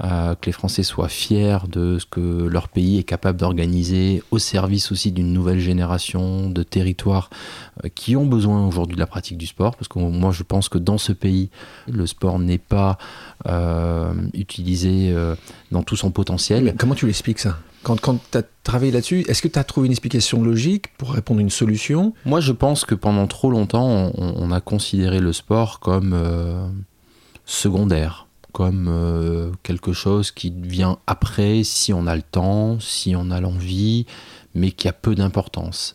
euh, 0.03 0.35
que 0.35 0.47
les 0.47 0.53
Français 0.53 0.83
soient 0.83 1.09
fiers 1.09 1.59
de 1.69 2.01
ce 2.01 2.07
que 2.07 2.49
leur 2.49 2.69
pays 2.69 2.99
est 2.99 3.05
capable 3.05 3.39
d'organiser 3.39 4.21
au 4.33 4.41
service 4.41 4.91
aussi 4.91 5.13
d'une 5.13 5.33
nouvelle 5.33 5.61
génération 5.61 6.51
de 6.51 6.65
territoires 6.65 7.31
euh, 7.85 7.89
qui 7.95 8.17
ont 8.17 8.27
besoin 8.27 8.67
aujourd'hui 8.67 8.97
de 8.97 9.01
la 9.01 9.07
pratique 9.07 9.39
du 9.39 9.47
sport, 9.47 9.77
parce 9.77 9.87
que 9.87 10.01
moi 10.01 10.33
je 10.33 10.43
pense 10.43 10.69
que 10.69 10.79
dans 10.79 10.99
ce 10.99 11.13
pays, 11.13 11.51
le 11.89 12.07
sport 12.09 12.41
n'est 12.41 12.59
pas 12.59 12.99
euh, 13.47 14.13
utilisé 14.35 15.15
dans 15.71 15.85
tout 15.85 15.97
son 15.97 16.11
potentiel. 16.11 16.75
comment 16.77 16.97
tu 16.97 17.07
l'expliques 17.07 17.39
ça? 17.39 17.59
Quand, 17.95 18.19
tu 18.33 18.39
as 18.39 18.43
travaillé 18.65 18.91
là-dessus, 18.91 19.25
est-ce 19.29 19.41
que 19.41 19.49
tu 19.49 19.59
as 19.59 19.65
trouvé 19.65 19.87
une 19.87 19.93
explication 19.93 20.43
logique 20.43 20.89
pour 20.99 21.13
répondre 21.13 21.39
à 21.39 21.43
une 21.43 21.51
solution? 21.51 22.15
Moi, 22.25 22.41
je 22.41 22.53
pense 22.53 22.85
que 22.85 22.97
pendant 22.97 23.29
trop 23.29 23.51
longtemps, 23.51 24.11
on, 24.17 24.51
a 24.51 24.61
considéré 24.61 25.21
le 25.21 25.33
sport 25.33 25.79
comme 25.79 26.13
euh, 26.13 26.67
secondaire, 27.45 28.27
comme 28.53 28.89
euh, 28.89 29.53
quelque 29.63 29.93
chose 29.93 30.33
qui 30.33 30.53
vient 30.57 30.99
après, 31.07 31.63
si 31.63 31.93
on 31.93 32.09
a 32.09 32.17
le 32.17 32.23
temps, 32.23 32.81
si 32.81 33.15
on 33.15 33.31
a 33.31 33.41
l'envie, 33.41 34.07
mais 34.55 34.73
qui 34.73 34.89
a 34.89 34.93
peu 34.93 35.15
d'importance. 35.15 35.95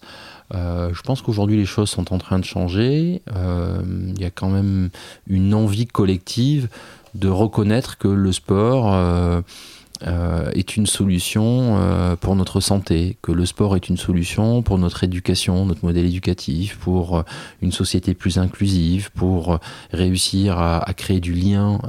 Euh, 0.53 0.93
je 0.93 1.01
pense 1.01 1.21
qu'aujourd'hui 1.21 1.57
les 1.57 1.65
choses 1.65 1.89
sont 1.89 2.13
en 2.13 2.17
train 2.17 2.39
de 2.39 2.45
changer. 2.45 3.21
Il 3.35 4.19
y 4.19 4.25
a 4.25 4.29
quand 4.29 4.49
même 4.49 4.91
une 5.27 5.53
envie 5.53 5.87
collective 5.87 6.69
de 7.15 7.27
reconnaître 7.27 7.97
que 7.97 8.07
le 8.07 8.31
sport 8.31 9.43
est 10.53 10.77
une 10.77 10.85
solution 10.85 11.77
euh, 11.77 12.15
pour 12.15 12.35
notre 12.35 12.59
santé, 12.59 13.17
que 13.21 13.31
le 13.31 13.45
sport 13.45 13.75
est 13.75 13.89
une 13.89 13.97
solution 13.97 14.61
pour 14.61 14.77
notre 14.77 15.03
éducation, 15.03 15.65
notre 15.65 15.85
modèle 15.85 16.05
éducatif, 16.05 16.77
pour 16.77 17.19
euh, 17.19 17.23
une 17.61 17.71
société 17.71 18.13
plus 18.13 18.37
inclusive, 18.37 19.11
pour 19.11 19.59
réussir 19.91 20.59
à, 20.59 20.85
créer 20.95 21.19
du 21.19 21.33
lien 21.33 21.79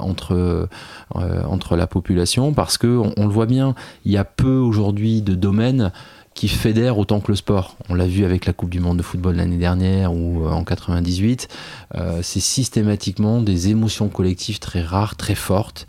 entre, 0.00 0.68
entre 1.14 1.76
la 1.76 1.86
population, 1.86 2.52
parce 2.52 2.78
que 2.78 2.86
on, 2.86 3.12
on, 3.16 3.26
le 3.26 3.32
voit 3.32 3.46
bien, 3.46 3.74
il 4.04 4.12
y 4.12 4.16
a 4.16 4.24
peu 4.24 4.56
aujourd'hui 4.56 5.22
de 5.22 5.34
domaines 5.34 5.92
qui 6.38 6.46
fédère 6.46 6.98
autant 6.98 7.18
que 7.18 7.32
le 7.32 7.36
sport. 7.36 7.74
On 7.88 7.94
l'a 7.94 8.06
vu 8.06 8.24
avec 8.24 8.46
la 8.46 8.52
Coupe 8.52 8.70
du 8.70 8.78
Monde 8.78 8.98
de 8.98 9.02
football 9.02 9.34
l'année 9.34 9.56
dernière 9.56 10.12
ou 10.12 10.46
euh, 10.46 10.50
en 10.50 10.62
98. 10.62 11.48
Euh, 11.96 12.20
c'est 12.22 12.38
systématiquement 12.38 13.42
des 13.42 13.70
émotions 13.70 14.08
collectives 14.08 14.60
très 14.60 14.80
rares, 14.80 15.16
très 15.16 15.34
fortes. 15.34 15.88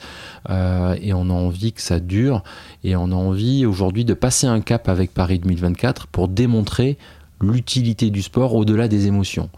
Euh, 0.50 0.98
et 1.04 1.14
on 1.14 1.30
a 1.30 1.34
envie 1.34 1.72
que 1.72 1.84
ça 1.84 2.00
dure. 2.00 2.42
Et 2.84 2.96
on 2.96 3.12
a 3.12 3.16
envie 3.16 3.68
aujourd'hui 3.68 4.06
de 4.06 4.16
passer 4.16 4.48
un 4.48 4.60
cap 4.60 4.90
avec 4.90 5.14
Paris 5.14 5.38
2024 5.38 6.08
pour 6.08 6.28
démontrer 6.28 6.98
l'utilité 7.42 8.10
du 8.10 8.24
sport 8.24 8.56
au-delà 8.56 8.88
des 8.88 9.06
émotions. 9.06 9.52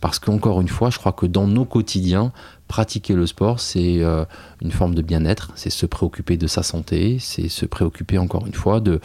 Parce 0.00 0.18
qu'encore 0.18 0.62
une 0.62 0.68
fois, 0.68 0.88
je 0.88 0.96
crois 0.96 1.12
que 1.12 1.26
dans 1.26 1.46
nos 1.46 1.66
quotidiens, 1.66 2.32
pratiquer 2.68 3.14
le 3.14 3.26
sport, 3.26 3.60
c'est 3.60 4.02
euh, 4.02 4.24
une 4.62 4.70
forme 4.70 4.94
de 4.94 5.02
bien-être, 5.02 5.50
c'est 5.56 5.70
se 5.70 5.86
préoccuper 5.86 6.36
de 6.36 6.46
sa 6.46 6.62
santé, 6.62 7.16
c'est 7.18 7.48
se 7.48 7.64
préoccuper 7.64 8.18
encore 8.18 8.46
une 8.46 8.54
fois 8.54 8.80
de, 8.80 9.00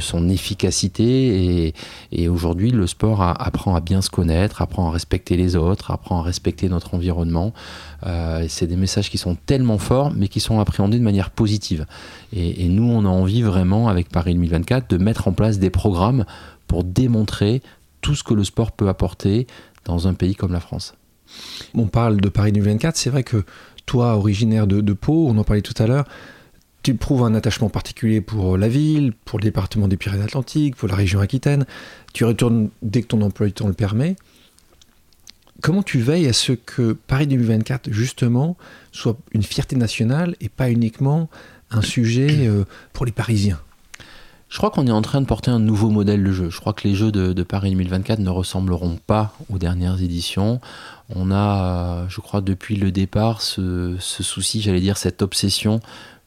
son 0.00 0.28
efficacité. 0.28 1.72
Et, 2.12 2.28
aujourd'hui, 2.28 2.72
le 2.72 2.88
sport 2.88 3.22
apprend 3.22 3.76
à 3.76 3.80
bien 3.80 4.02
se 4.02 4.10
connaître, 4.10 4.60
apprend 4.60 4.88
à 4.88 4.90
respecter 4.90 5.36
les 5.36 5.54
autres, 5.54 5.92
apprend 5.92 6.18
à 6.18 6.22
respecter 6.22 6.68
notre 6.68 6.94
environnement. 6.94 7.54
Euh, 8.04 8.44
c'est 8.48 8.66
des 8.66 8.76
messages 8.76 9.08
qui 9.08 9.18
sont 9.18 9.36
tellement 9.46 9.78
forts, 9.78 10.12
mais 10.14 10.26
qui 10.26 10.40
sont 10.40 10.58
appréhendés 10.58 10.98
de 10.98 11.04
manière 11.04 11.30
positive. 11.30 11.86
Et 12.32 12.68
nous, 12.68 12.90
on 12.90 13.04
a 13.04 13.08
envie 13.08 13.42
vraiment, 13.42 13.88
avec 13.88 14.08
Paris 14.08 14.34
2024, 14.34 14.90
de 14.90 14.98
mettre 14.98 15.28
en 15.28 15.32
place 15.32 15.60
des 15.60 15.70
programmes 15.70 16.24
pour 16.66 16.82
démontrer 16.82 17.62
tout 18.00 18.16
ce 18.16 18.24
que 18.24 18.34
le 18.34 18.42
sport 18.42 18.72
peut 18.72 18.88
apporter 18.88 19.46
dans 19.84 20.08
un 20.08 20.14
pays 20.14 20.34
comme 20.34 20.52
la 20.52 20.60
France. 20.60 20.94
On 21.74 21.86
parle 21.86 22.20
de 22.20 22.28
Paris 22.28 22.52
2024, 22.52 22.96
c'est 22.96 23.10
vrai 23.10 23.22
que 23.22 23.44
toi, 23.86 24.16
originaire 24.16 24.66
de, 24.66 24.92
Pau, 24.92 25.28
on 25.28 25.38
en 25.38 25.44
parlait 25.44 25.62
tout 25.62 25.80
à 25.80 25.86
l'heure, 25.86 26.04
tu 26.82 26.94
prouves 26.94 27.24
un 27.24 27.34
attachement 27.34 27.68
particulier 27.68 28.20
pour 28.20 28.56
la 28.56 28.68
ville, 28.68 29.12
pour 29.24 29.38
le 29.38 29.44
département 29.44 29.88
des 29.88 29.96
Pyrénées-Atlantiques, 29.96 30.76
pour 30.76 30.88
la 30.88 30.94
région 30.94 31.20
Aquitaine. 31.20 31.66
Tu 32.12 32.24
retournes 32.24 32.70
dès 32.82 33.02
que 33.02 33.08
ton 33.08 33.22
emploi 33.22 33.46
du 33.46 33.52
temps 33.52 33.66
le 33.66 33.72
permet. 33.72 34.14
Comment 35.62 35.82
tu 35.82 35.98
veilles 35.98 36.28
à 36.28 36.32
ce 36.32 36.52
que 36.52 36.92
Paris 36.92 37.26
2024, 37.26 37.90
justement, 37.90 38.56
soit 38.92 39.16
une 39.32 39.42
fierté 39.42 39.74
nationale 39.74 40.36
et 40.40 40.48
pas 40.48 40.70
uniquement 40.70 41.28
un 41.70 41.82
sujet 41.82 42.46
euh, 42.46 42.64
pour 42.92 43.04
les 43.06 43.12
Parisiens? 43.12 43.58
Je 44.48 44.58
crois 44.58 44.70
qu'on 44.70 44.86
est 44.86 44.92
en 44.92 45.02
train 45.02 45.20
de 45.20 45.26
porter 45.26 45.50
un 45.50 45.58
nouveau 45.58 45.90
modèle 45.90 46.22
de 46.22 46.30
jeu. 46.30 46.50
Je 46.50 46.60
crois 46.60 46.72
que 46.72 46.86
les 46.86 46.94
jeux 46.94 47.10
de, 47.10 47.42
Paris 47.42 47.70
2024 47.70 48.20
ne 48.20 48.30
ressembleront 48.30 48.98
pas 49.06 49.34
aux 49.50 49.58
dernières 49.58 50.00
éditions. 50.00 50.60
On 51.14 51.30
a, 51.30 52.08
je 52.08 52.20
crois, 52.20 52.40
depuis 52.40 52.76
le 52.76 52.90
départ, 52.90 53.42
ce, 53.42 53.96
ce 53.98 54.22
souci, 54.22 54.60
j'allais 54.60 54.80
dire, 54.80 54.96
cette 54.96 55.22
obsession 55.22 55.80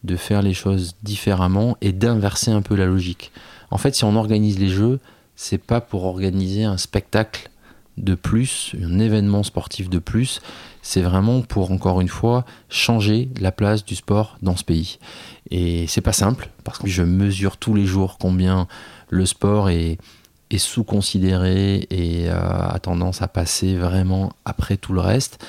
de 0.03 0.15
faire 0.15 0.41
les 0.41 0.53
choses 0.53 0.95
différemment 1.03 1.77
et 1.81 1.91
d'inverser 1.91 2.51
un 2.51 2.61
peu 2.61 2.75
la 2.75 2.85
logique. 2.85 3.31
En 3.71 3.77
fait, 3.77 3.95
si 3.95 4.03
on 4.05 4.15
organise 4.15 4.59
les 4.59 4.69
jeux, 4.69 4.99
c'est 5.35 5.57
pas 5.57 5.81
pour 5.81 6.05
organiser 6.05 6.63
un 6.63 6.77
spectacle 6.77 7.49
de 7.97 8.15
plus, 8.15 8.75
un 8.81 8.99
événement 8.99 9.43
sportif 9.43 9.89
de 9.89 9.99
plus, 9.99 10.41
c'est 10.81 11.01
vraiment 11.01 11.41
pour 11.41 11.71
encore 11.71 12.01
une 12.01 12.07
fois 12.07 12.45
changer 12.69 13.29
la 13.39 13.51
place 13.51 13.83
du 13.83 13.95
sport 13.95 14.37
dans 14.41 14.55
ce 14.55 14.63
pays. 14.63 14.99
Et 15.51 15.85
c'est 15.87 16.01
pas 16.01 16.13
simple 16.13 16.49
parce 16.63 16.79
que 16.79 16.87
je 16.87 17.03
mesure 17.03 17.57
tous 17.57 17.73
les 17.73 17.85
jours 17.85 18.17
combien 18.17 18.67
le 19.09 19.25
sport 19.25 19.69
est, 19.69 19.97
sous-considéré 20.57 21.87
et 21.89 22.29
euh, 22.29 22.39
a 22.39 22.79
tendance 22.79 23.21
à 23.21 23.27
passer 23.27 23.75
vraiment 23.75 24.31
après 24.45 24.77
tout 24.77 24.93
le 24.93 25.01
reste, 25.01 25.45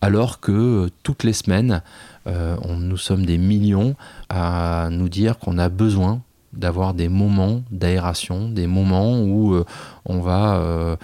alors 0.00 0.40
que 0.40 0.52
euh, 0.52 0.90
toutes 1.02 1.24
les 1.24 1.32
semaines, 1.32 1.82
euh, 2.26 2.56
nous 2.78 2.96
sommes 2.96 3.26
des 3.26 3.38
millions 3.38 3.96
à 4.28 4.88
nous 4.90 5.08
dire 5.08 5.38
qu'on 5.38 5.58
a 5.58 5.68
besoin 5.68 6.20
d'avoir 6.52 6.94
des 6.94 7.08
moments 7.08 7.62
d'aération, 7.72 8.48
des 8.48 8.68
moments 8.68 9.18
où 9.18 9.60
on 10.06 10.20
va 10.20 10.96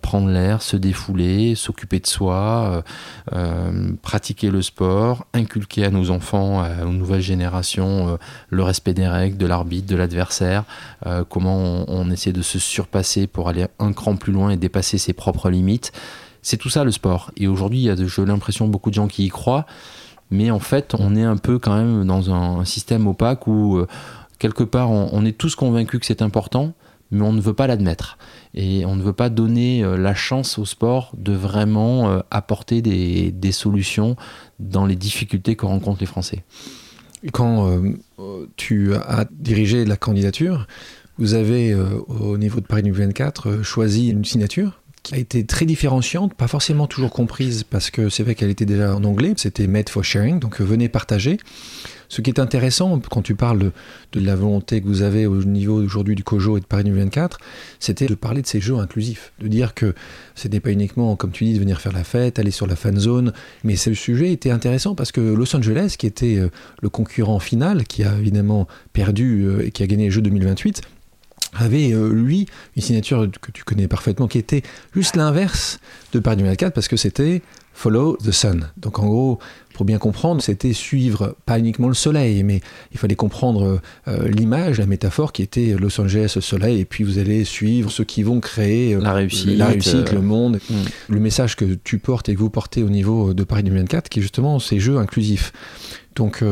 prendre 0.00 0.28
l'air, 0.28 0.62
se 0.62 0.76
défouler, 0.76 1.54
s'occuper 1.54 2.00
de 2.00 2.06
soi, 2.06 2.84
pratiquer 4.02 4.50
le 4.50 4.62
sport, 4.62 5.26
inculquer 5.34 5.84
à 5.84 5.90
nos 5.90 6.10
enfants, 6.10 6.64
aux 6.82 6.92
nouvelles 6.92 7.22
générations, 7.22 8.18
le 8.48 8.62
respect 8.62 8.94
des 8.94 9.08
règles, 9.08 9.36
de 9.36 9.46
l'arbitre, 9.46 9.88
de 9.88 9.96
l'adversaire, 9.96 10.64
comment 11.28 11.84
on, 11.88 12.10
essaie 12.10 12.32
de 12.32 12.42
se 12.42 12.58
surpasser 12.58 13.26
pour 13.26 13.48
aller 13.48 13.66
un 13.78 13.92
cran 13.92 14.16
plus 14.16 14.32
loin 14.32 14.50
et 14.50 14.56
dépasser 14.56 14.98
ses 14.98 15.12
propres 15.12 15.50
limites. 15.50 15.92
C'est 16.42 16.56
tout 16.56 16.70
ça 16.70 16.84
le 16.84 16.90
sport. 16.90 17.30
Et 17.36 17.46
aujourd'hui, 17.46 17.88
j'ai 17.96 18.24
l'impression, 18.24 18.68
beaucoup 18.68 18.90
de 18.90 18.94
gens 18.94 19.08
qui 19.08 19.24
y 19.24 19.28
croient. 19.28 19.66
Mais 20.30 20.50
en 20.50 20.60
fait, 20.60 20.94
on 20.98 21.14
est 21.14 21.24
un 21.24 21.36
peu 21.36 21.58
quand 21.58 21.76
même 21.76 22.06
dans 22.06 22.32
un 22.32 22.64
système 22.64 23.06
opaque 23.06 23.46
où 23.46 23.84
quelque 24.42 24.64
part, 24.64 24.90
on, 24.90 25.24
est 25.24 25.38
tous 25.38 25.54
convaincus 25.54 26.00
que 26.00 26.06
c'est 26.06 26.20
important, 26.20 26.72
mais 27.12 27.22
on 27.22 27.32
ne 27.32 27.40
veut 27.40 27.54
pas 27.54 27.68
l'admettre. 27.68 28.18
Et 28.54 28.84
on 28.84 28.96
ne 28.96 29.02
veut 29.02 29.12
pas 29.12 29.30
donner 29.30 29.82
euh, 29.82 29.96
la 29.96 30.14
chance 30.14 30.58
au 30.58 30.64
sport 30.64 31.12
de 31.16 31.32
vraiment 31.32 32.10
euh, 32.10 32.20
apporter 32.30 32.82
des, 32.82 33.52
solutions 33.52 34.16
dans 34.60 34.86
les 34.86 34.96
difficultés 34.96 35.56
que 35.56 35.66
rencontrent 35.66 36.00
les 36.00 36.06
Français. 36.06 36.44
Quand 37.32 37.70
euh, 37.70 38.46
tu 38.56 38.94
as 38.94 39.26
dirigé 39.30 39.84
la 39.84 39.96
candidature, 39.96 40.66
vous 41.18 41.34
avez, 41.34 41.74
au 41.74 42.38
niveau 42.38 42.60
de 42.60 42.66
Paris 42.66 42.82
2024, 42.82 43.62
choisi 43.62 44.08
une 44.08 44.24
signature 44.24 44.80
qui 45.02 45.14
a 45.14 45.18
été 45.18 45.44
très 45.44 45.66
différenciante, 45.66 46.34
pas 46.34 46.48
forcément 46.48 46.86
toujours 46.86 47.10
comprise 47.10 47.64
parce 47.64 47.90
que 47.90 48.08
c'est 48.08 48.22
vrai 48.22 48.34
qu'elle 48.34 48.50
était 48.50 48.64
déjà 48.64 48.96
en 48.96 49.04
anglais, 49.04 49.34
c'était 49.36 49.66
Made 49.66 49.88
for 49.88 50.02
Sharing, 50.02 50.40
donc 50.40 50.60
venez 50.60 50.88
partager. 50.88 51.38
Ce 52.12 52.20
qui 52.20 52.28
est 52.28 52.38
intéressant 52.38 53.00
quand 53.10 53.22
tu 53.22 53.34
parles 53.34 53.72
de, 54.12 54.20
la 54.20 54.36
volonté 54.36 54.82
que 54.82 54.86
vous 54.86 55.00
avez 55.00 55.24
au 55.24 55.42
niveau 55.44 55.82
aujourd'hui 55.82 56.14
du 56.14 56.22
COJO 56.22 56.58
et 56.58 56.60
de 56.60 56.66
Paris 56.66 56.84
2024, 56.84 57.38
c'était 57.80 58.04
de 58.04 58.14
parler 58.14 58.42
de 58.42 58.46
ces 58.46 58.60
jeux 58.60 58.76
inclusifs, 58.76 59.32
de 59.40 59.48
dire 59.48 59.72
que 59.72 59.94
ce 60.34 60.46
n'est 60.46 60.60
pas 60.60 60.72
uniquement, 60.72 61.16
comme 61.16 61.30
tu 61.30 61.44
dis, 61.44 61.54
de 61.54 61.58
venir 61.58 61.80
faire 61.80 61.92
la 61.92 62.04
fête, 62.04 62.38
aller 62.38 62.50
sur 62.50 62.66
la 62.66 62.76
fan 62.76 62.98
zone, 62.98 63.32
mais 63.64 63.76
ce 63.76 63.94
sujet 63.94 64.30
était 64.30 64.50
intéressant 64.50 64.94
parce 64.94 65.10
que 65.10 65.22
Los 65.22 65.56
Angeles, 65.56 65.94
qui 65.98 66.06
était 66.06 66.36
euh, 66.36 66.50
le 66.82 66.90
concurrent 66.90 67.38
final, 67.38 67.84
qui 67.84 68.04
a 68.04 68.14
évidemment 68.18 68.68
perdu 68.92 69.44
euh, 69.46 69.66
et 69.66 69.70
qui 69.70 69.82
a 69.82 69.86
gagné 69.86 70.04
les 70.04 70.10
Jeux 70.10 70.20
2028, 70.20 70.82
avait 71.54 71.92
euh, 71.92 72.12
lui 72.12 72.46
une 72.76 72.82
signature 72.82 73.26
que 73.40 73.50
tu 73.52 73.64
connais 73.64 73.88
parfaitement 73.88 74.28
qui 74.28 74.36
était 74.36 74.62
juste 74.94 75.16
l'inverse 75.16 75.80
de 76.12 76.18
Paris 76.18 76.36
2024 76.36 76.74
parce 76.74 76.88
que 76.88 76.98
c'était 76.98 77.40
Follow 77.72 78.16
the 78.16 78.32
Sun. 78.32 78.70
Donc 78.76 78.98
en 78.98 79.06
gros, 79.06 79.38
pour 79.72 79.84
bien 79.84 79.98
comprendre, 79.98 80.42
c'était 80.42 80.72
suivre 80.72 81.36
pas 81.46 81.58
uniquement 81.58 81.88
le 81.88 81.94
soleil, 81.94 82.42
mais 82.42 82.60
il 82.92 82.98
fallait 82.98 83.16
comprendre 83.16 83.80
euh, 84.08 84.28
l'image, 84.28 84.78
la 84.78 84.86
métaphore 84.86 85.32
qui 85.32 85.42
était 85.42 85.74
Los 85.78 86.00
Angeles, 86.00 86.32
le 86.36 86.42
soleil, 86.42 86.80
et 86.80 86.84
puis 86.84 87.04
vous 87.04 87.18
allez 87.18 87.44
suivre 87.44 87.90
ceux 87.90 88.04
qui 88.04 88.22
vont 88.22 88.40
créer 88.40 88.94
euh, 88.94 89.00
la 89.00 89.12
réussite, 89.12 89.56
la 89.56 89.66
réussite 89.66 90.12
le 90.12 90.20
monde. 90.20 90.60
Mm. 90.68 90.74
Le 91.08 91.20
message 91.20 91.56
que 91.56 91.64
tu 91.64 91.98
portes 91.98 92.28
et 92.28 92.34
que 92.34 92.40
vous 92.40 92.50
portez 92.50 92.82
au 92.82 92.90
niveau 92.90 93.34
de 93.34 93.44
Paris 93.44 93.62
2024, 93.62 94.08
qui 94.08 94.18
est 94.18 94.22
justement 94.22 94.58
ces 94.58 94.78
jeux 94.78 94.98
inclusifs. 94.98 95.52
Donc 96.14 96.42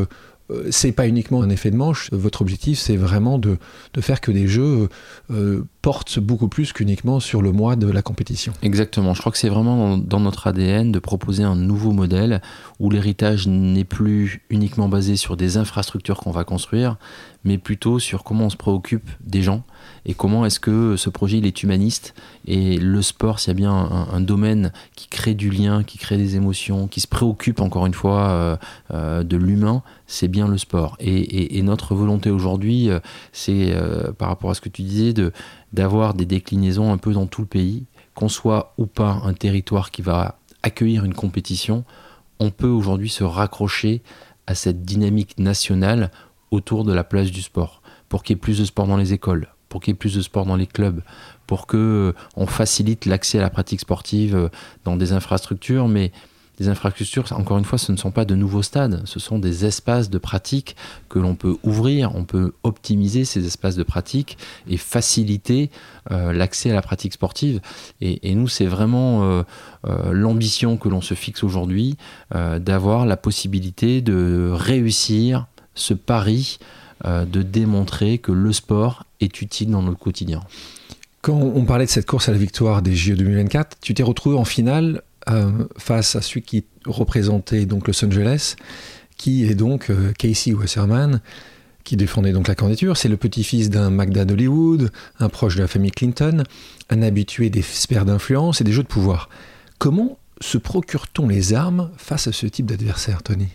euh, 0.51 0.67
c'est 0.69 0.91
pas 0.91 1.07
uniquement 1.07 1.41
un 1.41 1.49
effet 1.49 1.71
de 1.71 1.75
manche. 1.75 2.09
Votre 2.11 2.41
objectif, 2.41 2.79
c'est 2.79 2.97
vraiment 2.97 3.37
de, 3.37 3.57
faire 3.99 4.21
que 4.21 4.31
des 4.31 4.47
jeux 4.47 4.89
euh, 5.31 5.63
portent 5.81 6.19
beaucoup 6.19 6.47
plus 6.47 6.73
qu'uniquement 6.73 7.19
sur 7.19 7.41
le 7.41 7.51
mois 7.51 7.75
de 7.75 7.89
la 7.89 8.01
compétition. 8.01 8.53
Exactement. 8.61 9.13
Je 9.13 9.19
crois 9.19 9.31
que 9.31 9.37
c'est 9.37 9.49
vraiment 9.49 9.97
dans, 9.97 10.19
notre 10.19 10.47
ADN 10.47 10.91
de 10.91 10.99
proposer 10.99 11.43
un 11.43 11.55
nouveau 11.55 11.91
modèle 11.91 12.41
où 12.79 12.89
l'héritage 12.89 13.47
n'est 13.47 13.83
plus 13.83 14.41
uniquement 14.49 14.89
basé 14.89 15.15
sur 15.15 15.37
des 15.37 15.57
infrastructures 15.57 16.19
qu'on 16.19 16.31
va 16.31 16.43
construire, 16.43 16.97
mais 17.43 17.57
plutôt 17.57 17.97
sur 17.97 18.23
comment 18.23 18.45
on 18.45 18.49
se 18.49 18.57
préoccupe 18.57 19.09
des 19.21 19.41
gens 19.41 19.63
et 20.05 20.13
comment 20.13 20.45
est-ce 20.45 20.59
que 20.59 20.95
ce 20.95 21.09
projet 21.09 21.39
il 21.39 21.45
est 21.45 21.63
humaniste 21.63 22.13
et 22.45 22.77
le 22.77 23.01
sport 23.01 23.39
s'il 23.39 23.49
y 23.49 23.51
a 23.51 23.55
bien 23.55 23.71
un, 23.71 24.21
domaine 24.21 24.71
qui 24.95 25.07
crée 25.07 25.33
du 25.33 25.49
lien, 25.49 25.83
qui 25.83 25.97
crée 25.97 26.17
des 26.17 26.35
émotions, 26.35 26.87
qui 26.87 27.01
se 27.01 27.07
préoccupe 27.07 27.59
encore 27.59 27.85
une 27.85 27.93
fois 27.93 28.29
euh, 28.29 28.57
euh, 28.93 29.23
de 29.23 29.37
l'humain, 29.37 29.83
c'est 30.07 30.27
bien 30.27 30.47
le 30.47 30.57
sport. 30.57 30.97
Et, 30.99 31.61
notre 31.61 31.93
volonté 31.93 32.31
aujourd'hui, 32.31 32.89
euh, 32.89 32.99
c'est 33.31 33.73
par 34.17 34.27
rapport 34.29 34.49
à 34.49 34.53
ce 34.55 34.61
que 34.61 34.69
tu 34.69 34.81
disais, 34.81 35.13
de, 35.13 35.31
d'avoir 35.73 36.13
des 36.13 36.25
déclinaisons 36.25 36.91
un 36.91 36.97
peu 36.97 37.13
dans 37.13 37.27
tout 37.27 37.41
le 37.41 37.47
pays, 37.47 37.85
qu'on 38.13 38.29
soit 38.29 38.73
ou 38.77 38.85
pas 38.85 39.21
un 39.23 39.33
territoire 39.33 39.91
qui 39.91 40.01
va 40.01 40.39
accueillir 40.63 41.05
une 41.05 41.13
compétition, 41.13 41.83
on 42.39 42.51
peut 42.51 42.67
aujourd'hui 42.67 43.09
se 43.09 43.23
raccrocher 43.23 44.01
à 44.47 44.55
cette 44.55 44.83
dynamique 44.83 45.37
nationale 45.39 46.11
autour 46.49 46.83
de 46.83 46.93
la 46.93 47.03
place 47.03 47.31
du 47.31 47.41
sport, 47.41 47.81
pour 48.09 48.23
qu'il 48.23 48.35
y 48.35 48.37
ait 48.37 48.41
plus 48.41 48.59
de 48.59 48.65
sport 48.65 48.87
dans 48.87 48.97
les 48.97 49.13
écoles, 49.13 49.47
pour 49.69 49.81
qu'il 49.81 49.91
y 49.91 49.95
ait 49.95 49.97
plus 49.97 50.15
de 50.15 50.21
sport 50.21 50.45
dans 50.45 50.57
les 50.57 50.67
clubs, 50.67 51.01
pour 51.47 51.67
que 51.67 51.77
euh, 51.77 52.13
on 52.35 52.45
facilite 52.47 53.05
l'accès 53.05 53.39
à 53.39 53.41
la 53.41 53.49
pratique 53.49 53.79
sportive 53.79 54.35
euh, 54.35 54.49
dans 54.83 54.97
des 54.97 55.13
infrastructures, 55.13 55.87
mais 55.87 56.11
les 56.61 56.69
infrastructures, 56.69 57.25
encore 57.31 57.57
une 57.57 57.65
fois, 57.65 57.77
ce 57.77 57.91
ne 57.91 57.97
sont 57.97 58.11
pas 58.11 58.25
de 58.25 58.35
nouveaux 58.35 58.61
stades, 58.61 59.01
ce 59.05 59.19
sont 59.19 59.39
des 59.39 59.65
espaces 59.65 60.09
de 60.09 60.17
pratique 60.17 60.75
que 61.09 61.19
l'on 61.19 61.35
peut 61.35 61.57
ouvrir, 61.63 62.15
on 62.15 62.23
peut 62.23 62.53
optimiser 62.63 63.25
ces 63.25 63.45
espaces 63.45 63.75
de 63.75 63.83
pratique 63.83 64.37
et 64.67 64.77
faciliter 64.77 65.69
euh, 66.11 66.31
l'accès 66.33 66.71
à 66.71 66.73
la 66.73 66.81
pratique 66.81 67.13
sportive. 67.13 67.59
Et, 67.99 68.35
nous, 68.35 68.47
c'est 68.47 68.65
vraiment 68.65 69.43
l'ambition 70.11 70.77
que 70.77 70.89
l'on 70.89 71.01
se 71.01 71.13
fixe 71.13 71.43
aujourd'hui, 71.43 71.97
d'avoir 72.31 73.05
la 73.05 73.17
possibilité 73.17 74.01
de 74.01 74.51
réussir 74.53 75.47
ce 75.75 75.93
pari 75.93 76.59
euh, 77.05 77.25
de 77.25 77.41
démontrer 77.41 78.19
que 78.19 78.31
le 78.31 78.53
sport 78.53 79.05
est 79.21 79.41
utile 79.41 79.71
dans 79.71 79.81
notre 79.81 79.97
quotidien. 79.97 80.41
Quand 81.21 81.33
on 81.33 81.65
parlait 81.65 81.85
de 81.85 81.89
cette 81.89 82.05
course 82.05 82.29
à 82.29 82.31
la 82.31 82.37
victoire 82.37 82.83
des 82.83 82.93
JO 82.93 83.15
2024, 83.15 83.77
tu 83.81 83.95
t'es 83.95 84.03
retrouvé 84.03 84.37
en 84.37 84.45
finale 84.45 85.01
euh, 85.29 85.67
face 85.77 86.15
à 86.15 86.21
celui 86.21 86.41
qui 86.41 86.65
représentait 86.85 87.65
donc 87.65 87.87
Los 87.87 88.03
Angeles, 88.03 88.55
qui 89.17 89.45
est 89.45 89.55
donc 89.55 89.89
euh, 89.89 90.13
Casey 90.17 90.53
Wasserman, 90.53 91.21
qui 91.83 91.95
défendait 91.95 92.31
donc 92.31 92.47
la 92.47 92.55
candidature. 92.55 92.97
C'est 92.97 93.09
le 93.09 93.17
petit-fils 93.17 93.69
d'un 93.69 93.89
Magda 93.89 94.25
d'Hollywood, 94.25 94.91
un 95.19 95.29
proche 95.29 95.55
de 95.55 95.61
la 95.61 95.67
famille 95.67 95.91
Clinton, 95.91 96.43
un 96.89 97.01
habitué 97.01 97.49
des 97.49 97.61
sphères 97.61 98.05
d'influence 98.05 98.61
et 98.61 98.63
des 98.63 98.71
jeux 98.71 98.83
de 98.83 98.87
pouvoir. 98.87 99.29
Comment 99.77 100.17
se 100.39 100.57
procure-t-on 100.57 101.27
les 101.27 101.53
armes 101.53 101.91
face 101.97 102.27
à 102.27 102.31
ce 102.31 102.47
type 102.47 102.65
d'adversaire, 102.65 103.23
Tony? 103.23 103.47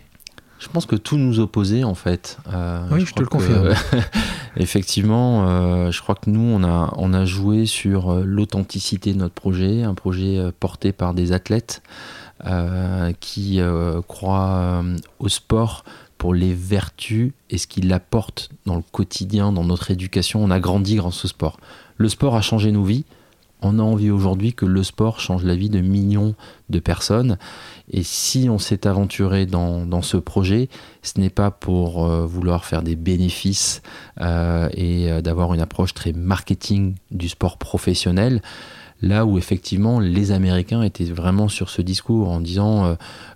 Je 0.59 0.67
pense 0.69 0.85
que 0.85 0.95
tout 0.95 1.17
nous 1.17 1.39
opposait 1.39 1.83
en 1.83 1.93
fait. 1.93 2.37
Euh, 2.51 2.87
oui, 2.91 3.05
je, 3.05 3.13
te 3.13 3.21
le 3.21 3.27
confirme. 3.27 3.73
effectivement, 4.57 5.47
euh, 5.47 5.91
je 5.91 6.01
crois 6.01 6.15
que 6.15 6.29
nous, 6.29 6.41
on 6.41 6.63
a, 6.63 6.93
on 6.97 7.13
a 7.13 7.25
joué 7.25 7.65
sur 7.65 8.11
euh, 8.11 8.23
l'authenticité 8.25 9.13
de 9.13 9.19
notre 9.19 9.35
projet, 9.35 9.83
un 9.83 9.93
projet 9.93 10.51
porté 10.59 10.91
par 10.91 11.13
des 11.13 11.31
athlètes 11.31 11.81
qui 13.19 13.59
croient 14.07 14.83
au 15.17 15.27
sport 15.27 15.83
pour 16.19 16.35
les 16.35 16.53
vertus 16.53 17.31
et 17.49 17.57
ce 17.57 17.65
qu'il 17.65 17.91
apporte 17.91 18.49
dans 18.67 18.75
le 18.75 18.83
quotidien, 18.91 19.51
dans 19.51 19.63
notre 19.63 19.89
éducation. 19.89 20.43
On 20.43 20.51
a 20.51 20.59
grandi 20.59 20.97
grâce 20.97 21.25
au 21.25 21.27
sport. 21.27 21.57
Le 21.97 22.09
sport 22.09 22.35
a 22.35 22.41
changé 22.41 22.71
nos 22.71 22.83
vies 22.83 23.05
On 23.61 23.79
a 23.79 23.81
envie 23.81 24.11
aujourd'hui 24.11 24.53
que 24.53 24.65
le 24.65 24.83
sport 24.83 25.19
change 25.19 25.43
la 25.43 25.55
vie 25.55 25.69
de 25.69 25.81
millions 25.81 26.35
de 26.69 26.79
personnes. 26.79 27.37
Et 27.89 28.03
si 28.03 28.49
on 28.49 28.59
s'est 28.59 28.85
aventuré 28.85 29.45
dans, 29.45 30.01
ce 30.01 30.17
projet, 30.17 30.69
ce 31.01 31.19
n'est 31.19 31.31
pas 31.31 31.49
pour 31.49 32.05
euh, 32.05 32.25
vouloir 32.25 32.65
faire 32.65 32.83
des 32.83 32.95
bénéfices 32.95 33.81
euh, 34.21 34.69
et 34.73 35.11
euh, 35.11 35.21
d'avoir 35.21 35.53
une 35.53 35.61
approche 35.61 35.93
très 35.93 36.13
marketing 36.13 36.95
du 37.09 37.29
sport 37.29 37.57
professionnel 37.57 38.41
là 39.01 39.25
où 39.25 39.37
effectivement 39.37 39.99
les 39.99 40.31
Américains 40.31 40.81
étaient 40.81 41.05
vraiment 41.05 41.47
sur 41.47 41.69
ce 41.69 41.81
discours 41.81 42.29
en 42.29 42.39
disant 42.39 42.85
euh, 42.85 42.95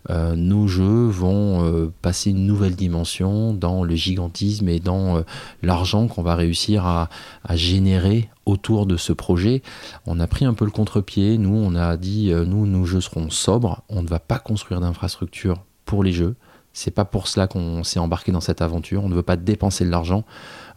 euh, 0.10 0.36
nos 0.36 0.68
jeux 0.68 1.08
vont 1.08 1.64
euh, 1.64 1.94
passer 2.02 2.32
une 2.32 2.46
nouvelle 2.46 2.76
dimension 2.76 3.54
dans 3.54 3.84
le 3.84 3.96
gigantisme 3.96 4.68
et 4.70 4.80
dans 4.80 5.24
l'argent 5.62 6.08
qu'on 6.08 6.24
va 6.24 6.36
réussir 6.36 6.86
à, 6.86 7.10
générer 7.52 8.30
autour 8.46 8.86
de 8.86 8.98
ce 8.98 9.14
projet. 9.14 9.62
On 10.06 10.20
a 10.20 10.28
pris 10.28 10.46
un 10.46 10.54
peu 10.54 10.66
le 10.66 10.72
contre-pied, 10.72 11.38
nous 11.38 11.56
on 11.56 11.76
a 11.76 11.98
dit 11.98 12.32
nous 12.34 12.66
nos 12.66 12.86
jeux 12.86 13.02
seront 13.02 13.30
sobres, 13.30 13.84
on 13.90 14.02
ne 14.02 14.08
va 14.08 14.20
pas 14.20 14.40
construire 14.40 14.82
d'infrastructure 14.82 15.64
pour 15.86 16.04
les 16.04 16.12
jeux. 16.12 16.36
C'est 16.74 16.92
pas 16.92 17.06
pour 17.06 17.28
cela 17.28 17.48
qu'on 17.48 17.84
s'est 17.84 18.00
embarqué 18.00 18.32
dans 18.32 18.40
cette 18.40 18.62
aventure. 18.62 19.04
On 19.04 19.10
ne 19.10 19.16
veut 19.16 19.24
pas 19.24 19.36
dépenser 19.36 19.84
de 19.84 19.90
l'argent. 19.90 20.24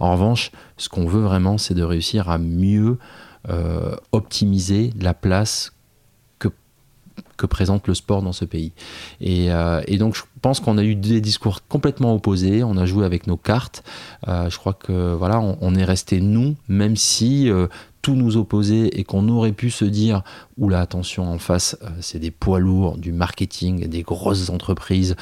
En 0.01 0.13
revanche, 0.13 0.51
ce 0.77 0.89
qu'on 0.89 1.07
veut 1.07 1.23
vraiment, 1.23 1.57
c'est 1.57 1.75
de 1.75 1.85
réussir 1.85 2.29
à 2.29 2.39
mieux 2.39 2.99
euh, 3.51 3.95
optimiser 4.13 4.95
la 4.99 5.13
place 5.13 5.75
que, 6.39 6.49
présente 7.47 7.87
le 7.89 7.95
sport 7.95 8.23
dans 8.23 8.33
ce 8.33 8.47
pays. 8.47 8.73
Et, 9.21 9.53
euh, 9.53 9.83
et 9.87 9.99
donc 9.99 10.17
je 10.17 10.23
pense 10.41 10.61
qu'on 10.61 10.79
a 10.79 10.83
eu 10.83 10.95
des 10.95 11.21
discours 11.21 11.61
complètement 11.69 12.15
opposés, 12.15 12.65
on 12.65 12.79
a 12.79 12.87
joué 12.87 13.05
avec 13.05 13.27
nos 13.27 13.37
cartes. 13.37 13.85
Euh, 14.29 14.49
je 14.49 14.57
crois 14.57 14.73
que 14.73 15.13
voilà, 15.13 15.41
on, 15.41 15.75
est 15.75 15.85
resté 15.85 16.23
nous, 16.23 16.57
même 16.69 16.97
si 16.97 17.51
tout 18.01 18.15
nous 18.15 18.39
opposait 18.39 18.89
et 18.93 19.05
qu'on 19.05 19.29
aurait 19.29 19.53
pu 19.53 19.71
se 19.71 19.85
dire 19.85 20.23
oula 20.57 20.81
attention 20.81 21.31
en 21.31 21.39
face 21.39 21.77
c'est 22.01 22.19
des 22.19 22.31
poids 22.31 22.61
lourds 22.61 22.99
du 22.99 23.13
marketing 23.13 23.89
des 23.89 24.03
grosses 24.03 24.51
entreprises 24.51 25.17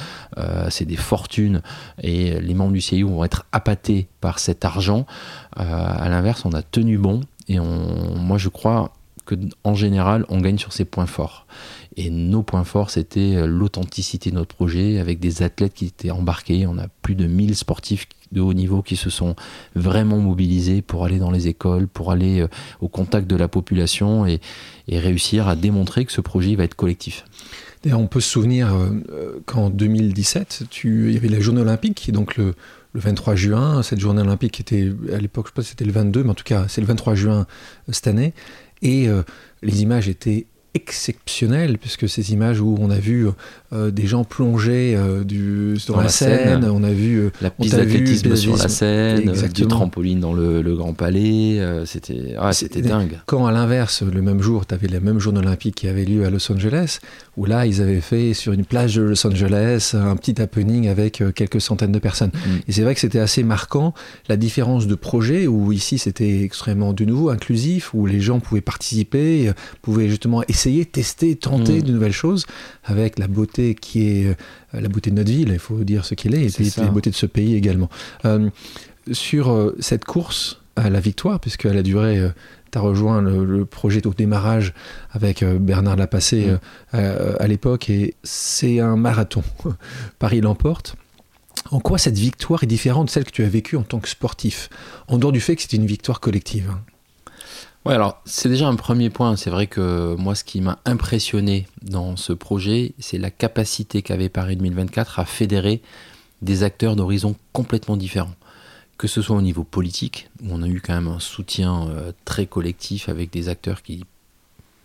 c'est 0.68 0.84
des 0.84 0.96
fortunes 0.96 1.62
et 2.02 2.40
les 2.40 2.54
membres 2.54 2.72
du 2.72 2.80
CIO 2.80 3.08
vont 3.08 3.24
être 3.24 3.46
appâtés 3.52 4.08
par 4.20 4.40
cet 4.40 4.64
argent 4.64 5.06
à 5.54 6.08
l'inverse 6.08 6.44
on 6.44 6.52
a 6.54 6.62
tenu 6.62 6.98
bon 6.98 7.20
et 7.48 7.58
moi, 7.58 8.38
je 8.38 8.48
crois 8.48 8.92
que 9.24 9.34
en 9.64 9.74
général, 9.74 10.24
on 10.28 10.40
gagne 10.40 10.58
sur 10.58 10.72
ses 10.72 10.84
points 10.84 11.06
forts. 11.06 11.46
Et 11.96 12.10
nos 12.10 12.42
points 12.42 12.64
forts, 12.64 12.90
c'était 12.90 13.36
euh, 13.36 13.46
l'authenticité 13.46 14.30
de 14.30 14.36
notre 14.36 14.54
projet, 14.54 14.98
avec 14.98 15.20
des 15.20 15.42
athlètes 15.42 15.74
qui 15.74 15.86
étaient 15.86 16.10
embarqués. 16.10 16.66
On 16.66 16.78
a 16.78 16.88
plus 17.02 17.14
de 17.14 17.26
1000 17.26 17.54
sportifs 17.56 18.08
de 18.32 18.40
haut 18.40 18.54
niveau 18.54 18.82
qui 18.82 18.96
se 18.96 19.10
sont 19.10 19.36
vraiment 19.74 20.18
mobilisés 20.18 20.80
pour 20.80 21.04
aller 21.04 21.18
dans 21.18 21.30
les 21.30 21.48
écoles, 21.48 21.86
pour 21.86 22.10
aller 22.10 22.40
euh, 22.40 22.48
au 22.80 22.88
contact 22.88 23.28
de 23.28 23.36
la 23.36 23.48
population 23.48 24.26
et, 24.26 24.40
réussir 24.88 25.48
à 25.48 25.56
démontrer 25.56 26.04
que 26.04 26.12
ce 26.12 26.20
projet 26.20 26.54
va 26.54 26.64
être 26.64 26.74
collectif. 26.74 27.24
on 27.90 28.06
peut 28.06 28.20
se 28.20 28.28
souvenir 28.28 28.74
euh, 28.74 29.40
qu'en 29.46 29.70
2017, 29.70 30.64
tu, 30.70 31.08
il 31.08 31.14
y 31.14 31.16
avait 31.16 31.28
la 31.28 31.40
journée 31.40 31.62
olympique, 31.62 32.10
donc 32.12 32.36
le, 32.36 32.54
le 32.92 33.00
23 33.00 33.34
juin, 33.34 33.82
cette 33.82 34.00
journée 34.00 34.20
olympique 34.20 34.60
était, 34.60 34.92
à 35.12 35.18
l'époque, 35.18 35.46
je 35.46 35.50
sais 35.50 35.54
pas 35.54 35.62
si 35.62 35.70
c'était 35.70 35.84
le 35.84 35.92
22, 35.92 36.24
mais 36.24 36.30
en 36.30 36.34
tout 36.34 36.44
cas, 36.44 36.66
c'est 36.68 36.80
le 36.80 36.86
23 36.86 37.14
juin 37.14 37.46
euh, 37.88 37.92
cette 37.92 38.06
année. 38.06 38.34
Et 38.82 39.08
euh, 39.08 39.22
les 39.62 39.82
images 39.82 40.08
étaient 40.08 40.46
exceptionnelles, 40.74 41.78
puisque 41.78 42.08
ces 42.08 42.32
images 42.32 42.60
où 42.60 42.76
on 42.80 42.90
a 42.90 42.98
vu 42.98 43.28
euh, 43.72 43.90
des 43.90 44.06
gens 44.06 44.22
plonger 44.22 44.94
euh, 44.94 45.24
du, 45.24 45.78
dans, 45.88 45.98
la, 45.98 46.08
scène. 46.08 46.66
On 46.66 46.84
a 46.84 46.92
vu 46.92 47.16
euh, 47.16 47.30
la 47.40 47.48
piste 47.48 47.74
d'athlétisme 47.74 48.36
sur 48.36 48.54
la 48.54 48.68
scène, 48.68 49.32
du 49.54 49.66
trampoline 49.66 50.20
dans 50.20 50.34
le, 50.34 50.62
Grand 50.76 50.92
Palais. 50.92 51.60
c'était 51.86 52.34
ah, 52.38 52.50
dingue. 52.82 53.20
Quand 53.26 53.46
à 53.46 53.52
l'inverse, 53.52 54.02
le 54.02 54.20
même 54.20 54.42
jour, 54.42 54.66
tu 54.66 54.74
avais 54.74 54.88
la 54.88 55.00
même 55.00 55.18
journée 55.18 55.38
olympique 55.38 55.74
qui 55.74 55.88
avait 55.88 56.04
lieu 56.04 56.24
à 56.24 56.30
Los 56.30 56.50
Angeles, 56.52 56.98
où 57.36 57.46
là, 57.46 57.66
ils 57.66 57.80
avaient 57.80 58.00
fait 58.00 58.34
sur 58.34 58.52
une 58.52 58.64
plage 58.64 58.96
de 58.96 59.02
Los 59.02 59.26
Angeles 59.26 59.92
un 59.94 60.16
petit 60.16 60.40
happening 60.40 60.88
avec 60.88 61.22
quelques 61.34 61.60
centaines 61.60 61.92
de 61.92 61.98
personnes. 61.98 62.30
Mm. 62.34 62.50
Et 62.68 62.72
c'est 62.72 62.82
vrai 62.82 62.94
que 62.94 63.00
c'était 63.00 63.20
assez 63.20 63.42
marquant 63.42 63.94
la 64.28 64.36
différence 64.36 64.86
de 64.86 64.94
projet, 64.94 65.46
où 65.46 65.72
ici 65.72 65.98
c'était 65.98 66.42
extrêmement 66.42 66.92
de 66.92 67.04
nouveau 67.04 67.30
inclusif, 67.30 67.94
où 67.94 68.04
les 68.06 68.20
gens 68.20 68.40
pouvaient 68.40 68.60
participer, 68.60 69.50
pouvaient 69.80 70.08
justement 70.08 70.42
essayer, 70.48 70.61
tester, 70.90 71.36
tenter 71.36 71.78
mm. 71.78 71.82
de 71.82 71.92
nouvelles 71.92 72.12
choses 72.12 72.46
avec 72.84 73.18
la 73.18 73.28
beauté 73.28 73.74
qui 73.74 74.08
est 74.08 74.26
euh, 74.26 74.34
la 74.80 74.88
beauté 74.88 75.10
de 75.10 75.16
notre 75.16 75.30
ville, 75.30 75.50
il 75.52 75.58
faut 75.58 75.84
dire 75.84 76.04
ce 76.04 76.14
qu'il 76.14 76.34
est, 76.34 76.60
et 76.60 76.80
la 76.80 76.86
beauté 76.88 77.10
de 77.10 77.14
ce 77.14 77.26
pays 77.26 77.54
également. 77.54 77.88
Euh, 78.24 78.50
sur 79.10 79.50
euh, 79.50 79.76
cette 79.80 80.04
course 80.04 80.60
à 80.76 80.90
la 80.90 81.00
victoire, 81.00 81.40
puisqu'elle 81.40 81.76
a 81.76 81.82
duré 81.82 82.30
tu 82.70 82.78
as 82.78 82.80
rejoint 82.80 83.20
le, 83.20 83.66
projet 83.66 84.06
au 84.06 84.14
démarrage 84.14 84.72
avec 85.10 85.44
Bernard 85.44 85.96
Lapassé 85.96 86.56
mm. 86.94 86.98
à 87.38 87.46
l'époque 87.46 87.90
et 87.90 88.14
c'est 88.22 88.80
un 88.80 88.96
marathon. 88.96 89.42
Paris 90.18 90.40
l'emporte. 90.40 90.96
En 91.70 91.80
quoi 91.80 91.98
cette 91.98 92.16
victoire 92.16 92.62
est 92.64 92.66
différente 92.66 93.06
de 93.06 93.10
celle 93.10 93.24
que 93.24 93.30
tu 93.30 93.44
as 93.44 93.48
vécue 93.48 93.76
en 93.76 93.82
tant 93.82 94.00
que 94.00 94.08
sportif 94.08 94.70
En 95.08 95.18
dehors 95.18 95.32
du 95.32 95.40
fait 95.40 95.56
que 95.56 95.62
c'est 95.62 95.74
une 95.74 95.84
victoire 95.84 96.20
collective. 96.20 96.72
Ouais, 97.84 97.94
alors 97.94 98.20
c'est 98.24 98.48
déjà 98.48 98.68
un 98.68 98.76
premier 98.76 99.10
point. 99.10 99.34
C'est 99.36 99.50
vrai 99.50 99.66
que 99.66 100.14
moi, 100.16 100.34
ce 100.34 100.44
qui 100.44 100.60
m'a 100.60 100.78
impressionné 100.84 101.66
dans 101.82 102.16
ce 102.16 102.32
projet, 102.32 102.94
c'est 102.98 103.18
la 103.18 103.30
capacité 103.30 104.02
qu'avait 104.02 104.28
Paris 104.28 104.56
2024 104.56 105.18
à 105.18 105.24
fédérer 105.24 105.82
des 106.42 106.62
acteurs 106.62 106.94
d'horizons 106.94 107.34
complètement 107.52 107.96
différents. 107.96 108.34
Que 108.98 109.08
ce 109.08 109.20
soit 109.20 109.36
au 109.36 109.42
niveau 109.42 109.64
politique, 109.64 110.30
où 110.42 110.48
on 110.50 110.62
a 110.62 110.68
eu 110.68 110.80
quand 110.80 110.94
même 110.94 111.08
un 111.08 111.18
soutien 111.18 111.88
euh, 111.88 112.12
très 112.24 112.46
collectif 112.46 113.08
avec 113.08 113.32
des 113.32 113.48
acteurs 113.48 113.82
qui 113.82 114.04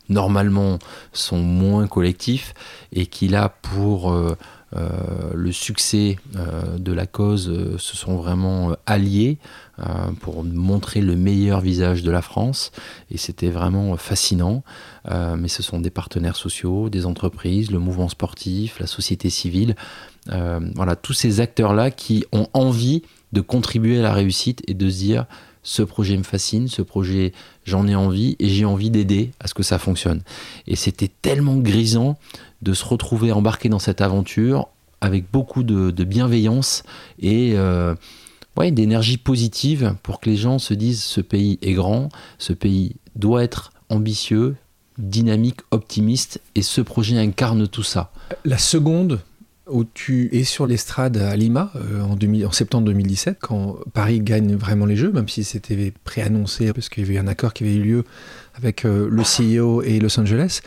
normalement 0.09 0.79
sont 1.13 1.39
moins 1.39 1.85
collectifs 1.85 2.53
et 2.93 3.05
qui 3.05 3.27
là 3.27 3.49
pour 3.61 4.11
euh, 4.11 4.35
le 4.73 5.51
succès 5.51 6.17
de 6.77 6.91
la 6.91 7.05
cause 7.05 7.77
se 7.77 7.97
sont 7.97 8.17
vraiment 8.17 8.75
alliés 8.85 9.37
euh, 9.79 10.11
pour 10.21 10.43
montrer 10.43 11.01
le 11.01 11.15
meilleur 11.15 11.61
visage 11.61 12.01
de 12.01 12.09
la 12.09 12.23
France. 12.23 12.71
Et 13.11 13.17
c'était 13.17 13.49
vraiment 13.49 13.95
fascinant. 13.95 14.63
Euh, 15.11 15.35
mais 15.37 15.49
ce 15.49 15.61
sont 15.61 15.79
des 15.79 15.91
partenaires 15.91 16.35
sociaux, 16.35 16.89
des 16.89 17.05
entreprises, 17.05 17.69
le 17.69 17.77
mouvement 17.77 18.09
sportif, 18.09 18.79
la 18.79 18.87
société 18.87 19.29
civile. 19.29 19.75
Euh, 20.31 20.59
voilà, 20.73 20.95
tous 20.95 21.13
ces 21.13 21.41
acteurs-là 21.41 21.91
qui 21.91 22.25
ont 22.31 22.47
envie 22.53 23.03
de 23.33 23.41
contribuer 23.41 23.99
à 23.99 24.01
la 24.01 24.13
réussite 24.13 24.63
et 24.67 24.73
de 24.73 24.89
se 24.89 24.97
dire 24.97 25.25
ce 25.67 25.83
projet 25.83 26.15
me 26.15 26.23
fascine, 26.23 26.69
ce 26.69 26.81
projet 26.81 27.33
j'en 27.65 27.89
ai 27.89 27.95
envie 27.95 28.37
et 28.39 28.47
j'ai 28.47 28.63
envie 28.63 28.89
d'aider 28.89 29.31
à 29.41 29.47
ce 29.47 29.53
que 29.53 29.63
ça 29.63 29.77
fonctionne. 29.77 30.21
Et 30.65 30.77
c'était 30.77 31.11
tellement 31.21 31.57
grisant 31.57 32.17
de 32.61 32.73
se 32.73 32.85
retrouver 32.85 33.33
embarqué 33.33 33.67
dans 33.67 33.77
cette 33.77 33.99
aventure 33.99 34.69
avec 35.01 35.29
beaucoup 35.29 35.63
de, 35.63 35.91
bienveillance 36.05 36.83
et 37.19 37.57
ouais, 38.55 38.71
d'énergie 38.71 39.17
positive 39.17 39.93
pour 40.03 40.21
que 40.21 40.29
les 40.29 40.37
gens 40.37 40.57
se 40.57 40.73
disent 40.73 41.03
ce 41.03 41.19
pays 41.19 41.59
est 41.61 41.73
grand, 41.73 42.07
ce 42.39 42.53
pays 42.53 42.95
doit 43.17 43.43
être 43.43 43.73
ambitieux, 43.89 44.55
dynamique, 44.97 45.59
optimiste, 45.71 46.39
et 46.55 46.61
ce 46.61 46.79
projet 46.79 47.17
incarne 47.17 47.67
tout 47.67 47.83
ça. 47.83 48.13
La 48.45 48.57
seconde 48.57 49.19
où 49.69 49.83
tu 49.83 50.29
es 50.33 50.43
sur 50.43 50.67
l'estrade 50.67 51.17
à 51.17 51.35
Lima 51.35 51.71
euh, 51.75 52.01
en, 52.01 52.51
septembre 52.51 52.85
2017, 52.85 53.37
quand 53.39 53.77
Paris 53.93 54.19
gagne 54.21 54.55
vraiment 54.55 54.85
les 54.85 54.95
Jeux, 54.95 55.11
même 55.11 55.27
si 55.27 55.43
c'était 55.43 55.93
préannoncé, 56.03 56.73
parce 56.73 56.89
qu'il 56.89 57.05
y 57.05 57.09
avait 57.09 57.19
un 57.19 57.27
accord 57.27 57.53
qui 57.53 57.63
avait 57.63 57.75
eu 57.75 57.83
lieu 57.83 58.03
avec 58.55 58.85
euh, 58.85 59.07
le 59.09 59.23
CEO 59.23 59.81
et 59.81 59.99
Los 59.99 60.19
Angeles. 60.19 60.61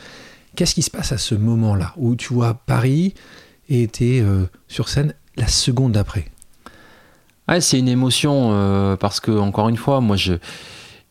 Qu'est-ce 0.57 0.75
qui 0.75 0.83
se 0.83 0.91
passe 0.91 1.13
à 1.13 1.19
ce 1.19 1.35
moment-là, 1.35 1.93
où 1.97 2.17
tu 2.17 2.33
vois 2.33 2.55
Paris 2.55 3.15
et 3.69 3.83
était 3.83 4.21
euh, 4.21 4.47
sur 4.69 4.89
scène 4.89 5.15
la 5.37 5.47
seconde 5.47 5.93
d'après? 5.93 6.27
C'est 7.61 7.81
une 7.81 7.89
émotion 7.89 8.51
euh, 8.53 8.97
parce 8.97 9.19
que, 9.19 9.33
encore 9.33 9.69
une 9.69 9.77
fois, 9.77 10.01
moi, 10.01 10.17
je, 10.17 10.35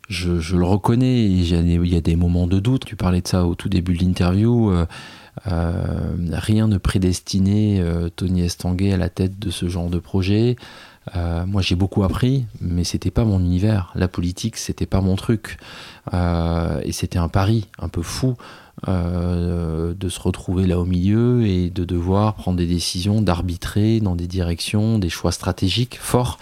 le 0.10 0.64
reconnais. 0.64 1.26
Il 1.26 1.46
y, 1.88 1.96
a 1.98 2.02
des, 2.02 2.16
moments 2.16 2.48
de 2.48 2.60
doute. 2.60 2.86
Tu 2.86 2.96
parlais 2.96 3.20
de 3.20 3.28
ça 3.28 3.46
au 3.46 3.56
tout 3.56 3.68
début 3.68 3.98
de 3.98 4.04
l'interview. 4.04 4.72
Euh, 5.48 5.50
euh, 5.52 6.16
rien 6.34 6.68
ne 6.68 6.78
prédestinait 6.78 7.84
Tony 8.16 8.42
Estanguet 8.44 8.94
à 8.94 8.98
la 8.98 9.10
tête 9.10 9.40
de 9.40 9.50
ce 9.50 9.68
genre 9.68 9.90
de 9.90 10.00
projet. 10.00 10.56
moi, 11.16 11.62
j'ai 11.62 11.76
beaucoup 11.76 12.04
appris, 12.04 12.46
mais 12.62 12.84
c'était 12.84 13.12
pas 13.12 13.26
mon 13.26 13.40
univers. 13.40 13.92
La 13.96 14.08
politique, 14.08 14.58
c'était 14.58 14.86
pas 14.86 15.02
mon 15.02 15.16
truc. 15.16 15.58
et 16.14 16.92
c'était 16.92 17.20
un 17.20 17.30
pari 17.30 17.68
un 17.80 17.90
peu 17.90 18.02
fou 18.02 18.36
euh, 18.88 19.94
de 19.94 20.08
se 20.08 20.22
retrouver 20.22 20.66
là 20.66 20.80
au 20.80 20.86
milieu 20.86 21.46
et 21.46 21.70
de 21.70 21.84
devoir 21.84 22.36
prendre 22.36 22.58
des 22.58 22.66
décisions, 22.66 23.22
d'arbitrer 23.22 24.00
dans 24.00 24.16
des 24.16 24.28
directions, 24.28 25.00
des 25.00 25.10
choix 25.10 25.34
stratégiques 25.34 26.00
forts. 26.00 26.38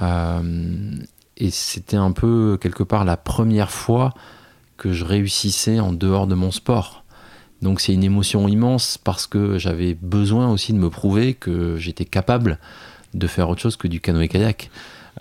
Euh, 0.00 0.94
et 1.36 1.50
c'était 1.50 1.96
un 1.96 2.12
peu 2.12 2.58
quelque 2.60 2.84
part 2.84 3.04
la 3.04 3.16
première 3.16 3.72
fois 3.72 4.14
que 4.76 4.92
je 4.92 5.04
réussissais 5.04 5.80
en 5.80 5.92
dehors 5.92 6.28
de 6.28 6.36
mon 6.36 6.52
sport. 6.52 7.03
Donc 7.64 7.80
c'est 7.80 7.94
une 7.94 8.04
émotion 8.04 8.46
immense 8.46 8.98
parce 9.02 9.26
que 9.26 9.58
j'avais 9.58 9.94
besoin 9.94 10.50
aussi 10.52 10.74
de 10.74 10.78
me 10.78 10.90
prouver 10.90 11.32
que 11.32 11.76
j'étais 11.78 12.04
capable 12.04 12.58
de 13.14 13.26
faire 13.26 13.48
autre 13.48 13.62
chose 13.62 13.76
que 13.76 13.88
du 13.88 14.00
canoë-kayak. 14.00 14.70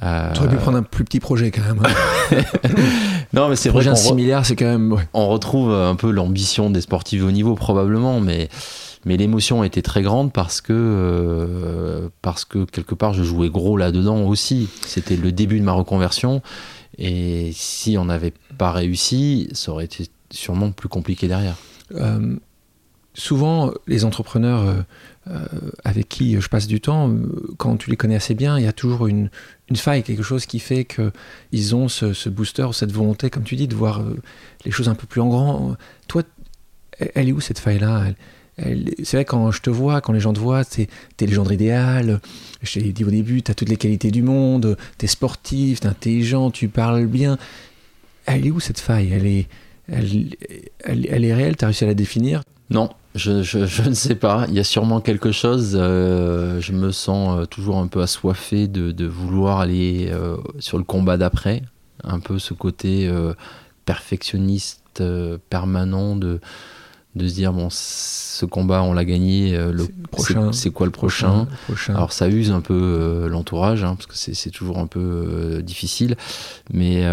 Euh... 0.04 0.34
Tu 0.34 0.40
aurais 0.42 0.50
pu 0.50 0.58
prendre 0.58 0.78
un 0.78 0.84
plus 0.84 1.06
petit 1.06 1.22
projet 1.22 1.52
quand 1.52 1.62
même. 1.62 1.82
Hein. 1.86 2.38
non, 3.34 3.48
mais 3.48 3.56
c'est 3.56 3.70
vrai 3.70 3.96
6 3.96 4.14
milliards, 4.14 4.46
c'est 4.46 4.58
quand 4.58 4.66
même. 4.66 4.94
On 5.14 5.30
retrouve 5.30 5.72
un 5.72 5.96
peu 5.96 6.12
l'ambition 6.12 6.70
des 6.70 6.82
sportifs 6.82 7.22
de 7.22 7.26
haut 7.26 7.32
niveau, 7.32 7.56
probablement, 7.56 8.20
mais, 8.20 8.50
mais 9.06 9.16
l'émotion 9.16 9.64
était 9.64 9.82
très 9.82 10.02
grande 10.02 10.34
parce 10.34 10.60
que, 10.60 10.74
euh, 10.76 12.10
parce 12.22 12.44
que 12.44 12.66
quelque 12.66 12.94
part, 12.94 13.14
je 13.14 13.24
jouais 13.24 13.50
gros 13.50 13.78
là-dedans 13.78 14.24
aussi. 14.24 14.68
C'était 14.86 15.16
le 15.16 15.32
début 15.32 15.62
de 15.62 15.66
ma 15.66 15.74
reconversion. 15.74 16.42
Et 16.98 17.52
si 17.54 17.98
on 17.98 18.06
n'avait 18.06 18.34
pas 18.58 18.74
réussi, 18.74 19.48
ça 19.54 19.72
aurait 19.72 19.86
été 19.86 20.08
sûrement 20.30 20.72
plus 20.72 20.90
compliqué 20.90 21.30
derrière. 21.30 21.56
Euh, 21.96 22.36
souvent, 23.14 23.72
les 23.88 24.06
entrepreneurs 24.06 24.68
euh, 24.68 24.82
euh, 25.30 25.46
avec 25.84 26.10
qui 26.10 26.40
je 26.40 26.48
passe 26.50 26.68
du 26.68 26.82
temps, 26.82 27.14
quand 27.58 27.78
tu 27.78 27.90
les 27.90 27.96
connais 27.96 28.16
assez 28.16 28.34
bien, 28.34 28.58
il 28.58 28.66
y 28.66 28.68
a 28.68 28.74
toujours 28.74 29.08
une, 29.08 29.30
faille, 29.76 30.04
quelque 30.04 30.24
chose 30.24 30.46
qui 30.46 30.60
fait 30.60 30.86
qu'ils 30.86 31.76
ont 31.76 31.88
ce, 31.88 32.30
booster, 32.30 32.68
cette 32.74 32.92
volonté, 32.92 33.30
comme 33.30 33.44
tu 33.44 33.56
dis, 33.56 33.68
de 33.68 33.76
voir 33.76 34.04
les 34.66 34.72
choses 34.72 34.90
un 34.90 34.96
peu 34.96 35.08
plus 35.08 35.22
en 35.22 35.28
grand. 35.28 35.76
Toi, 36.08 36.24
elle 37.16 37.30
est 37.30 37.32
où 37.32 37.42
cette 37.42 37.60
faille-là? 37.60 38.14
C'est 38.58 39.18
vrai, 39.18 39.26
quand 39.26 39.50
je 39.50 39.62
te 39.62 39.72
vois, 39.72 40.00
quand 40.02 40.14
les 40.14 40.20
gens 40.20 40.34
te 40.34 40.40
voient, 40.40 40.64
t'es 40.64 40.88
es 41.20 41.26
le 41.26 41.34
genre 41.34 41.52
idéal. 41.52 42.22
Je 42.62 42.80
t'ai 42.80 42.92
dit 42.92 43.04
au 43.04 43.10
début, 43.10 43.42
t'as 43.42 43.56
toutes 43.56 43.70
les 43.70 43.78
qualités 43.78 44.12
du 44.12 44.22
monde, 44.22 44.78
t'es 45.00 45.08
sportif, 45.08 45.80
t'es 45.80 45.88
intelligent, 45.88 46.52
tu 46.52 46.68
parles 46.68 47.08
bien. 47.08 47.40
Elle 48.26 48.46
est 48.46 48.52
où 48.52 48.60
cette 48.60 48.80
faille? 48.80 49.12
Elle 49.12 49.26
est, 49.26 49.48
elle, 49.88 50.36
elle, 50.84 51.26
est 51.26 51.34
réelle? 51.34 51.56
T'as 51.56 51.68
réussi 51.68 51.84
à 51.84 51.88
la 51.88 51.94
définir? 51.94 52.42
Non, 52.70 52.90
je, 53.16 53.88
ne 53.88 53.94
sais 53.94 54.16
pas. 54.16 54.46
Il 54.48 54.56
y 54.56 54.60
a 54.60 54.64
sûrement 54.64 55.02
quelque 55.02 55.32
chose. 55.32 55.78
Euh, 55.80 56.60
je 56.60 56.72
me 56.72 56.92
sens 56.92 57.38
euh, 57.38 57.46
toujours 57.46 57.78
un 57.78 57.88
peu 57.88 58.02
assoiffé 58.02 58.68
de, 58.68 58.92
de 58.92 59.06
vouloir 59.06 59.60
aller 59.60 60.10
euh, 60.12 60.38
sur 60.60 60.78
le 60.78 60.84
combat 60.84 61.18
d'après. 61.18 61.62
Un 62.04 62.20
peu 62.20 62.40
ce 62.40 62.54
côté 62.54 63.10
perfectionniste 63.86 65.02
permanent 65.50 66.18
de 66.18 66.42
de 67.16 67.28
se 67.28 67.34
dire 67.34 67.54
bon 67.54 67.68
ce 67.70 68.46
combat 68.46 68.82
on 68.82 68.94
l'a 68.94 69.06
gagné 69.06 69.56
euh, 69.56 69.72
le 69.72 69.88
c'est 70.52 70.72
quoi 70.72 70.86
le 70.86 70.92
prochain, 70.92 71.48
alors 71.90 72.12
ça 72.12 72.28
use 72.28 72.52
un 72.52 72.62
peu 72.62 72.74
euh, 72.74 73.28
l'entourage 73.28 73.84
hein, 73.84 73.96
parce 73.96 74.06
que 74.06 74.16
c'est 74.16 74.50
toujours 74.50 74.80
un 74.80 74.88
peu 74.88 75.00
euh, 75.00 75.62
difficile. 75.62 76.16
Mais 76.72 77.04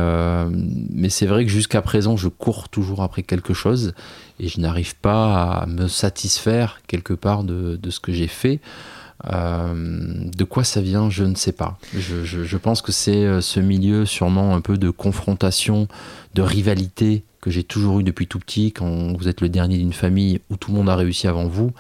mais 0.91 1.09
c'est 1.09 1.27
vrai 1.27 1.45
que 1.45 1.51
jusqu'à 1.51 1.83
présent 1.83 2.17
je 2.17 2.29
cours 2.29 2.69
toujours 2.69 3.03
après 3.03 3.23
quelque 3.23 3.55
chose 3.55 3.93
et 4.39 4.49
je 4.49 4.61
n'arrive 4.61 4.97
pas 4.97 5.53
à 5.53 5.67
me 5.67 5.89
satisfaire 5.89 6.81
quelque 6.87 7.13
part 7.13 7.45
de, 7.45 7.77
de 7.77 7.91
ce 7.91 8.01
que 8.01 8.13
j'ai 8.13 8.27
fait 8.27 8.61
de 9.25 10.45
quoi 10.45 10.65
ça 10.65 10.81
vient, 10.81 11.11
je 11.11 11.25
ne 11.25 11.35
sais 11.35 11.53
pas. 11.53 11.79
Je, 11.95 12.25
je, 12.25 12.45
je 12.45 12.57
pense 12.57 12.83
que 12.83 12.93
c'est 12.93 13.41
ce 13.41 13.61
milieu 13.61 14.07
sûrement 14.07 14.55
un 14.55 14.61
peu 14.61 14.79
de 14.79 14.91
confrontation, 14.91 15.89
de 16.35 16.43
rivalité 16.43 17.25
que 17.41 17.51
j'ai 17.51 17.65
toujours 17.65 18.01
eu 18.01 18.05
depuis 18.05 18.27
tout 18.27 18.39
petit, 18.39 18.73
quand 18.73 19.17
vous 19.17 19.29
êtes 19.29 19.41
le 19.41 19.49
dernier 19.49 19.79
d'une 19.79 19.93
famille 19.93 20.41
où 20.51 20.57
tout 20.57 20.71
le 20.71 20.77
monde 20.77 20.89
a 20.89 20.97
réussi 20.97 21.27
avant 21.27 21.47
vous, 21.47 21.73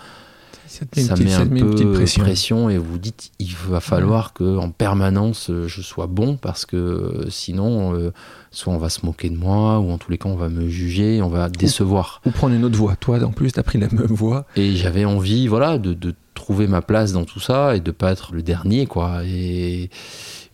ça 0.70 0.84
met 1.16 1.34
un 1.34 1.46
peu 1.46 1.74
de 1.74 2.18
pression. 2.20 2.70
et 2.70 2.78
vous 2.78 2.98
dites 2.98 3.32
il 3.40 3.54
va 3.68 3.80
falloir 3.80 4.32
que 4.32 4.56
en 4.56 4.70
permanence 4.70 5.50
euh, 5.50 5.66
je 5.66 5.82
sois 5.82 6.06
bon 6.06 6.36
parce 6.36 6.64
que 6.64 6.76
euh, 6.76 7.28
sinon 7.28 7.92
euh, 7.94 8.12
soit 8.52 8.72
on 8.72 8.78
va 8.78 8.88
se 8.88 9.04
moquer 9.04 9.30
de 9.30 9.36
moi 9.36 9.80
ou 9.80 9.90
en 9.90 9.98
tous 9.98 10.12
les 10.12 10.18
cas 10.18 10.28
on 10.28 10.36
va 10.36 10.48
me 10.48 10.68
juger, 10.68 11.22
on 11.22 11.28
va 11.28 11.48
décevoir. 11.48 12.22
Ou, 12.24 12.30
prendre 12.30 12.54
une 12.54 12.64
autre 12.64 12.78
voie. 12.78 12.94
Toi 12.94 13.22
en 13.24 13.32
plus 13.32 13.52
tu 13.52 13.58
as 13.58 13.64
pris 13.64 13.78
la 13.78 13.88
même 13.88 14.06
voie. 14.06 14.46
Et 14.54 14.76
j'avais 14.76 15.04
envie 15.04 15.48
voilà 15.48 15.78
de, 15.78 15.92
de, 15.92 16.14
trouver 16.50 16.66
ma 16.66 16.82
place 16.82 17.12
dans 17.12 17.24
tout 17.24 17.38
ça 17.38 17.76
et 17.76 17.80
de 17.80 17.92
pas 17.92 18.10
être 18.10 18.34
le 18.34 18.42
dernier 18.42 18.86
quoi. 18.86 19.22
Et 19.24 19.88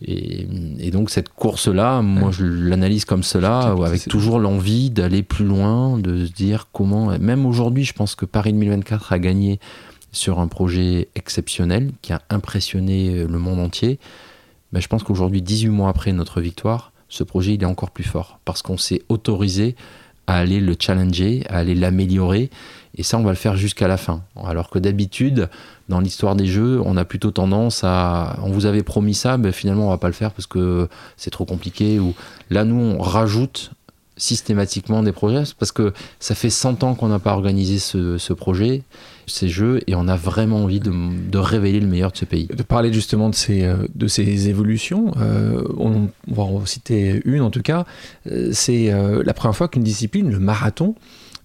et, 0.05 0.91
donc 0.91 1.09
cette 1.09 1.29
course-là, 1.29 2.03
moi 2.03 2.29
je 2.29 2.45
l'analyse 2.45 3.03
comme 3.03 3.23
cela, 3.23 3.75
avec 3.83 4.07
toujours 4.07 4.37
l'envie 4.37 4.91
d'aller 4.91 5.23
plus 5.23 5.43
loin, 5.43 5.97
de 5.97 6.27
se 6.27 6.31
dire 6.31 6.67
comment, 6.71 7.17
même 7.17 7.47
aujourd'hui 7.47 7.83
je 7.83 7.93
pense 7.93 8.13
que 8.13 8.25
Paris 8.25 8.53
2024 8.53 9.11
a 9.11 9.17
gagné 9.17 9.59
sur 10.11 10.39
un 10.39 10.47
projet 10.47 11.07
exceptionnel 11.15 11.89
qui 12.03 12.13
a 12.13 12.21
impressionné 12.29 13.23
le 13.23 13.39
monde 13.39 13.59
entier. 13.59 13.97
Mais 14.73 14.81
je 14.81 14.87
pense 14.87 15.01
qu'aujourd'hui, 15.01 15.41
18 15.41 15.69
mois 15.69 15.89
après 15.89 16.11
notre 16.11 16.41
victoire, 16.41 16.91
ce 17.09 17.23
projet 17.23 17.55
il 17.55 17.63
est 17.63 17.65
encore 17.65 17.89
plus 17.89 18.03
fort 18.03 18.39
parce 18.45 18.61
qu'on 18.61 18.77
s'est 18.77 19.01
autorisé 19.09 19.75
à 20.27 20.37
aller 20.37 20.59
le 20.59 20.75
challenger, 20.77 21.43
à 21.49 21.57
aller 21.57 21.75
l'améliorer. 21.75 22.49
Et 22.95 23.03
ça, 23.03 23.17
on 23.17 23.23
va 23.23 23.29
le 23.29 23.37
faire 23.37 23.55
jusqu'à 23.55 23.87
la 23.87 23.97
fin. 23.97 24.23
Alors 24.43 24.69
que 24.69 24.79
d'habitude, 24.79 25.49
dans 25.87 25.99
l'histoire 25.99 26.35
des 26.35 26.47
jeux, 26.47 26.81
on 26.83 26.97
a 26.97 27.05
plutôt 27.05 27.31
tendance 27.31 27.83
à. 27.83 28.37
On 28.43 28.51
vous 28.51 28.65
avait 28.65 28.83
promis 28.83 29.13
ça, 29.13 29.37
mais 29.37 29.51
finalement, 29.51 29.87
on 29.87 29.89
va 29.89 29.97
pas 29.97 30.07
le 30.07 30.13
faire 30.13 30.31
parce 30.31 30.47
que 30.47 30.89
c'est 31.15 31.31
trop 31.31 31.45
compliqué. 31.45 31.99
Ou 31.99 32.13
là, 32.49 32.65
nous, 32.65 32.75
on 32.75 33.01
rajoute 33.01 33.71
systématiquement 34.17 35.03
des 35.03 35.11
projets 35.11 35.43
parce 35.57 35.71
que 35.71 35.93
ça 36.19 36.35
fait 36.35 36.49
100 36.49 36.83
ans 36.83 36.95
qu'on 36.95 37.07
n'a 37.07 37.19
pas 37.19 37.33
organisé 37.33 37.77
ce, 37.77 38.33
projet, 38.33 38.83
ces 39.27 39.49
jeux, 39.49 39.81
et 39.87 39.95
on 39.95 40.07
a 40.07 40.15
vraiment 40.15 40.63
envie 40.63 40.79
de, 40.79 41.37
révéler 41.37 41.79
le 41.79 41.87
meilleur 41.87 42.11
de 42.11 42.17
ce 42.17 42.25
pays. 42.25 42.47
De 42.47 42.63
parler 42.63 42.91
justement 42.91 43.29
de 43.29 43.35
ces, 43.35 43.63
euh, 43.63 43.75
de 43.93 44.47
évolutions, 44.47 45.11
euh, 45.17 45.61
on, 45.77 46.09
va 46.33 46.43
en 46.43 46.65
citer 46.65 47.21
une 47.25 47.41
en 47.41 47.51
tout 47.51 47.61
cas, 47.61 47.85
euh, 48.31 48.49
c'est 48.53 48.91
la 48.91 49.33
première 49.33 49.55
fois 49.55 49.67
qu'une 49.67 49.83
discipline, 49.83 50.31
le 50.31 50.39
marathon, 50.39 50.95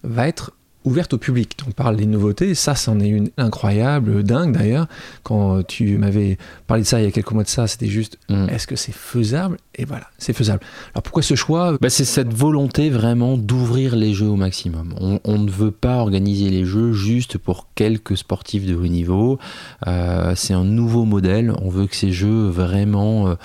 va 0.03 0.27
être 0.27 0.51
ouverte 0.85 1.13
au 1.13 1.17
public. 1.17 1.57
On 1.67 1.71
parle 1.71 1.95
des 1.95 2.05
nouveautés, 2.05 2.55
ça 2.55 2.75
c'en 2.75 2.99
est 2.99 3.07
une 3.07 3.29
incroyable, 3.37 4.23
dingue 4.23 4.55
d'ailleurs. 4.55 4.87
Quand 5.23 5.63
tu 5.63 5.97
m'avais 5.97 6.37
parlé 6.67 6.83
de 6.83 6.87
ça 6.87 6.99
il 6.99 7.05
y 7.05 7.07
a 7.07 7.11
quelques 7.11 7.31
mois 7.31 7.43
de 7.43 7.49
ça, 7.49 7.67
c'était 7.67 7.87
juste 7.87 8.17
mm. 8.29 8.49
est-ce 8.49 8.67
que 8.67 8.75
c'est 8.75 8.93
faisable? 8.93 9.57
Et 9.75 9.85
voilà, 9.85 10.07
c'est 10.17 10.33
faisable. 10.33 10.61
Alors 10.93 11.03
pourquoi 11.03 11.23
ce 11.23 11.35
choix? 11.35 11.77
Bah, 11.81 11.89
C'est 11.89 12.05
cette 12.05 12.33
volonté 12.33 12.89
vraiment 12.89 13.37
d'ouvrir 13.37 13.95
les 13.95 14.13
jeux 14.13 14.27
au 14.27 14.35
maximum. 14.35 14.93
On, 14.99 15.37
ne 15.37 15.49
veut 15.49 15.71
pas 15.71 15.97
organiser 15.97 16.49
les 16.49 16.65
jeux 16.65 16.93
juste 16.93 17.37
pour 17.37 17.67
quelques 17.75 18.17
sportifs 18.17 18.65
de 18.65 18.75
haut 18.75 18.87
niveau. 18.87 19.39
Euh, 19.87 20.33
c'est 20.35 20.53
un 20.53 20.63
nouveau 20.63 21.05
modèle. 21.05 21.53
On 21.61 21.69
veut 21.69 21.87
que 21.87 21.95
ces 21.95 22.11
jeux 22.11 22.47
vraiment... 22.47 23.27
Euh, 23.27 23.35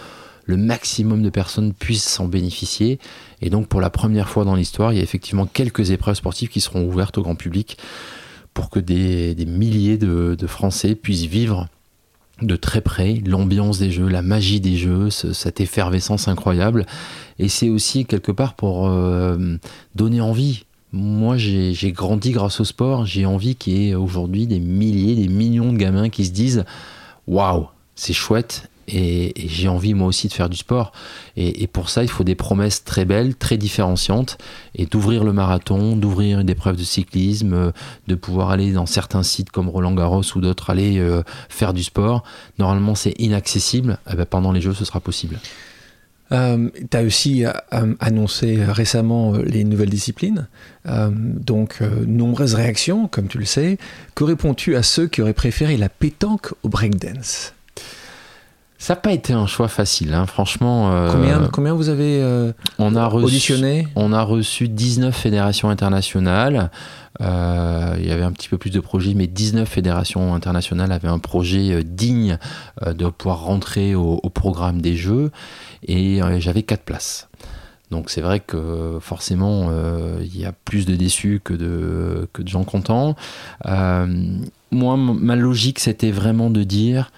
le 0.49 0.57
maximum 0.57 1.23
de 1.23 1.29
personnes 1.29 1.75
puissent 1.75 2.09
s'en 2.09 2.27
bénéficier. 2.27 2.99
Et 3.41 3.51
donc 3.51 3.69
pour 3.69 3.81
la 3.81 3.91
première 3.91 4.29
fois 4.29 4.45
dans 4.45 4.55
l'histoire, 4.55 4.93
il 4.93 4.97
y 4.97 5.01
a 5.01 5.05
effectivement 5.05 5.47
quelques 5.47 5.91
épreuves 5.91 6.17
sportives 6.17 6.49
qui 6.49 6.61
seront 6.61 6.85
ouvertes 6.87 7.19
au 7.19 7.23
grand 7.23 7.37
public 7.37 7.79
pour 8.55 8.71
que 8.71 8.81
des, 8.81 9.37
milliers 9.47 9.99
de, 9.99 10.37
Français 10.47 10.95
puissent 10.95 11.27
vivre 11.27 11.69
de 12.43 12.57
très 12.57 12.81
près 12.81 13.21
l'ambiance 13.25 13.79
des 13.79 13.91
jeux, 13.91 14.09
la 14.09 14.23
magie 14.23 14.61
des 14.61 14.77
jeux, 14.77 15.11
cette 15.11 15.61
effervescence 15.61 16.29
incroyable. 16.29 16.87
Et 17.39 17.49
c'est 17.49 17.69
aussi 17.69 18.05
quelque 18.05 18.33
part 18.33 18.55
pour 18.55 18.89
euh, 18.89 19.57
donner 19.95 20.21
envie. 20.21 20.65
Moi, 20.93 21.37
j'ai 21.37 21.93
grandi 21.93 22.33
grâce 22.33 22.61
au 22.61 22.65
sport. 22.65 23.07
J'ai 23.07 23.27
envie 23.27 23.55
qu'il 23.55 23.79
y 23.79 23.91
ait 23.91 23.95
aujourd'hui 23.95 24.47
des 24.47 24.59
milliers, 24.59 25.15
des 25.15 25.29
millions 25.29 25.73
de 25.73 25.79
gamins 25.79 26.09
qui 26.09 26.25
se 26.25 26.33
disent 26.33 26.65
Waouh, 27.27 27.69
c'est 27.95 28.13
chouette 28.13 28.69
et, 28.89 29.33
j'ai 29.49 29.69
envie 29.69 29.95
moi 29.95 30.09
aussi 30.09 30.29
de 30.29 30.33
faire 30.33 30.49
du 30.49 30.57
sport. 30.57 30.93
Et, 31.37 31.67
pour 31.67 31.91
ça, 31.91 32.03
il 32.03 32.09
faut 32.09 32.25
des 32.25 32.35
promesses 32.35 32.85
très 32.85 33.05
belles, 33.05 33.35
très 33.35 33.57
différenciantes, 33.57 34.39
et 34.75 34.87
d'ouvrir 34.87 35.25
le 35.25 35.33
marathon, 35.33 35.97
d'ouvrir 35.97 36.41
une 36.41 36.51
épreuve 36.51 36.77
de 36.77 36.83
cyclisme, 36.83 37.53
euh, 37.53 37.71
de 38.07 38.15
pouvoir 38.15 38.51
aller 38.51 38.73
dans 38.73 38.87
certains 38.87 39.23
sites 39.23 39.51
comme 39.51 39.69
Roland 39.69 39.95
Garros 39.95 40.23
ou 40.35 40.41
d'autres, 40.41 40.71
aller 40.71 40.99
euh, 40.99 41.23
faire 41.49 41.75
du 41.75 41.85
sport. 41.85 42.25
Normalement, 42.59 42.95
c'est 42.95 43.15
inaccessible. 43.19 43.99
Eh 44.11 44.17
ben, 44.17 44.27
pendant 44.27 44.53
les 44.53 44.61
Jeux, 44.61 44.75
ce 44.75 44.85
sera 44.85 45.01
possible. 45.01 45.39
Euh, 46.31 46.69
tu 46.91 46.97
as 46.97 47.03
aussi 47.03 47.45
annoncé 48.01 48.63
récemment 48.63 49.33
les 49.33 49.65
nouvelles 49.65 49.89
disciplines, 49.89 50.47
donc 50.85 51.81
nombreuses 52.07 52.55
réactions, 52.55 53.09
comme 53.09 53.29
tu 53.29 53.39
le 53.39 53.47
sais. 53.47 53.79
Que 54.15 54.25
réponds-tu 54.25 54.77
à 54.77 54.83
ceux 54.83 55.07
qui 55.07 55.23
auraient 55.23 55.33
préféré 55.33 55.79
la 55.79 55.89
pétanque 55.89 56.53
au 56.63 56.69
breakdance? 56.69 57.55
Ça 58.79 58.95
n'a 58.95 59.01
pas 59.01 59.11
été 59.11 59.33
un 59.33 59.49
choix 59.49 59.67
facile, 59.67 60.15
hein. 60.15 60.25
franchement. 60.27 60.93
Euh, 60.93 61.11
combien, 61.11 61.49
combien 61.53 61.75
vous 61.75 61.89
avez 61.89 62.23
euh, 62.23 62.53
on 62.79 62.95
a 62.95 63.07
reçu, 63.07 63.27
auditionné? 63.27 63.89
On 63.97 64.13
a 64.13 64.23
reçu 64.23 64.69
19 64.69 65.15
fédérations 65.15 65.69
internationales. 65.69 66.71
Euh, 67.21 67.97
il 67.99 68.07
y 68.07 68.13
avait 68.13 68.23
un 68.23 68.31
petit 68.31 68.49
peu 68.49 68.57
plus 68.57 68.71
de 68.71 68.79
projets, 68.79 69.15
mais 69.15 69.27
19 69.27 69.69
fédérations 69.69 70.33
internationales 70.33 70.93
avaient 70.93 71.09
un 71.09 71.19
projet 71.19 71.83
digne 71.83 72.39
de 72.87 73.09
pouvoir 73.09 73.43
rentrer 73.43 73.97
au, 73.97 74.21
programme 74.33 74.81
des 74.81 74.95
Jeux. 74.95 75.33
Et 75.83 76.21
j'avais 76.39 76.63
4 76.63 76.85
places. 76.85 77.29
Donc 77.91 78.11
c'est 78.11 78.21
vrai 78.21 78.39
que 78.39 78.99
forcément, 79.01 79.73
il 80.21 80.39
y 80.39 80.45
a 80.45 80.53
plus 80.53 80.87
de 80.87 80.95
déçus 80.95 81.41
que 81.43 81.55
de, 81.55 82.29
que 82.33 82.43
de 82.43 82.49
gens 82.49 82.63
contents. 82.63 83.17
moi, 83.65 84.97
ma 84.97 85.35
logique, 85.35 85.81
c'était 85.81 86.13
vraiment 86.13 86.51
de 86.51 86.63
dire 86.63 87.11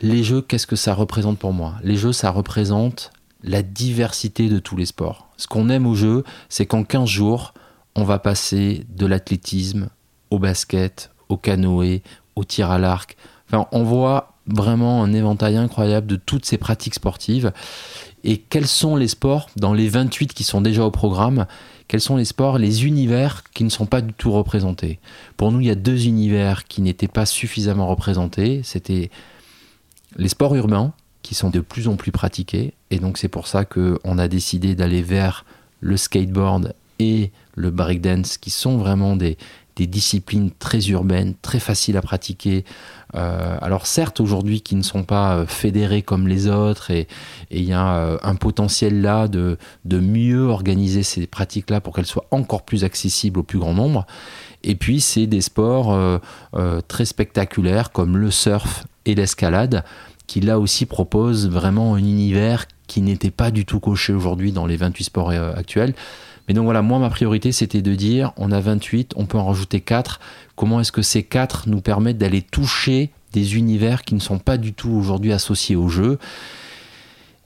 les 0.00 0.24
jeux, 0.24 0.40
qu'est-ce 0.40 0.66
que 0.66 0.76
ça 0.76 0.94
représente 0.94 1.38
pour 1.38 1.52
moi? 1.52 1.74
Les 1.82 1.96
jeux, 1.96 2.12
ça 2.12 2.30
représente 2.30 3.12
la 3.42 3.62
diversité 3.62 4.48
de 4.48 4.58
tous 4.58 4.76
les 4.76 4.86
sports. 4.86 5.28
Ce 5.36 5.46
qu'on 5.46 5.68
aime 5.68 5.86
aux 5.86 5.94
jeux, 5.94 6.24
c'est 6.48 6.66
qu'en 6.66 6.84
15 6.84 7.08
jours, 7.08 7.54
on 7.94 8.04
va 8.04 8.18
passer 8.18 8.84
de 8.90 9.06
l'athlétisme 9.06 9.88
au 10.30 10.38
basket, 10.38 11.10
au 11.28 11.36
canoë, 11.36 12.02
au 12.36 12.44
tir 12.44 12.70
à 12.70 12.78
l'arc. 12.78 13.16
Enfin, 13.48 13.66
on 13.72 13.82
voit 13.82 14.34
vraiment 14.46 15.02
un 15.02 15.12
éventail 15.12 15.56
incroyable 15.56 16.06
de 16.06 16.16
toutes 16.16 16.44
ces 16.44 16.58
pratiques 16.58 16.94
sportives. 16.94 17.52
Et 18.24 18.38
quels 18.38 18.66
sont 18.66 18.96
les 18.96 19.08
sports 19.08 19.48
dans 19.56 19.72
les 19.72 19.88
28 19.88 20.34
qui 20.34 20.44
sont 20.44 20.60
déjà 20.60 20.84
au 20.84 20.90
programme 20.90 21.46
Quels 21.88 22.00
sont 22.00 22.16
les 22.16 22.24
sports, 22.24 22.58
les 22.58 22.86
univers 22.86 23.44
qui 23.54 23.64
ne 23.64 23.70
sont 23.70 23.86
pas 23.86 24.02
du 24.02 24.12
tout 24.12 24.32
représentés? 24.32 24.98
Pour 25.36 25.52
nous, 25.52 25.60
il 25.60 25.66
y 25.66 25.70
a 25.70 25.76
deux 25.76 26.06
univers 26.06 26.64
qui 26.64 26.82
n'étaient 26.82 27.08
pas 27.08 27.26
suffisamment 27.26 27.86
représentés. 27.86 28.60
C'était 28.62 29.10
les 30.16 30.28
sports 30.28 30.54
urbains 30.54 30.92
qui 31.22 31.34
sont 31.34 31.50
de 31.50 31.60
plus 31.60 31.88
en 31.88 31.96
plus 31.96 32.12
pratiqués. 32.12 32.72
Et 32.90 32.98
donc 32.98 33.18
c'est 33.18 33.28
pour 33.28 33.46
ça 33.46 33.64
qu'on 33.64 34.18
a 34.18 34.28
décidé 34.28 34.74
d'aller 34.74 35.02
vers 35.02 35.44
le 35.80 35.96
skateboard 35.96 36.74
et 36.98 37.30
le 37.54 37.70
breakdance 37.70 38.38
qui 38.38 38.50
sont 38.50 38.76
vraiment 38.76 39.16
des, 39.16 39.36
disciplines 39.78 40.50
très 40.58 40.88
urbaines, 40.88 41.32
très 41.40 41.58
faciles 41.58 41.96
à 41.96 42.02
pratiquer. 42.02 42.66
Euh, 43.14 43.56
alors 43.62 43.86
certes 43.86 44.20
aujourd'hui 44.20 44.60
qui 44.60 44.76
ne 44.76 44.82
sont 44.82 45.04
pas 45.04 45.36
euh, 45.36 45.46
fédérés 45.46 46.02
comme 46.02 46.28
les 46.28 46.48
autres 46.48 46.90
et 46.90 47.08
il 47.50 47.64
y 47.64 47.72
a 47.72 47.96
euh, 47.96 48.18
un 48.22 48.34
potentiel 48.34 49.00
là 49.00 49.26
de, 49.26 49.56
de 49.86 49.98
mieux 49.98 50.42
organiser 50.48 51.02
ces 51.02 51.26
pratiques-là 51.26 51.80
pour 51.80 51.94
qu'elles 51.94 52.04
soient 52.04 52.26
encore 52.30 52.60
plus 52.66 52.84
accessibles 52.84 53.40
au 53.40 53.42
plus 53.42 53.58
grand 53.58 53.72
nombre. 53.72 54.06
Et 54.64 54.74
puis 54.74 55.00
c'est 55.00 55.26
des 55.26 55.40
sports 55.40 55.98
très 56.86 57.06
spectaculaires 57.06 57.90
comme 57.90 58.18
le 58.18 58.30
surf 58.30 58.84
et 59.06 59.14
l'escalade 59.14 59.84
qui 60.26 60.40
là 60.40 60.60
aussi 60.60 60.86
proposent 60.86 61.48
vraiment 61.48 61.94
un 61.94 61.98
univers 61.98 62.66
qui 62.86 63.02
n'était 63.02 63.32
pas 63.32 63.50
du 63.50 63.64
tout 63.64 63.80
coché 63.80 64.12
aujourd'hui 64.12 64.52
dans 64.52 64.66
les 64.66 64.76
28 64.76 65.04
sports 65.04 65.30
actuels. 65.30 65.94
Mais 66.46 66.54
donc 66.54 66.64
voilà, 66.64 66.82
moi, 66.82 66.98
ma 66.98 67.10
priorité, 67.10 67.52
c'était 67.52 67.82
de 67.82 67.94
dire, 67.94 68.32
on 68.36 68.50
a 68.52 68.60
28, 68.60 69.12
on 69.16 69.26
peut 69.26 69.38
en 69.38 69.46
rajouter 69.46 69.80
4. 69.80 70.20
Comment 70.56 70.80
est-ce 70.80 70.92
que 70.92 71.02
ces 71.02 71.22
4 71.22 71.68
nous 71.68 71.80
permettent 71.80 72.18
d'aller 72.18 72.42
toucher 72.42 73.10
des 73.32 73.56
univers 73.56 74.02
qui 74.02 74.14
ne 74.14 74.20
sont 74.20 74.38
pas 74.38 74.56
du 74.56 74.72
tout 74.72 74.90
aujourd'hui 74.90 75.32
associés 75.32 75.76
au 75.76 75.88
jeu? 75.88 76.18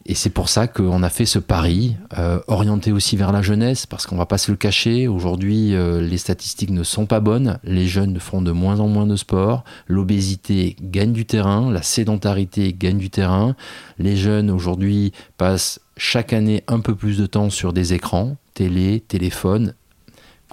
Et 0.06 0.14
c'est 0.14 0.30
pour 0.30 0.50
ça 0.50 0.66
qu'on 0.66 1.02
a 1.02 1.08
fait 1.08 1.24
ce 1.24 1.38
pari, 1.38 1.96
euh, 2.18 2.38
orienté 2.46 2.92
aussi 2.92 3.16
vers 3.16 3.32
la 3.32 3.40
jeunesse, 3.40 3.86
parce 3.86 4.06
qu'on 4.06 4.16
va 4.16 4.26
pas 4.26 4.36
se 4.36 4.50
le 4.50 4.56
cacher, 4.56 5.08
aujourd'hui 5.08 5.74
euh, 5.74 6.00
les 6.02 6.18
statistiques 6.18 6.70
ne 6.70 6.82
sont 6.82 7.06
pas 7.06 7.20
bonnes, 7.20 7.58
les 7.64 7.86
jeunes 7.86 8.18
font 8.20 8.42
de 8.42 8.52
moins 8.52 8.80
en 8.80 8.88
moins 8.88 9.06
de 9.06 9.16
sport, 9.16 9.64
l'obésité 9.86 10.76
gagne 10.82 11.12
du 11.12 11.24
terrain, 11.24 11.70
la 11.70 11.82
sédentarité 11.82 12.74
gagne 12.78 12.98
du 12.98 13.08
terrain, 13.08 13.56
les 13.98 14.16
jeunes 14.16 14.50
aujourd'hui 14.50 15.12
passent 15.38 15.80
chaque 15.96 16.34
année 16.34 16.64
un 16.68 16.80
peu 16.80 16.94
plus 16.94 17.16
de 17.16 17.26
temps 17.26 17.48
sur 17.48 17.72
des 17.72 17.94
écrans, 17.94 18.36
télé, 18.52 19.02
téléphone. 19.06 19.74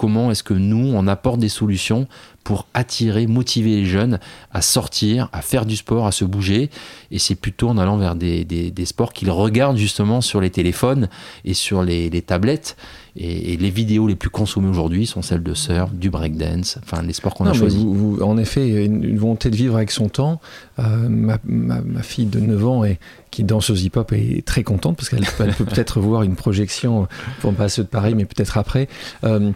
Comment 0.01 0.31
est-ce 0.31 0.41
que 0.41 0.55
nous, 0.55 0.93
on 0.95 1.05
apporte 1.05 1.39
des 1.39 1.47
solutions 1.47 2.07
pour 2.43 2.65
attirer, 2.73 3.27
motiver 3.27 3.75
les 3.75 3.85
jeunes 3.85 4.19
à 4.51 4.63
sortir, 4.63 5.29
à 5.31 5.43
faire 5.43 5.63
du 5.63 5.75
sport, 5.75 6.07
à 6.07 6.11
se 6.11 6.25
bouger. 6.25 6.71
Et 7.11 7.19
c'est 7.19 7.35
plutôt 7.35 7.69
en 7.69 7.77
allant 7.77 7.97
vers 7.97 8.15
des, 8.15 8.73
sports 8.85 9.13
qu'ils 9.13 9.29
regardent 9.29 9.77
justement 9.77 10.21
sur 10.21 10.41
les 10.41 10.49
téléphones 10.49 11.07
et 11.45 11.53
sur 11.53 11.83
les, 11.83 12.09
tablettes. 12.23 12.77
Et, 13.15 13.57
les 13.57 13.69
vidéos 13.69 14.07
les 14.07 14.15
plus 14.15 14.31
consommées 14.31 14.69
aujourd'hui 14.69 15.05
sont 15.05 15.21
celles 15.21 15.43
de 15.43 15.53
surf, 15.53 15.93
du 15.93 16.09
breakdance, 16.09 16.79
enfin 16.81 17.03
les 17.03 17.13
sports 17.13 17.35
qu'on 17.35 17.45
a 17.45 17.53
choisis. 17.53 17.85
en 18.23 18.37
effet, 18.39 18.85
une, 18.85 19.03
une, 19.03 19.19
volonté 19.19 19.51
de 19.51 19.55
vivre 19.55 19.75
avec 19.75 19.91
son 19.91 20.09
temps. 20.09 20.41
Euh, 20.79 21.09
ma, 21.09 21.37
ma, 21.43 22.01
fille 22.01 22.25
de 22.25 22.39
9 22.39 22.67
ans, 22.67 22.83
qui 23.29 23.43
danse 23.43 23.69
aux 23.69 23.75
hip-hop, 23.75 24.13
est 24.13 24.43
très 24.43 24.63
contente 24.63 24.97
parce 24.97 25.09
qu'elle 25.09 25.25
peut 25.25 25.65
peut-être 25.65 25.99
voir 26.01 26.23
une 26.23 26.35
projection, 26.35 27.07
pour 27.39 27.53
pas 27.53 27.69
ceux 27.69 27.83
de 27.83 27.87
Paris, 27.87 28.15
mais 28.15 28.25
peut-être 28.25 28.57
après. 28.57 28.87
Euh, 29.25 29.51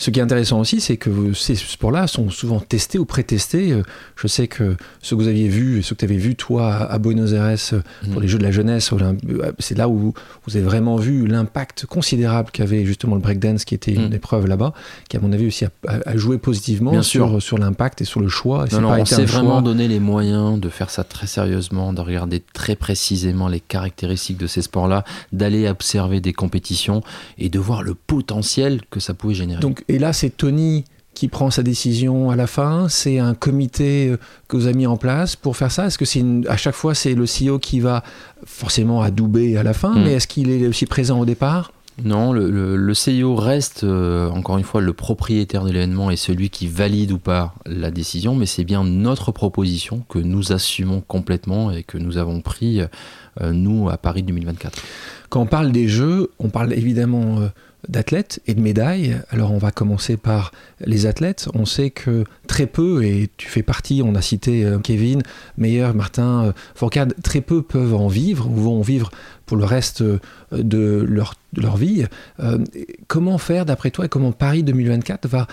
ce 0.00 0.10
qui 0.10 0.18
est 0.18 0.22
intéressant 0.22 0.58
aussi, 0.58 0.80
c'est 0.80 0.96
que 0.96 1.34
ces 1.34 1.54
sports-là 1.54 2.06
sont 2.06 2.30
souvent 2.30 2.58
testés 2.58 2.98
ou 2.98 3.04
pré-testés. 3.04 3.72
Euh, 3.72 3.82
je 4.16 4.28
sais 4.28 4.48
que 4.48 4.74
ce 5.02 5.14
que 5.14 5.20
vous 5.20 5.28
aviez 5.28 5.48
vu 5.48 5.78
et 5.78 5.82
ce 5.82 5.92
que 5.92 5.98
tu 5.98 6.06
avais 6.06 6.16
vu, 6.16 6.36
toi, 6.36 6.74
à 6.74 6.98
Buenos 6.98 7.34
Aires, 7.34 7.54
euh, 7.74 7.82
pour 8.10 8.20
mm. 8.20 8.22
les 8.22 8.28
Jeux 8.28 8.38
de 8.38 8.42
la 8.42 8.50
jeunesse, 8.50 8.90
euh, 8.94 9.52
c'est 9.58 9.76
là 9.76 9.90
où 9.90 10.14
vous 10.46 10.56
avez 10.56 10.64
vraiment 10.64 10.96
vu 10.96 11.26
l'impact 11.26 11.84
considérable 11.84 12.48
qu'avait 12.50 12.86
justement 12.86 13.14
le 13.14 13.20
breakdance, 13.20 13.66
qui 13.66 13.74
était 13.74 13.92
une 13.92 14.08
mm. 14.08 14.14
épreuve 14.14 14.46
là-bas, 14.46 14.72
qui, 15.10 15.18
à 15.18 15.20
mon 15.20 15.32
avis, 15.32 15.48
aussi 15.48 15.66
a, 15.66 16.16
joué 16.16 16.38
positivement 16.38 17.02
sur, 17.02 17.42
sur 17.42 17.58
l'impact 17.58 18.00
et 18.00 18.06
sur 18.06 18.20
le 18.20 18.28
choix. 18.28 18.64
non, 18.72 18.80
non, 18.80 18.92
on 18.92 19.04
s'est 19.04 19.26
vraiment 19.26 19.60
donné 19.60 19.86
les 19.86 20.00
moyens 20.00 20.58
de 20.58 20.70
faire 20.70 20.88
ça 20.88 21.04
très 21.04 21.26
sérieusement, 21.26 21.92
de 21.92 22.00
regarder 22.00 22.42
très 22.54 22.74
précisément 22.74 23.48
les 23.48 23.60
caractéristiques 23.60 24.38
de 24.38 24.46
ces 24.46 24.62
sports-là, 24.62 25.04
d'aller 25.32 25.68
observer 25.68 26.20
des 26.20 26.32
compétitions 26.32 27.02
et 27.36 27.50
de 27.50 27.58
voir 27.58 27.82
le 27.82 27.92
potentiel 27.92 28.80
que 28.88 28.98
ça 28.98 29.12
pouvait 29.12 29.34
générer. 29.34 29.60
Donc, 29.60 29.84
et 29.90 29.98
là, 29.98 30.12
c'est 30.12 30.30
Tony 30.30 30.84
qui 31.14 31.26
prend 31.26 31.50
sa 31.50 31.64
décision 31.64 32.30
à 32.30 32.36
la 32.36 32.46
fin 32.46 32.88
C'est 32.88 33.18
un 33.18 33.34
comité 33.34 34.10
euh, 34.10 34.16
que 34.46 34.56
vous 34.56 34.66
avez 34.66 34.76
mis 34.76 34.86
en 34.86 34.96
place 34.96 35.34
pour 35.34 35.56
faire 35.56 35.72
ça 35.72 35.86
Est-ce 35.86 35.98
que 35.98 36.04
c'est 36.04 36.24
à 36.48 36.56
chaque 36.56 36.76
fois 36.76 36.94
c'est 36.94 37.14
le 37.14 37.24
CEO 37.24 37.58
qui 37.58 37.80
va 37.80 38.04
forcément 38.44 39.02
adouber 39.02 39.56
à 39.56 39.64
la 39.64 39.74
fin, 39.74 39.92
hmm. 39.92 40.04
mais 40.04 40.12
est-ce 40.12 40.28
qu'il 40.28 40.48
est 40.50 40.66
aussi 40.68 40.86
présent 40.86 41.18
au 41.18 41.24
départ? 41.24 41.72
Non, 42.04 42.32
le, 42.32 42.92
CEO 42.94 43.34
reste 43.34 43.82
euh, 43.82 44.30
encore 44.30 44.56
une 44.56 44.64
fois 44.64 44.80
le 44.80 44.92
propriétaire 44.92 45.64
de 45.64 45.72
l'événement 45.72 46.10
et 46.10 46.16
celui 46.16 46.48
qui 46.48 46.68
valide 46.68 47.10
ou 47.10 47.18
pas 47.18 47.52
la 47.66 47.90
décision, 47.90 48.36
mais 48.36 48.46
c'est 48.46 48.64
bien 48.64 48.84
notre 48.84 49.32
proposition 49.32 50.04
que 50.08 50.20
nous 50.20 50.52
assumons 50.52 51.02
complètement 51.06 51.72
et 51.72 51.82
que 51.82 51.98
nous 51.98 52.16
avons 52.16 52.40
pris, 52.40 52.80
euh, 52.80 53.52
nous, 53.52 53.90
à 53.90 53.98
Paris 53.98 54.22
2024. 54.22 54.80
Quand 55.28 55.42
on 55.42 55.46
parle 55.46 55.72
des 55.72 55.88
jeux, 55.88 56.30
on 56.38 56.48
parle 56.48 56.72
évidemment 56.72 57.40
d'athlètes 57.88 58.40
et 58.46 58.54
de 58.54 58.60
médailles. 58.60 59.16
Alors 59.30 59.52
on 59.52 59.58
va 59.58 59.70
commencer 59.70 60.16
par 60.16 60.52
les 60.84 61.06
athlètes. 61.06 61.48
On 61.54 61.64
sait 61.64 61.90
que 61.90 62.24
très 62.46 62.66
peu, 62.66 63.04
et 63.04 63.30
tu 63.36 63.48
fais 63.48 63.62
partie, 63.62 64.02
on 64.04 64.14
a 64.14 64.22
cité 64.22 64.64
euh, 64.64 64.78
Kevin, 64.78 65.22
Meyer, 65.56 65.90
Martin, 65.94 66.46
euh, 66.46 66.52
Fourcade, 66.74 67.14
très 67.22 67.40
peu 67.40 67.62
peuvent 67.62 67.94
en 67.94 68.08
vivre 68.08 68.48
ou 68.48 68.54
vont 68.54 68.78
en 68.78 68.82
vivre 68.82 69.10
pour 69.46 69.56
le 69.56 69.64
reste 69.64 70.02
euh, 70.02 70.18
de 70.52 71.06
leur, 71.08 71.34
vie. 71.76 72.04
comment 73.08 73.38
faire 73.38 73.66
d'après 73.66 73.90
toi 73.90 74.04
et 74.04 74.08
comment 74.08 74.32
Paris 74.32 74.62
2024 74.62 75.26
va 75.26 75.48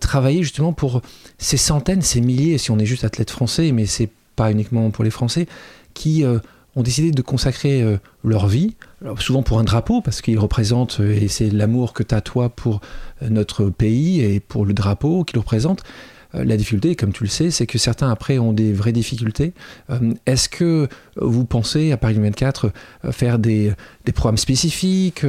travailler 0.00 0.42
justement 0.42 0.72
pour 0.72 1.02
ces 1.36 1.58
centaines, 1.58 2.00
ces 2.00 2.22
milliers, 2.22 2.56
si 2.56 2.70
on 2.70 2.78
est 2.78 2.86
juste 2.86 3.04
athlète 3.04 3.30
français, 3.30 3.70
mais 3.72 3.84
c'est 3.84 4.08
pas 4.36 4.50
uniquement 4.50 4.90
pour 4.90 5.04
les 5.04 5.10
Français, 5.10 5.46
qui 5.92 6.24
ont 6.76 6.82
décidé 6.82 7.10
de 7.10 7.22
consacrer 7.22 7.82
euh, 7.82 7.98
leur 8.24 8.46
vie, 8.46 8.76
souvent 9.18 9.42
pour 9.42 9.58
un 9.58 9.64
drapeau, 9.64 10.00
parce 10.00 10.20
qu'ils 10.20 10.38
représentent, 10.38 10.98
euh, 11.00 11.12
et 11.12 11.28
c'est 11.28 11.50
l'amour 11.50 11.92
que 11.92 12.02
tu 12.02 12.14
as 12.14 12.20
toi 12.20 12.48
pour 12.48 12.80
euh, 13.22 13.28
notre 13.28 13.66
pays 13.66 14.20
et 14.20 14.40
pour 14.40 14.64
le 14.64 14.74
drapeau 14.74 15.24
qu'il 15.24 15.38
représente. 15.38 15.82
La 16.34 16.56
difficulté, 16.56 16.96
comme 16.96 17.12
tu 17.12 17.24
le 17.24 17.30
sais, 17.30 17.50
c'est 17.50 17.66
que 17.66 17.78
certains 17.78 18.10
après 18.10 18.38
ont 18.38 18.52
des 18.52 18.72
vraies 18.72 18.92
difficultés. 18.92 19.52
Est-ce 20.26 20.48
que 20.48 20.88
vous 21.16 21.44
pensez 21.44 21.92
à 21.92 21.96
Paris 21.96 22.18
24 22.18 22.72
faire 23.12 23.38
des, 23.38 23.72
des 24.04 24.12
programmes 24.12 24.36
spécifiques, 24.36 25.24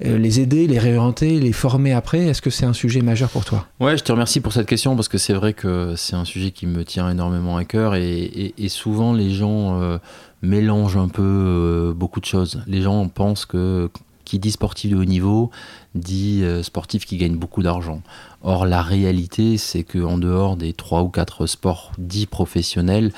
les 0.00 0.40
aider, 0.40 0.66
les 0.68 0.78
réorienter, 0.78 1.40
les 1.40 1.52
former 1.52 1.92
après? 1.92 2.26
Est-ce 2.26 2.42
que 2.42 2.50
c'est 2.50 2.66
un 2.66 2.72
sujet 2.72 3.00
majeur 3.00 3.28
pour 3.30 3.44
toi? 3.44 3.66
Ouais, 3.80 3.96
je 3.96 4.04
te 4.04 4.12
remercie 4.12 4.40
pour 4.40 4.52
cette 4.52 4.68
question 4.68 4.94
parce 4.94 5.08
que 5.08 5.18
c'est 5.18 5.32
vrai 5.32 5.52
que 5.52 5.94
c'est 5.96 6.14
un 6.14 6.24
sujet 6.24 6.52
qui 6.52 6.66
me 6.66 6.84
tient 6.84 7.10
énormément 7.10 7.56
à 7.56 7.64
cœur 7.64 7.96
et, 7.96 8.52
souvent 8.68 9.12
les 9.12 9.30
gens 9.30 9.98
mélange 10.42 10.96
un 10.96 11.08
peu 11.08 11.22
euh, 11.22 11.92
beaucoup 11.92 12.20
de 12.20 12.24
choses. 12.24 12.62
Les 12.66 12.82
gens 12.82 13.08
pensent 13.08 13.46
que 13.46 13.90
qui 14.24 14.40
dit 14.40 14.50
sportif 14.50 14.90
de 14.90 14.96
haut 14.96 15.04
niveau 15.04 15.52
dit 15.94 16.40
euh, 16.42 16.64
sportif 16.64 17.06
qui 17.06 17.16
gagne 17.16 17.36
beaucoup 17.36 17.62
d'argent. 17.62 18.02
Or, 18.48 18.64
la 18.64 18.80
réalité, 18.80 19.58
c'est 19.58 19.82
qu'en 19.82 20.18
dehors 20.18 20.56
des 20.56 20.72
trois 20.72 21.02
ou 21.02 21.08
quatre 21.08 21.46
sports 21.46 21.90
dits 21.98 22.26
professionnels, 22.26 23.12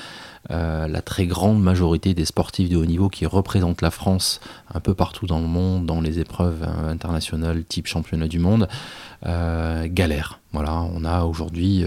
euh, 0.49 0.87
la 0.87 1.03
très 1.03 1.27
grande 1.27 1.61
majorité 1.61 2.15
des 2.15 2.25
sportifs 2.25 2.67
de 2.67 2.75
haut 2.75 2.85
niveau 2.87 3.09
qui 3.09 3.27
représentent 3.27 3.83
la 3.83 3.91
France 3.91 4.39
un 4.73 4.79
peu 4.79 4.95
partout 4.95 5.27
dans 5.27 5.39
le 5.39 5.45
monde, 5.45 5.85
dans 5.85 6.01
les 6.01 6.17
épreuves 6.17 6.63
internationales 6.63 7.63
type 7.63 7.85
championnat 7.85 8.27
du 8.27 8.39
monde, 8.39 8.67
galèrent. 9.23 10.39
Voilà, 10.51 10.81
on 10.81 11.05
a 11.05 11.25
aujourd'hui 11.25 11.85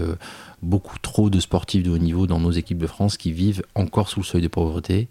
beaucoup 0.61 0.97
trop 0.99 1.29
de 1.29 1.41
sportifs 1.41 1.83
de 1.83 1.91
haut 1.91 1.97
niveau 1.97 2.27
dans 2.27 2.39
nos 2.39 2.51
équipes 2.51 2.77
de 2.77 2.87
France 2.87 3.17
qui 3.17 3.33
vivent 3.33 3.63
encore 3.75 4.07
sous 4.07 4.21
le 4.21 4.25
seuil 4.25 4.41
de 4.41 4.47
pauvreté, 4.47 5.09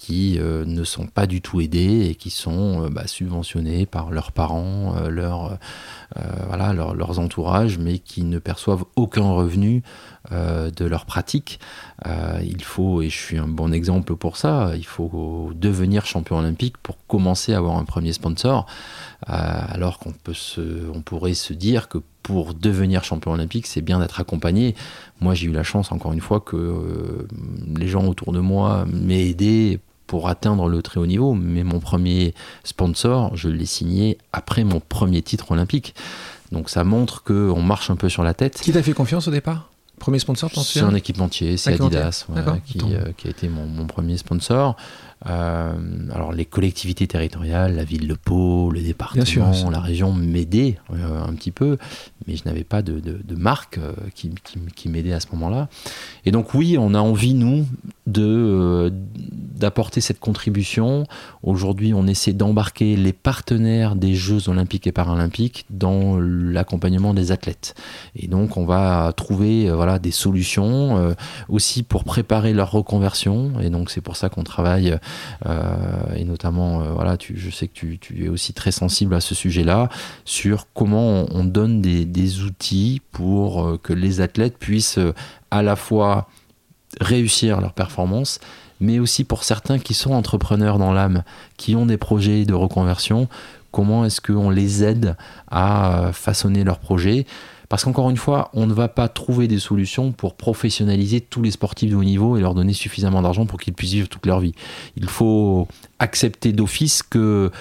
qui 0.00 0.38
euh, 0.38 0.64
ne 0.64 0.82
sont 0.82 1.06
pas 1.06 1.26
du 1.26 1.42
tout 1.42 1.60
aidés 1.60 2.06
et 2.08 2.14
qui 2.14 2.30
sont 2.30 2.84
euh, 2.84 2.88
bah, 2.88 3.06
subventionnés 3.06 3.84
par 3.84 4.10
leurs 4.10 4.32
parents, 4.32 4.96
euh, 4.96 5.10
leur, 5.10 5.58
voilà, 6.48 6.72
leurs 6.72 7.18
entourages, 7.18 7.78
mais 7.78 7.98
qui 7.98 8.24
ne 8.24 8.38
perçoivent 8.38 8.84
aucun 8.96 9.30
revenu 9.30 9.82
de 10.30 10.84
leur 10.84 11.06
pratique. 11.06 11.60
il 12.42 12.64
faut, 12.64 13.00
et 13.00 13.08
je 13.08 13.16
suis 13.16 13.38
un 13.38 13.46
bon 13.46 13.72
exemple 13.72 14.16
pour 14.16 14.36
ça, 14.36 14.72
il 14.76 14.84
faut 14.84 15.52
devenir 15.54 16.06
champion 16.06 16.38
olympique 16.38 16.76
pour 16.78 16.96
commencer 17.06 17.54
à 17.54 17.58
avoir 17.58 17.78
un 17.78 17.84
premier 17.84 18.12
sponsor, 18.12 18.66
alors 19.26 20.00
qu'on 20.00 20.12
peut 20.12 20.34
se, 20.34 20.90
on 20.92 21.00
pourrait 21.00 21.34
se 21.34 21.52
dire 21.52 21.88
que 21.88 21.98
pour 22.22 22.54
devenir 22.54 23.04
champion 23.04 23.32
olympique, 23.32 23.66
c'est 23.66 23.80
bien 23.80 24.00
d'être 24.00 24.18
accompagné. 24.18 24.74
Moi, 25.20 25.34
j'ai 25.34 25.46
eu 25.46 25.52
la 25.52 25.62
chance, 25.62 25.92
encore 25.92 26.12
une 26.12 26.20
fois, 26.20 26.40
que 26.40 27.26
les 27.76 27.86
gens 27.86 28.04
autour 28.06 28.32
de 28.32 28.40
moi 28.40 28.84
m'aient 28.92 29.28
aidé 29.28 29.80
pour 30.10 30.28
atteindre 30.28 30.68
le 30.68 30.82
très 30.82 30.98
haut 30.98 31.06
niveau. 31.06 31.34
Mais 31.34 31.62
mon 31.62 31.78
premier 31.78 32.34
sponsor, 32.64 33.36
je 33.36 33.48
l'ai 33.48 33.64
signé 33.64 34.18
après 34.32 34.64
mon 34.64 34.80
premier 34.80 35.22
titre 35.22 35.52
olympique. 35.52 35.94
Donc 36.50 36.68
ça 36.68 36.82
montre 36.82 37.22
qu'on 37.22 37.62
marche 37.62 37.90
un 37.90 37.96
peu 37.96 38.08
sur 38.08 38.24
la 38.24 38.34
tête. 38.34 38.60
Qui 38.60 38.72
t'a 38.72 38.82
fait 38.82 38.92
confiance 38.92 39.28
au 39.28 39.30
départ? 39.30 39.70
Premier 40.00 40.18
sponsor, 40.18 40.50
C'est 40.64 40.80
un 40.80 40.96
équipementier, 40.96 41.56
c'est 41.56 41.74
Adidas, 41.74 42.26
qui, 42.64 42.78
qui, 43.18 43.26
a 43.28 43.30
été 43.30 43.48
mon, 43.48 43.66
mon 43.66 43.86
premier 43.86 44.16
sponsor. 44.16 44.74
Euh, 45.26 45.74
alors 46.14 46.32
les 46.32 46.46
collectivités 46.46 47.06
territoriales, 47.06 47.76
la 47.76 47.84
ville 47.84 48.08
de 48.08 48.14
Pau, 48.14 48.70
le 48.70 48.80
département, 48.80 49.70
la 49.70 49.80
région 49.80 50.14
m'aidaient 50.14 50.78
euh, 50.94 51.22
un 51.22 51.34
petit 51.34 51.50
peu, 51.50 51.76
mais 52.26 52.36
je 52.36 52.44
n'avais 52.46 52.64
pas 52.64 52.80
de, 52.80 53.02
marque 53.36 53.78
euh, 53.78 53.92
qui, 54.14 54.32
qui, 54.74 54.88
m'aidait 54.88 55.12
à 55.12 55.20
ce 55.20 55.26
moment-là. 55.32 55.68
Et 56.24 56.30
donc 56.30 56.54
oui, 56.54 56.76
on 56.78 56.94
a 56.94 57.00
envie, 57.00 57.34
nous, 57.34 57.66
de 58.06 58.92
d'apporter 59.60 60.00
cette 60.00 60.20
contribution. 60.20 61.04
Aujourd'hui, 61.42 61.92
on 61.92 62.06
essaie 62.06 62.32
d'embarquer 62.32 62.96
les 62.96 63.12
partenaires 63.12 63.94
des 63.94 64.14
Jeux 64.14 64.48
olympiques 64.48 64.86
et 64.86 64.92
paralympiques 64.92 65.66
dans 65.68 66.18
l'accompagnement 66.18 67.12
des 67.12 67.30
athlètes. 67.30 67.74
Et 68.16 68.26
donc, 68.26 68.56
on 68.56 68.64
va 68.64 69.12
trouver 69.14 69.70
voilà, 69.70 69.98
des 69.98 70.12
solutions 70.12 71.14
aussi 71.50 71.82
pour 71.82 72.04
préparer 72.04 72.54
leur 72.54 72.70
reconversion. 72.70 73.60
Et 73.60 73.68
donc, 73.68 73.90
c'est 73.90 74.00
pour 74.00 74.16
ça 74.16 74.30
qu'on 74.30 74.44
travaille 74.44 74.98
et 76.16 76.24
notamment, 76.24 76.82
euh, 76.82 77.16
je 77.34 77.50
sais 77.50 77.68
que 77.68 77.72
tu, 77.72 78.24
es 78.24 78.28
aussi 78.28 78.52
très 78.52 78.72
sensible 78.72 79.14
à 79.14 79.20
ce 79.20 79.34
sujet-là, 79.34 79.88
sur 80.24 80.66
comment 80.74 81.26
on, 81.30 81.44
donne 81.44 81.80
des, 81.80 82.04
des, 82.04 82.42
outils 82.42 83.00
pour 83.12 83.64
euh, 83.64 83.78
que 83.82 83.92
les 83.92 84.20
athlètes 84.20 84.58
puissent 84.58 84.98
à 85.50 85.62
la 85.62 85.76
fois 85.76 86.28
réussir 87.00 87.60
leur 87.60 87.72
performance, 87.72 88.40
mais 88.80 88.98
aussi 88.98 89.24
pour 89.24 89.44
certains 89.44 89.78
qui 89.78 89.94
sont 89.94 90.12
entrepreneurs 90.12 90.78
dans 90.78 90.92
l'âme, 90.92 91.22
qui 91.56 91.76
ont 91.76 91.86
des 91.86 91.98
projets 91.98 92.44
de 92.44 92.54
reconversion, 92.54 93.28
comment 93.70 94.04
est-ce 94.04 94.20
qu'on 94.20 94.50
les 94.50 94.82
aide 94.82 95.16
à 95.50 96.10
façonner 96.12 96.64
leurs 96.64 96.78
projets 96.78 97.26
parce 97.70 97.84
qu'encore 97.84 98.10
une 98.10 98.16
fois, 98.16 98.50
on 98.52 98.66
ne 98.66 98.74
va 98.74 98.88
pas 98.88 99.08
trouver 99.08 99.46
des 99.46 99.60
solutions 99.60 100.10
pour 100.10 100.34
professionnaliser 100.34 101.20
tous 101.20 101.40
les 101.40 101.52
sportifs 101.52 101.88
de 101.88 101.94
haut 101.94 102.02
niveau 102.02 102.36
et 102.36 102.40
leur 102.40 102.52
donner 102.52 102.72
suffisamment 102.72 103.22
d'argent 103.22 103.46
pour 103.46 103.60
qu'ils 103.60 103.74
puissent 103.74 103.92
vivre 103.92 104.08
toute 104.08 104.26
leur 104.26 104.40
vie. 104.40 104.54
Il 104.96 105.08
faut 105.08 105.68
accepter 106.00 106.52
d'office 106.52 107.04
que 107.04 107.52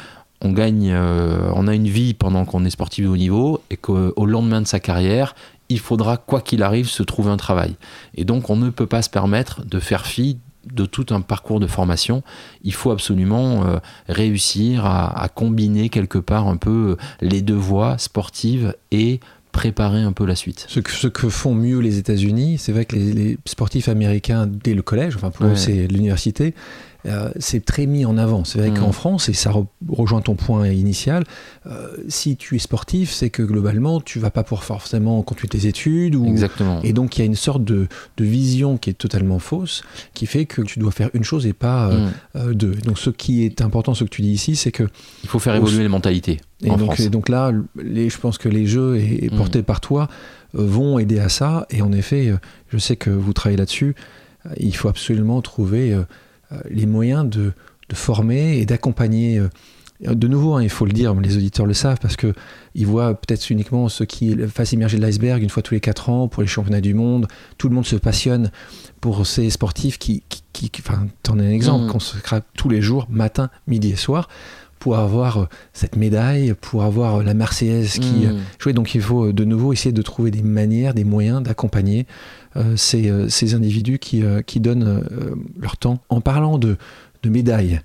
on 0.41 0.51
gagne, 0.51 0.89
euh, 0.91 1.51
on 1.53 1.68
a 1.68 1.76
une 1.76 1.88
vie 1.88 2.16
pendant 2.16 2.45
qu'on 2.45 2.66
est 2.66 2.72
sportif 2.72 3.05
de 3.05 3.10
haut 3.10 3.18
niveau 3.18 3.62
et 3.70 3.78
qu'au 3.78 4.26
lendemain 4.26 4.62
de 4.62 4.68
sa 4.68 4.80
carrière, 4.80 5.36
il 5.70 5.80
faudra, 5.80 6.18
quoi 6.18 6.41
qu'il 6.41 6.64
arrive, 6.64 6.89
se 6.89 7.03
trouver 7.03 7.30
un 7.30 7.38
travail. 7.38 7.76
Et 8.16 8.26
donc, 8.26 8.49
on 8.49 8.55
ne 8.55 8.72
peut 8.72 8.88
pas 8.88 9.03
se 9.03 9.12
permettre 9.12 9.64
de 9.64 9.80
faire 9.80 10.07
fi 10.07 10.39
de 10.74 10.86
tout 10.86 11.05
un 11.12 11.22
parcours 11.22 11.60
de 11.60 11.68
formation. 11.68 12.24
Il 12.64 12.74
faut 12.74 12.89
absolument 12.89 13.64
euh, 13.66 13.78
réussir 14.07 14.86
à, 14.86 15.22
à, 15.22 15.30
combiner 15.30 15.89
quelque 15.89 16.18
part 16.18 16.47
un 16.47 16.57
peu 16.57 16.97
les 17.22 17.41
deux 17.41 17.53
voies 17.53 17.97
sportives 17.97 18.76
et 18.91 19.20
préparer 19.52 20.02
un 20.02 20.12
peu 20.12 20.26
la 20.26 20.36
suite. 20.36 20.66
Ce 20.68 20.80
que, 20.80 20.91
ce 20.91 21.08
que 21.08 21.30
font 21.30 21.54
mieux 21.54 21.80
les 21.80 21.97
États-Unis, 21.97 22.58
c'est 22.58 22.72
vrai 22.72 22.86
que 22.86 22.95
les, 22.95 23.38
sportifs 23.45 23.89
américains, 23.89 24.47
dès 24.47 24.74
le 24.74 24.82
collège, 24.82 25.16
enfin 25.16 25.32
pour 25.32 25.45
eux 25.45 25.56
c'est 25.56 25.88
l'université, 25.88 26.54
euh, 27.06 27.30
c'est 27.39 27.64
très 27.64 27.86
mis 27.86 28.06
en 28.06 28.18
avant. 28.18 28.43
C'est 28.43 28.60
vrai 28.60 28.72
mm. 28.72 28.80
qu'en 28.80 28.91
France, 28.91 29.30
et 29.30 29.34
ça 29.34 29.52
rejoint 29.88 30.22
ton 30.22 30.36
point 30.36 30.68
initial, 30.68 31.24
euh, 31.66 31.88
si 32.10 32.36
tu 32.36 32.56
es 32.56 32.60
sportif, 32.60 33.12
c'est 33.12 33.30
que 33.30 33.41
globalement, 33.41 34.02
tu 34.02 34.20
vas 34.20 34.32
pas 34.32 34.43
pour 34.43 34.64
forcément 34.64 35.22
continuer 35.22 35.50
tes 35.50 35.68
études. 35.68 36.16
Ou... 36.16 36.26
Exactement. 36.26 36.82
Et 36.84 36.91
donc, 36.91 37.18
il 37.18 37.22
y 37.22 37.24
a 37.24 37.26
une 37.26 37.36
sorte 37.36 37.64
de, 37.64 37.88
de, 38.18 38.26
vision 38.26 38.78
qui 38.78 38.89
est 38.89 38.93
totalement 38.93 39.39
fausse, 39.39 39.84
qui 40.14 40.26
fait 40.26 40.45
que 40.45 40.62
tu 40.62 40.80
dois 40.80 40.91
faire 40.91 41.10
une 41.14 41.24
chose 41.24 41.45
et 41.45 41.54
pas 41.54 41.89
euh, 41.89 42.10
mm. 42.36 42.54
deux. 42.54 42.76
Donc, 42.86 43.00
ce 43.00 43.10
qui 43.10 43.45
est 43.45 43.62
important, 43.62 43.93
ce 43.93 44.04
que 44.04 44.10
tu 44.10 44.22
dis 44.22 44.32
ici, 44.32 44.56
c'est 44.56 44.72
que... 44.72 44.84
Il 45.24 45.30
faut 45.30 45.39
faire 45.39 45.56
évoluer 45.56 45.84
les 45.84 45.89
mentalités. 45.89 46.41
Et 46.64 46.70
en 46.70 46.78
donc, 46.78 46.88
France. 46.88 47.00
Et 47.00 47.10
donc 47.10 47.30
là, 47.30 47.54
les, 47.82 48.10
je 48.10 48.18
pense 48.18 48.38
que 48.38 48.50
les 48.50 48.66
jeux 48.66 48.97
et, 48.97 49.30
mm. 49.32 49.38
portés 49.38 49.64
par 49.64 49.80
toi 49.80 50.10
vont 50.54 51.00
aider 51.00 51.20
à 51.20 51.30
ça. 51.30 51.66
Et 51.70 51.82
en 51.82 51.93
effet, 51.93 52.34
je 52.68 52.78
sais 52.78 52.97
que 52.97 53.10
vous 53.10 53.32
travaillez 53.32 53.58
là-dessus. 53.58 53.95
Il 54.58 54.76
faut 54.76 54.89
absolument 54.89 55.41
trouver 55.41 55.95
les 56.70 56.86
moyens 56.86 57.30
de, 57.30 57.54
former 57.93 58.60
et 58.60 58.66
d'accompagner. 58.66 59.39
Euh, 59.39 59.50
de 60.02 60.28
nouveau, 60.28 60.54
hein, 60.54 60.64
il 60.64 60.70
faut 60.70 60.86
le 60.86 60.93
dire, 60.93 61.14
les 61.16 61.36
auditeurs 61.36 61.66
le 61.66 61.74
savent, 61.74 62.00
parce 62.02 62.16
qu'ils 62.16 62.86
voient 62.86 63.16
peut-être 63.16 63.50
uniquement 63.50 63.89
ce 63.89 64.06
qui 64.06 64.36
fassent 64.47 64.72
émerger 64.72 64.97
de 64.97 65.02
l'iceberg 65.02 65.43
une 65.43 65.50
fois 65.50 65.62
tous 65.62 65.74
les 65.74 65.82
4 65.82 66.10
ans 66.10 66.28
pour 66.28 66.41
les 66.41 66.47
championnats 66.47 66.82
du 66.82 66.93
monde. 66.93 67.28
Tout 67.58 67.68
le 67.68 67.76
monde 67.76 67.86
se 67.86 67.97
passionne 67.97 68.52
pour 69.02 69.28
ces 69.28 69.50
sportifs 69.50 69.97
qui, 69.97 70.24
qui, 70.54 70.72
enfin, 70.80 71.08
t'en 71.24 71.39
es 71.39 71.45
un 71.45 71.52
exemple, 71.52 71.86
mmh. 71.86 71.91
qu'on 71.91 72.00
se 72.00 72.18
craque 72.18 72.45
tous 72.56 72.70
les 72.70 72.82
jours, 72.82 73.08
matin, 73.10 73.50
midi 73.68 73.91
et 73.91 73.95
soir 73.95 74.30
pour 74.80 74.97
avoir 74.97 75.38
euh, 75.38 75.45
cette 75.74 75.97
médaille, 75.97 76.54
pour 76.60 76.84
avoir 76.84 77.22
la 77.22 77.34
Marseillaise 77.34 78.00
qui 78.00 78.28
mmh. 78.28 78.38
jouait. 78.60 78.74
Donc 78.74 78.95
il 78.95 79.02
faut 79.02 79.32
de 79.34 79.43
nouveau 79.43 79.74
essayer 79.74 79.91
de 79.91 80.02
trouver 80.02 80.32
des 80.32 80.41
manières, 80.41 80.93
des 80.93 81.04
moyens 81.04 81.43
d'accompagner 81.43 82.08
euh, 82.56 82.76
euh, 82.95 83.30
ces, 83.30 83.54
individus 83.54 84.00
qui, 84.00 84.24
euh, 84.24 84.41
qui 84.41 84.60
donnent 84.60 85.04
leur 85.60 85.78
temps. 85.78 86.00
En 86.10 86.22
parlant 86.22 86.58
de, 86.58 86.78
de 87.24 87.30
médailles, 87.30 87.82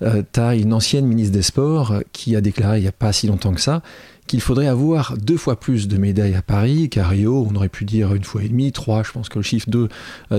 tu 0.00 0.40
as 0.40 0.56
une 0.56 0.72
ancienne 0.72 1.06
ministre 1.06 1.32
des 1.32 1.42
Sports 1.42 1.94
qui 2.12 2.34
a 2.34 2.40
déclaré 2.40 2.78
il 2.78 2.82
n'y 2.82 2.88
a 2.88 2.92
pas 2.92 3.12
si 3.12 3.28
longtemps 3.28 3.52
que 3.52 3.60
ça 3.60 3.82
qu'il 4.28 4.40
faudrait 4.40 4.68
avoir 4.68 5.16
deux 5.18 5.36
fois 5.36 5.58
plus 5.58 5.88
de 5.88 5.98
médailles 5.98 6.34
à 6.36 6.42
Paris 6.42 6.88
qu'à 6.88 7.06
Rio. 7.06 7.46
On 7.50 7.54
aurait 7.56 7.68
pu 7.68 7.84
dire 7.84 8.14
une 8.14 8.22
fois 8.22 8.42
et 8.42 8.48
demie, 8.48 8.72
trois. 8.72 9.02
Je 9.02 9.10
pense 9.10 9.28
que 9.28 9.38
le 9.38 9.42
chiffre 9.42 9.68
2 9.68 9.88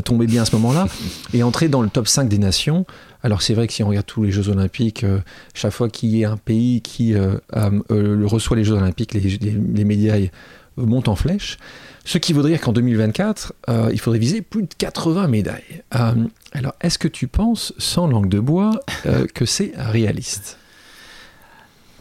tombait 0.03 0.26
bien 0.26 0.43
à 0.43 0.45
ce 0.45 0.55
moment-là. 0.55 0.88
et 1.34 1.43
entrer 1.43 1.68
dans 1.68 1.82
le 1.82 1.89
top 1.89 2.07
5 2.07 2.28
des 2.28 2.38
nations. 2.38 2.86
Alors 3.24 3.41
c'est 3.41 3.53
vrai 3.53 3.68
que 3.68 3.74
si 3.74 3.84
on 3.84 3.89
regarde 3.89 4.05
tous 4.05 4.24
les 4.24 4.32
Jeux 4.32 4.49
Olympiques, 4.49 5.05
chaque 5.53 5.74
fois 5.74 5.89
qu'il 5.89 6.16
y 6.16 6.26
a 6.26 6.32
un 6.32 6.38
pays 6.38 6.82
qui 6.82 7.14
reçoit 7.53 8.57
les 8.57 8.64
Jeux 8.64 8.76
Olympiques, 8.76 9.14
les, 9.14 9.20
les, 9.20 9.51
les 9.51 9.84
médailles 9.84 10.32
montent 10.78 11.09
en 11.09 11.16
flèche. 11.16 11.57
Ce 12.06 12.18
qui 12.18 12.34
voudrait 12.34 12.51
dire 12.51 12.62
qu'en 12.62 12.74
2024, 12.74 13.54
euh, 13.70 13.89
il 13.93 13.99
faudrait 13.99 14.20
viser 14.20 14.41
plus 14.41 14.64
de 14.64 14.74
80 14.78 15.28
médailles. 15.28 15.84
Euh, 15.95 16.14
alors, 16.51 16.74
est-ce 16.82 16.97
que 16.97 17.08
tu 17.08 17.28
penses, 17.28 17.74
sans 17.78 18.08
langue 18.08 18.28
de 18.28 18.39
bois, 18.39 18.72
euh, 19.06 19.26
que 19.34 19.45
c'est 19.45 19.72
réaliste? 19.78 20.58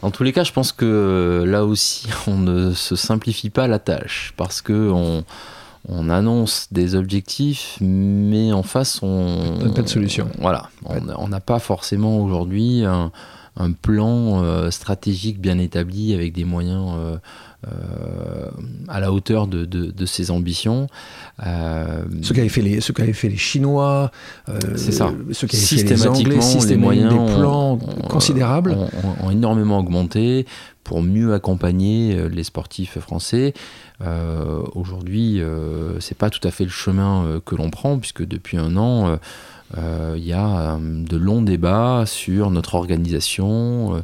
En 0.01 0.11
tous 0.11 0.23
les 0.23 0.33
cas, 0.33 0.43
je 0.43 0.51
pense 0.51 0.73
que 0.73 1.45
là 1.47 1.63
aussi, 1.65 2.07
on 2.27 2.37
ne 2.37 2.73
se 2.73 2.95
simplifie 2.95 3.49
pas 3.49 3.67
la 3.67 3.79
tâche 3.79 4.33
parce 4.35 4.61
que 4.61 4.91
on, 4.91 5.23
annonce 6.09 6.67
des 6.71 6.95
objectifs, 6.95 7.77
mais 7.79 8.51
en 8.51 8.63
face, 8.63 9.01
on. 9.01 9.57
n'a 9.57 9.73
pas 9.73 9.81
de 9.81 9.89
solution. 9.89 10.29
voilà. 10.39 10.69
On 10.85 11.27
n'a 11.27 11.39
pas 11.39 11.59
forcément 11.59 12.19
aujourd'hui 12.19 12.83
un, 12.85 13.11
un 13.55 13.71
plan 13.71 14.69
stratégique 14.71 15.39
bien 15.39 15.57
établi 15.59 16.13
avec 16.13 16.33
des 16.33 16.45
moyens 16.45 17.19
euh, 17.71 18.49
à 18.89 18.99
la 18.99 19.13
hauteur 19.13 19.47
de, 19.47 19.63
de, 19.63 20.05
ses 20.05 20.31
ambitions. 20.31 20.87
Euh, 21.45 22.03
ce 22.21 22.33
qu'avaient 22.33 22.49
fait 22.49 22.61
les, 22.61 22.81
ce 22.81 22.91
fait 22.91 23.29
les 23.29 23.37
Chinois, 23.37 24.11
euh, 24.49 24.59
c'est 24.75 24.91
ça. 24.91 25.11
Ce 25.31 25.47
fait 25.47 25.83
les 25.83 26.07
Anglais, 26.07 26.39
les 26.67 26.75
moyens, 26.75 27.09
des 27.09 27.33
plans 27.33 27.77
considérables 28.09 28.75
ont, 29.21 29.31
énormément 29.31 29.79
augmenté 29.79 30.45
pour 30.83 31.01
mieux 31.01 31.33
accompagner 31.33 32.27
les 32.29 32.43
sportifs 32.43 32.99
français. 32.99 33.53
Aujourd'hui, 34.75 35.41
c'est 35.99 36.17
pas 36.17 36.29
tout 36.29 36.45
à 36.45 36.51
fait 36.51 36.65
le 36.65 36.69
chemin 36.69 37.41
que 37.45 37.55
l'on 37.55 37.69
prend 37.69 37.97
puisque 37.97 38.25
depuis 38.25 38.57
un 38.57 38.75
an 38.75 39.07
euh, 39.07 39.15
il 39.77 40.23
y 40.23 40.33
a 40.33 40.75
euh, 40.75 40.77
de 40.79 41.17
longs 41.17 41.41
débats 41.41 42.03
sur 42.05 42.51
notre 42.51 42.75
organisation, 42.75 43.95
euh, 43.95 44.01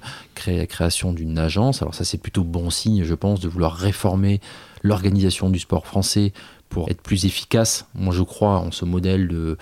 la 0.48 0.66
création 0.66 1.14
d'une 1.14 1.38
agence. 1.38 1.82
Alors 1.82 1.94
ça 1.94 2.04
c'est 2.04 2.18
plutôt 2.18 2.44
bon 2.44 2.70
signe, 2.70 3.04
je 3.04 3.14
pense, 3.14 3.40
de 3.40 3.48
vouloir 3.48 3.76
réformer 3.76 4.42
l'organisation 4.82 5.50
du 5.50 5.60
sport 5.60 5.86
français 5.86 6.34
pour 6.70 6.90
être 6.90 7.02
plus 7.02 7.26
efficace. 7.26 7.88
Moi 7.96 8.14
je 8.14 8.24
crois 8.24 8.60
en 8.60 8.72
ce 8.72 8.86
modèle 8.86 9.28
de 9.28 9.58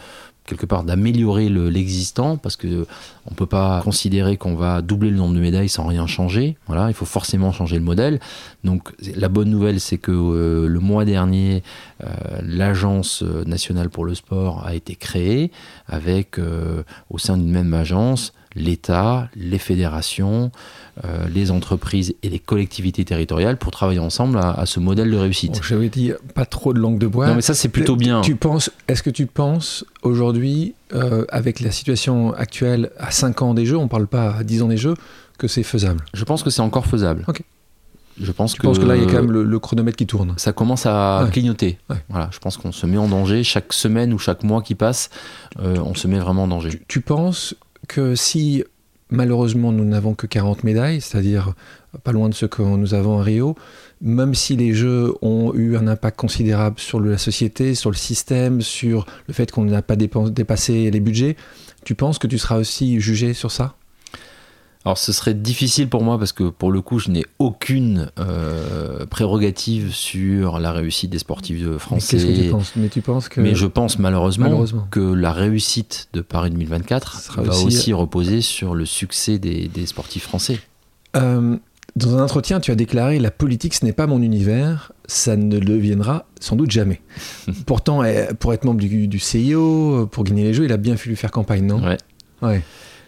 quelque 0.48 0.66
part 0.66 0.84
d'améliorer 0.84 1.50
l'existant 1.50 2.38
parce 2.38 2.56
que 2.56 2.88
on 3.30 3.36
peut 3.36 3.46
pas 3.46 3.82
considérer 3.84 4.38
qu'on 4.38 4.56
va 4.56 4.82
doubler 4.82 5.12
le 5.12 5.18
nombre 5.18 5.36
de 5.36 5.40
médailles 5.40 5.70
sans 5.70 5.86
rien 5.86 6.08
changer. 6.08 6.58
Voilà, 6.66 6.88
il 6.88 6.94
faut 6.94 7.06
forcément 7.06 7.52
changer 7.52 7.76
le 7.76 7.84
modèle. 7.84 8.20
Donc 8.64 8.94
la 9.16 9.28
bonne 9.28 9.50
nouvelle, 9.50 9.80
c'est 9.80 9.98
que 9.98 10.12
euh, 10.12 10.68
le 10.68 10.80
mois 10.80 11.06
dernier, 11.06 11.62
euh, 12.04 12.08
l'agence 12.42 13.22
nationale 13.22 13.90
pour 13.90 14.06
le 14.06 14.16
sport 14.16 14.66
a 14.66 14.74
été 14.74 14.96
créée 14.96 15.52
avec 15.88 16.40
euh, 16.40 16.84
au 17.10 17.18
sein 17.18 17.38
d'une 17.38 17.52
même 17.52 17.74
agence 17.74 18.34
l'État, 18.58 19.30
les 19.36 19.58
fédérations, 19.58 20.52
euh, 21.06 21.28
les 21.34 21.52
entreprises 21.52 22.16
et 22.24 22.30
les 22.30 22.40
collectivités 22.40 23.06
territoriales 23.06 23.58
pour 23.58 23.72
travailler 23.72 24.00
ensemble 24.00 24.40
à, 24.40 24.66
ce 24.66 24.80
modèle 24.80 25.12
de 25.12 25.18
réussite. 25.18 25.62
J'avais 25.64 25.90
dit 25.90 26.12
pas 26.34 26.46
trop 26.46 26.74
de 26.74 26.80
langue 26.80 26.98
de 26.98 27.08
bois. 27.08 27.28
Non, 27.28 27.36
mais 27.36 27.42
ça 27.42 27.54
c'est 27.54 27.70
plutôt 27.70 27.96
bien. 27.96 28.22
Tu 28.22 28.36
penses 28.36 28.72
Est-ce 28.88 29.04
que 29.04 29.10
tu 29.10 29.28
penses 29.28 29.86
aujourd'hui, 30.02 30.74
euh, 30.94 31.26
avec 31.30 31.60
la 31.60 31.72
situation 31.72 32.34
actuelle, 32.34 32.92
à 32.98 33.12
5 33.12 33.42
ans 33.42 33.54
des 33.54 33.66
Jeux, 33.66 33.78
on 33.78 33.88
parle 33.88 34.08
pas 34.08 34.36
à 34.36 34.44
10 34.44 34.64
ans 34.64 34.68
des 34.68 34.78
Jeux, 34.78 34.96
que 35.38 35.48
c'est 35.48 35.64
faisable? 35.64 36.04
Je 36.14 36.24
pense 36.24 36.44
que 36.44 36.50
c'est 36.50 36.62
encore 36.62 36.88
faisable. 36.88 37.24
Ok. 37.28 37.44
Je 38.20 38.32
pense 38.32 38.56
que, 38.56 38.62
que 38.62 38.86
là, 38.86 38.96
il 38.96 39.04
y 39.04 39.06
a 39.06 39.08
quand 39.08 39.22
même 39.22 39.32
le, 39.32 39.60
chronomètre 39.60 39.96
qui 39.96 40.08
tourne? 40.08 40.34
Ça 40.38 40.52
commence 40.52 40.86
à 40.86 41.28
clignoter. 41.32 41.78
Voilà, 42.10 42.30
je 42.32 42.40
pense 42.40 42.58
qu'on 42.58 42.72
se 42.72 42.86
met 42.86 42.98
en 42.98 43.08
danger. 43.08 43.44
Chaque 43.44 43.74
semaine 43.74 44.14
ou 44.14 44.18
chaque 44.18 44.44
mois 44.44 44.62
qui 44.62 44.76
passe, 44.76 45.10
euh, 45.60 45.78
on 45.86 45.94
se 45.94 46.08
met 46.08 46.20
vraiment 46.20 46.44
en 46.44 46.48
danger. 46.48 46.82
tu 46.88 47.02
penses 47.02 47.56
que 47.88 48.16
si 48.16 48.64
malheureusement, 49.10 49.72
nous 49.72 49.86
n'avons 49.86 50.14
que 50.14 50.28
40 50.28 50.64
médailles, 50.64 51.02
c'est-à-dire 51.02 51.54
pas 52.04 52.12
loin 52.12 52.30
de 52.30 52.34
ce 52.34 52.46
que 52.46 52.62
nous 52.62 52.94
avons 52.94 53.20
à 53.20 53.24
Rio. 53.24 53.56
Même 54.02 54.36
si 54.36 54.56
les 54.56 54.74
Jeux 54.74 55.14
ont 55.22 55.54
eu 55.56 55.78
un 55.78 55.88
impact 55.88 56.20
considérable 56.20 56.80
sur 56.80 57.00
la 57.00 57.18
société, 57.18 57.74
sur 57.74 57.90
le 57.90 57.96
système, 57.96 58.62
sur 58.62 59.06
le 59.28 59.34
fait 59.34 59.52
qu'on 59.52 59.64
n'a 59.64 59.82
pas 59.82 59.96
dépassé 59.96 60.92
les 60.92 61.00
budgets, 61.00 61.36
tu 61.84 61.96
penses 61.96 62.20
que 62.20 62.28
tu 62.28 62.38
seras 62.38 62.58
aussi 62.58 63.00
jugé 63.00 63.34
sur 63.34 63.52
ça? 63.52 63.76
Alors 64.88 64.98
ce 64.98 65.12
serait 65.12 65.34
difficile 65.34 65.90
pour 65.90 66.02
moi 66.02 66.18
parce 66.18 66.32
que 66.32 66.46
pour 66.46 66.72
le 66.72 66.80
coup 66.80 66.98
je 66.98 67.12
n'ai 67.12 67.26
aucune 67.40 68.10
euh, 68.20 69.06
prérogative 69.06 69.94
sur 69.94 70.60
la 70.60 70.72
réussite 70.72 71.10
des 71.10 71.20
sportifs 71.20 71.62
français. 71.78 72.16
Mais 72.16 72.34
que 72.34 72.42
tu 72.42 72.50
penses? 72.50 72.74
Mais 72.78 72.88
tu 72.88 73.02
penses 73.02 73.28
que 73.28 73.42
Mais 73.42 73.54
je 73.54 73.66
pense 73.66 74.00
malheureusement, 74.00 74.66
que 74.90 75.02
la 75.02 75.34
réussite 75.34 76.08
de 76.14 76.22
Paris 76.22 76.52
2024 76.52 77.42
va 77.42 77.54
aussi... 77.58 77.92
reposer 77.92 78.40
sur 78.40 78.76
le 78.76 78.86
succès 78.86 79.40
des, 79.40 79.86
sportifs 79.86 80.24
français. 80.24 80.58
Euh, 81.18 81.58
dans 81.98 82.16
un 82.16 82.24
entretien, 82.24 82.62
tu 82.62 82.72
as 82.72 82.76
déclaré 82.76 83.20
la 83.20 83.32
politique 83.32 83.74
ce 83.74 83.84
n'est 83.84 83.92
pas 83.92 84.08
mon 84.08 84.22
univers, 84.22 84.94
ça 85.06 85.36
ne 85.36 85.60
le 85.60 85.66
deviendra 85.66 86.28
sans 86.40 86.56
doute 86.56 86.72
jamais. 86.72 87.02
Pourtant, 87.66 88.04
pour 88.40 88.54
être 88.54 88.64
membre 88.64 88.80
du, 88.80 89.10
du 89.10 89.20
CIO, 89.20 90.08
pour 90.10 90.24
gagner 90.24 90.44
les 90.44 90.54
Jeux, 90.54 90.64
il 90.64 90.72
a 90.72 90.78
bien 90.78 90.96
fallu 90.96 91.18
faire 91.18 91.32
campagne, 91.32 91.66
non? 91.66 91.86
Ouais. 91.86 91.98
Ouais. 92.42 92.62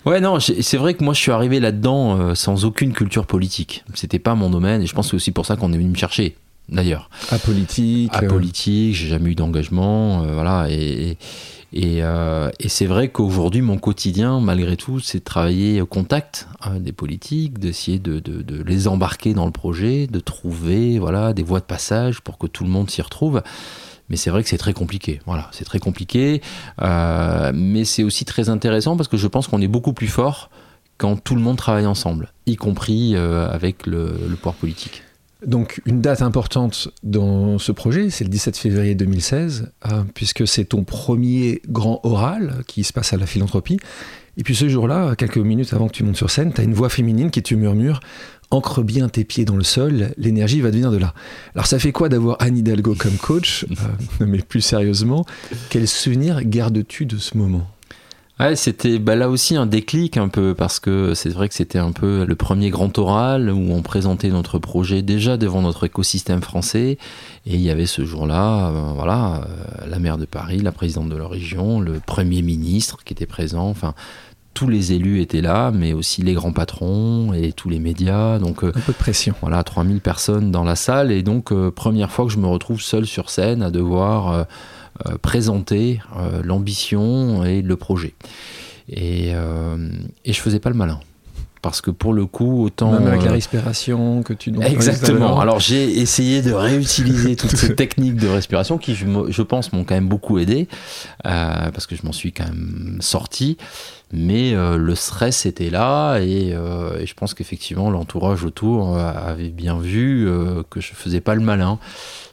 Ouais, 0.05 0.21
non, 0.21 0.39
c'est 0.39 0.77
vrai 0.77 0.93
que 0.93 1.03
moi 1.03 1.13
je 1.13 1.19
suis 1.19 1.31
arrivé 1.31 1.59
là-dedans 1.59 2.19
euh, 2.19 2.35
sans 2.35 2.65
aucune 2.65 2.93
culture 2.93 3.25
politique. 3.25 3.83
C'était 3.93 4.19
pas 4.19 4.35
mon 4.35 4.49
domaine 4.49 4.81
et 4.81 4.87
je 4.87 4.93
pense 4.93 5.07
que 5.07 5.11
c'est 5.11 5.15
aussi 5.17 5.31
pour 5.31 5.45
ça 5.45 5.55
qu'on 5.55 5.73
est 5.73 5.77
venu 5.77 5.89
me 5.89 5.95
chercher, 5.95 6.35
d'ailleurs. 6.69 7.09
Apolitique. 7.29 8.11
Apolitique, 8.13 8.95
j'ai 8.95 9.07
jamais 9.07 9.31
eu 9.31 9.35
d'engagement, 9.35 10.23
euh, 10.23 10.33
voilà. 10.33 10.67
Et, 10.69 11.17
et, 11.71 12.01
euh, 12.01 12.49
et 12.59 12.69
c'est 12.69 12.85
vrai 12.85 13.09
qu'aujourd'hui, 13.09 13.61
mon 13.61 13.77
quotidien, 13.77 14.39
malgré 14.39 14.77
tout, 14.77 14.99
c'est 14.99 15.19
de 15.19 15.23
travailler 15.23 15.81
au 15.81 15.85
contact 15.85 16.47
hein, 16.61 16.79
des 16.79 16.93
politiques, 16.93 17.59
d'essayer 17.59 17.99
de, 17.99 18.19
de, 18.19 18.41
de, 18.41 18.63
les 18.63 18.87
embarquer 18.87 19.33
dans 19.33 19.45
le 19.45 19.51
projet, 19.51 20.07
de 20.07 20.19
trouver 20.19 20.97
voilà, 20.97 21.33
des 21.33 21.43
voies 21.43 21.59
de 21.59 21.65
passage 21.65 22.21
pour 22.21 22.37
que 22.37 22.47
tout 22.47 22.63
le 22.63 22.69
monde 22.69 22.89
s'y 22.89 23.01
retrouve. 23.01 23.43
Mais 24.09 24.15
c'est 24.15 24.29
vrai 24.29 24.43
que 24.43 24.49
c'est 24.49 24.57
très 24.57 24.73
compliqué. 24.73 25.21
Voilà, 25.25 25.49
c'est 25.51 25.65
très 25.65 25.79
compliqué. 25.79 26.41
Euh, 26.81 27.51
mais 27.53 27.85
c'est 27.85 28.03
aussi 28.03 28.25
très 28.25 28.49
intéressant 28.49 28.97
parce 28.97 29.07
que 29.07 29.17
je 29.17 29.27
pense 29.27 29.47
qu'on 29.47 29.61
est 29.61 29.67
beaucoup 29.67 29.93
plus 29.93 30.07
fort 30.07 30.49
quand 30.97 31.15
tout 31.15 31.35
le 31.35 31.41
monde 31.41 31.57
travaille 31.57 31.85
ensemble, 31.85 32.33
y 32.45 32.57
compris 32.57 33.15
euh, 33.15 33.49
avec 33.49 33.87
le, 33.87 34.11
pouvoir 34.35 34.55
politique. 34.55 35.03
Donc 35.45 35.81
une 35.85 36.01
date 36.01 36.21
importante 36.21 36.89
dans 37.03 37.57
ce 37.57 37.71
projet, 37.71 38.09
c'est 38.09 38.25
le 38.25 38.29
17 38.29 38.57
février 38.57 38.95
2016, 38.95 39.71
euh, 39.85 40.03
puisque 40.13 40.45
c'est 40.45 40.65
ton 40.65 40.83
premier 40.83 41.61
grand 41.69 42.01
oral 42.03 42.63
qui 42.67 42.83
se 42.83 42.91
passe 42.91 43.13
à 43.13 43.17
la 43.17 43.25
philanthropie. 43.25 43.79
Et 44.35 44.43
puis 44.43 44.55
ce 44.55 44.67
jour-là, 44.67 45.15
quelques 45.15 45.37
minutes 45.37 45.73
avant 45.73 45.87
que 45.87 45.93
tu 45.93 46.03
montes 46.03 46.17
sur 46.17 46.29
scène, 46.29 46.51
tu 46.51 46.59
as 46.59 46.65
une 46.65 46.73
voix 46.73 46.89
féminine 46.89 47.31
qui 47.31 47.41
te 47.41 47.55
murmure 47.55 48.01
ancre 48.51 48.81
bien 48.81 49.09
tes 49.09 49.23
pieds 49.23 49.45
dans 49.45 49.55
le 49.55 49.63
sol, 49.63 50.11
l'énergie 50.17 50.61
va 50.61 50.71
venir 50.71 50.91
de 50.91 50.97
là. 50.97 51.13
Alors 51.55 51.67
ça 51.67 51.79
fait 51.79 51.91
quoi 51.91 52.09
d'avoir 52.09 52.37
Anne 52.39 52.57
Hidalgo 52.57 52.95
comme 52.97 53.17
coach? 53.17 53.65
Euh, 53.71 53.75
Mais 54.25 54.39
plus 54.39 54.61
sérieusement, 54.61 55.25
quel 55.69 55.87
souvenir 55.87 56.43
gardes-tu 56.43 57.05
de 57.05 57.17
ce 57.17 57.37
moment? 57.37 57.67
Ouais, 58.39 58.55
c'était 58.55 58.99
bah, 58.99 59.17
là 59.17 59.29
aussi 59.29 59.57
un 59.57 59.65
déclic 59.65 60.15
un 60.15 60.29
peu 60.29 60.55
parce 60.55 60.79
que 60.79 61.13
c'est 61.13 61.27
vrai 61.27 61.49
que 61.49 61.53
c'était 61.53 61.77
un 61.77 61.91
peu 61.91 62.23
le 62.23 62.35
premier 62.35 62.69
grand 62.69 62.97
oral 62.97 63.51
où 63.51 63.73
on 63.73 63.81
présentait 63.81 64.29
notre 64.29 64.59
projet 64.59 65.01
déjà 65.01 65.35
devant 65.35 65.61
notre 65.61 65.85
écosystème 65.85 66.41
français. 66.41 66.97
Et 67.45 67.55
il 67.55 67.59
y 67.59 67.69
avait 67.69 67.85
ce 67.85 68.05
jour-là, 68.05 68.69
euh, 68.69 68.93
voilà, 68.95 69.43
euh, 69.43 69.87
la 69.89 69.99
maire 69.99 70.17
de 70.17 70.23
Paris, 70.23 70.59
la 70.59 70.71
présidente 70.71 71.09
de 71.09 71.17
la 71.17 71.27
région, 71.27 71.81
le 71.81 71.99
premier 71.99 72.41
ministre 72.41 73.03
qui 73.03 73.11
était 73.11 73.25
présent, 73.25 73.67
enfin 73.67 73.93
tous 74.59 74.67
les 74.67 74.91
élus 74.91 75.21
étaient 75.21 75.39
là, 75.39 75.71
mais 75.73 75.93
aussi 75.93 76.21
les 76.21 76.33
grands 76.33 76.51
patrons 76.51 77.31
et 77.31 77.53
tous 77.53 77.69
les 77.69 77.79
médias. 77.79 78.39
Donc, 78.39 78.65
euh, 78.65 78.73
un 78.75 78.81
peu 78.81 78.91
de 78.91 78.97
pression. 78.97 79.33
Voilà, 79.39 79.63
3000 79.63 80.01
personnes 80.01 80.51
dans 80.51 80.65
la 80.65 80.75
salle. 80.75 81.13
Et 81.13 81.23
donc, 81.23 81.53
euh, 81.53 81.71
première 81.71 82.11
fois 82.11 82.25
que 82.25 82.31
je 82.33 82.39
me 82.39 82.45
retrouve 82.45 82.81
seul 82.81 83.05
sur 83.05 83.29
scène 83.29 83.63
à 83.63 83.71
devoir 83.71 84.31
euh, 84.33 85.15
présenter 85.21 86.01
l'ambition 86.43 87.45
et 87.45 87.61
le 87.61 87.77
projet. 87.77 88.15
Et, 88.89 89.29
et 89.29 90.33
je 90.33 90.41
faisais 90.41 90.59
pas 90.59 90.69
le 90.69 90.75
malin 90.75 90.99
parce 91.61 91.81
que 91.81 91.91
pour 91.91 92.13
le 92.13 92.25
coup, 92.25 92.63
autant. 92.63 92.91
Même 92.91 93.07
avec 93.07 93.23
la 93.23 93.31
respiration 93.31 94.23
que 94.23 94.33
tu 94.33 94.53
Exactement. 94.61 95.39
Alors 95.39 95.59
j'ai 95.59 95.99
essayé 95.99 96.41
de 96.41 96.51
réutiliser 96.51 97.35
toutes 97.35 97.55
ces 97.55 97.75
techniques 97.77 98.15
de 98.15 98.27
respiration 98.27 98.77
qui, 98.77 98.95
je, 98.95 99.41
pense, 99.41 99.71
m'ont 99.71 99.83
quand 99.83 99.95
même 99.95 100.07
beaucoup 100.07 100.39
aidé, 100.39 100.67
parce 101.23 101.85
que 101.85 101.95
je 101.95 102.05
m'en 102.05 102.13
suis 102.13 102.33
quand 102.33 102.45
même 102.45 102.97
sorti 102.99 103.57
mais 104.11 104.55
euh, 104.55 104.77
le 104.77 104.95
stress 104.95 105.45
était 105.45 105.69
là 105.69 106.17
et, 106.17 106.51
euh, 106.53 106.99
et 106.99 107.05
je 107.05 107.13
pense 107.13 107.35
qu'effectivement 107.35 107.91
l'entourage 107.91 108.43
autour 108.43 108.97
euh, 108.97 109.11
avait 109.13 109.49
bien 109.49 109.77
vu 109.77 110.27
que 110.69 110.81
je 110.81 110.93
faisais 110.93 111.21
pas 111.21 111.35
le 111.35 111.41
malin. 111.41 111.79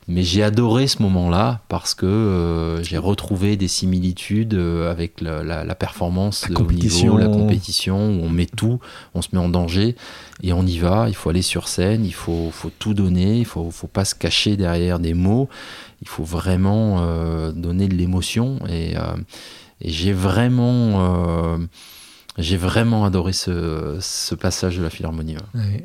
Mais 0.08 0.22
j'ai 0.22 0.44
adoré 0.44 0.86
ce 0.86 1.02
moment-là 1.02 1.62
parce 1.68 1.92
que 1.92 2.78
j'ai 2.82 2.96
retrouvé 2.96 3.56
des 3.56 3.66
similitudes 3.66 4.54
avec 4.54 5.20
la, 5.20 5.42
la, 5.42 5.64
la 5.64 5.74
performance 5.74 6.48
la 6.48 6.54
compétition. 6.54 7.16
la 7.16 7.26
compétition 7.26 8.10
où 8.10 8.22
on 8.22 8.30
met 8.30 8.46
tout, 8.46 8.78
on 9.14 9.22
se 9.22 9.30
met 9.32 9.40
en 9.40 9.48
danger 9.48 9.96
et 10.44 10.52
on 10.52 10.64
y 10.64 10.78
va. 10.78 11.06
Il 11.08 11.16
faut 11.16 11.30
aller 11.30 11.42
sur 11.42 11.66
scène, 11.66 12.04
il 12.04 12.14
faut, 12.14 12.50
faut 12.52 12.70
tout 12.78 12.94
donner, 12.94 13.40
il 13.40 13.44
faut, 13.44 13.68
faut 13.72 13.88
pas 13.88 14.04
se 14.04 14.14
cacher 14.14 14.56
derrière 14.56 15.00
des 15.00 15.14
mots. 15.14 15.48
Il 16.02 16.08
faut 16.08 16.24
vraiment 16.24 17.04
donner 17.50 17.88
de 17.88 17.96
l'émotion 17.96 18.60
et 18.68 18.94
et 19.80 19.90
j'ai 19.90 20.12
vraiment, 20.12 21.54
euh, 21.54 21.58
j'ai 22.38 22.56
vraiment 22.56 23.04
adoré 23.04 23.32
ce, 23.32 23.98
ce, 24.00 24.34
passage 24.34 24.78
de 24.78 24.82
la 24.82 24.90
Philharmonie. 24.90 25.36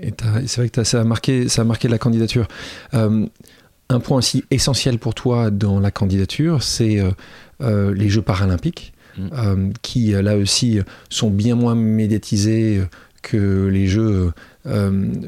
et 0.01 0.13
c'est 0.47 0.61
vrai 0.61 0.69
que 0.69 0.83
ça 0.83 1.01
a, 1.01 1.03
marqué, 1.03 1.49
ça 1.49 1.63
a 1.63 1.65
marqué 1.65 1.87
la 1.87 1.97
candidature. 1.97 2.47
Euh, 2.93 3.25
un 3.89 3.99
point 3.99 4.17
aussi 4.17 4.45
essentiel 4.51 4.97
pour 4.97 5.13
toi 5.13 5.51
dans 5.51 5.79
la 5.79 5.91
candidature, 5.91 6.63
c'est 6.63 7.03
euh, 7.61 7.93
les 7.93 8.09
Jeux 8.09 8.21
paralympiques, 8.21 8.93
mm. 9.17 9.71
qui 9.81 10.11
là 10.11 10.37
aussi 10.37 10.79
sont 11.09 11.29
bien 11.29 11.55
moins 11.55 11.75
médiatisés 11.75 12.81
que 13.21 13.67
les 13.67 13.87
Jeux 13.87 14.31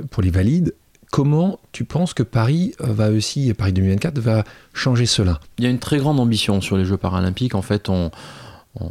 pour 0.09 0.23
les 0.23 0.31
valides. 0.31 0.73
Comment 1.11 1.59
tu 1.73 1.83
penses 1.83 2.13
que 2.13 2.23
Paris 2.23 2.73
va 2.79 3.11
aussi, 3.11 3.53
Paris 3.53 3.73
2024, 3.73 4.17
va 4.17 4.45
changer 4.73 5.05
cela? 5.05 5.41
Il 5.59 5.65
y 5.65 5.67
a 5.67 5.69
une 5.69 5.77
très 5.77 5.97
grande 5.97 6.19
ambition 6.19 6.61
sur 6.61 6.77
les 6.77 6.85
Jeux 6.85 6.97
paralympiques. 6.97 7.53
En 7.53 7.61
fait, 7.61 7.89
on, 7.89 8.09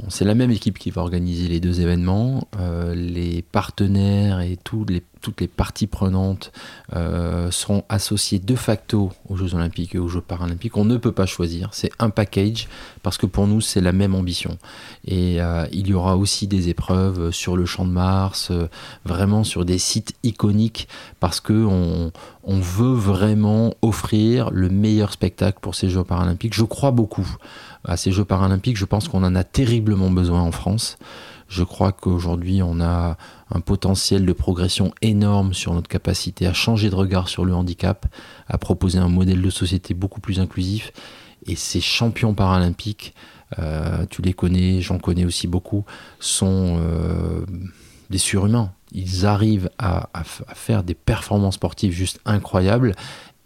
c'est 0.08 0.24
la 0.24 0.36
même 0.36 0.52
équipe 0.52 0.78
qui 0.78 0.90
va 0.90 1.02
organiser 1.02 1.48
les 1.48 1.58
deux 1.58 1.80
événements. 1.80 2.46
Euh, 2.60 2.94
les 2.94 3.42
partenaires 3.42 4.40
et 4.40 4.56
toutes 4.62 4.90
les, 4.90 5.02
parties 5.48 5.86
prenantes 5.86 6.52
euh, 6.94 7.50
seront 7.50 7.84
associées 7.88 8.40
de 8.40 8.54
facto 8.54 9.12
aux 9.28 9.36
Jeux 9.36 9.54
Olympiques 9.54 9.94
et 9.94 9.98
aux 9.98 10.08
Jeux 10.08 10.20
Paralympiques. 10.20 10.76
On 10.76 10.84
ne 10.84 10.96
peut 10.96 11.12
pas 11.12 11.26
choisir. 11.26 11.70
C'est 11.72 11.90
un 11.98 12.10
package 12.10 12.68
parce 13.02 13.18
que 13.18 13.26
pour 13.26 13.48
nous, 13.48 13.60
c'est 13.60 13.80
la 13.80 13.92
même 13.92 14.14
ambition. 14.14 14.56
Et 15.04 15.40
euh, 15.40 15.66
il 15.72 15.88
y 15.88 15.94
aura 15.94 16.16
aussi 16.16 16.46
des 16.46 16.68
épreuves 16.68 17.32
sur 17.32 17.56
le 17.56 17.66
Champ 17.66 17.84
de 17.84 17.90
Mars, 17.90 18.52
vraiment 19.04 19.42
sur 19.42 19.64
des 19.64 19.78
sites 19.78 20.14
iconiques 20.22 20.86
parce 21.18 21.40
qu'on 21.40 22.12
on 22.44 22.60
veut 22.60 22.94
vraiment 22.94 23.74
offrir 23.82 24.50
le 24.50 24.68
meilleur 24.68 25.12
spectacle 25.12 25.58
pour 25.60 25.74
ces 25.74 25.88
Jeux 25.88 26.04
Paralympiques. 26.04 26.54
Je 26.54 26.64
crois 26.64 26.90
beaucoup 26.90 27.28
à 27.84 27.96
ces 27.96 28.12
Jeux 28.12 28.24
paralympiques. 28.24 28.76
Je 28.76 28.84
pense 28.84 29.08
qu'on 29.08 29.24
en 29.24 29.34
a 29.34 29.44
terriblement 29.44 30.10
besoin 30.10 30.40
en 30.40 30.52
France. 30.52 30.98
Je 31.48 31.64
crois 31.64 31.92
qu'aujourd'hui, 31.92 32.62
on 32.62 32.80
a 32.80 33.18
un 33.50 33.60
potentiel 33.60 34.24
de 34.24 34.32
progression 34.32 34.92
énorme 35.02 35.52
sur 35.52 35.74
notre 35.74 35.88
capacité 35.88 36.46
à 36.46 36.54
changer 36.54 36.88
de 36.88 36.94
regard 36.94 37.28
sur 37.28 37.44
le 37.44 37.54
handicap, 37.54 38.06
à 38.48 38.56
proposer 38.56 38.98
un 38.98 39.08
modèle 39.08 39.42
de 39.42 39.50
société 39.50 39.92
beaucoup 39.92 40.20
plus 40.20 40.40
inclusif. 40.40 40.92
Et 41.46 41.56
ces 41.56 41.82
champions 41.82 42.32
paralympiques, 42.32 43.14
euh, 43.58 44.06
tu 44.08 44.22
les 44.22 44.32
connais, 44.32 44.80
j'en 44.80 44.98
connais 44.98 45.26
aussi 45.26 45.46
beaucoup, 45.46 45.84
sont 46.20 46.78
euh, 46.80 47.44
des 48.08 48.18
surhumains. 48.18 48.72
Ils 48.92 49.26
arrivent 49.26 49.68
à, 49.78 50.08
à, 50.14 50.24
faire 50.24 50.84
des 50.84 50.94
performances 50.94 51.56
sportives 51.56 51.92
juste 51.92 52.20
incroyables. 52.24 52.94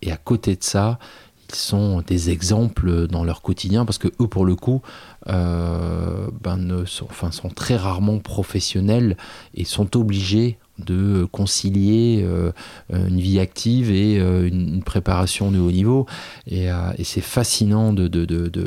Et 0.03 0.13
à 0.13 0.17
côté 0.17 0.55
de 0.55 0.63
ça, 0.63 1.01
ils 1.49 1.55
sont 1.55 2.03
des 2.07 2.31
exemples 2.31 3.07
dans 3.07 3.25
leur 3.25 3.43
quotidien 3.43 3.85
parce 3.85 3.99
que 3.99 4.09
eux, 4.21 4.27
pour 4.27 4.45
le 4.45 4.57
coup, 4.57 4.83
euh, 5.29 6.29
ben, 6.41 6.85
sont, 6.87 7.49
très 7.55 7.77
rarement 7.77 8.19
professionnels 8.19 9.17
et 9.55 9.65
sont 9.65 9.97
obligés 9.97 10.59
de 10.79 11.27
concilier 11.33 12.23
euh, 12.23 12.53
une 12.91 13.19
vie 13.19 13.41
active 13.41 13.91
et 13.91 14.21
euh, 14.21 14.47
une, 14.47 14.83
préparation 14.83 15.51
de 15.51 15.59
haut 15.59 15.73
niveau. 15.73 16.07
Et, 16.47 16.69
c'est 17.03 17.21
fascinant, 17.21 17.93
de, 17.93 18.09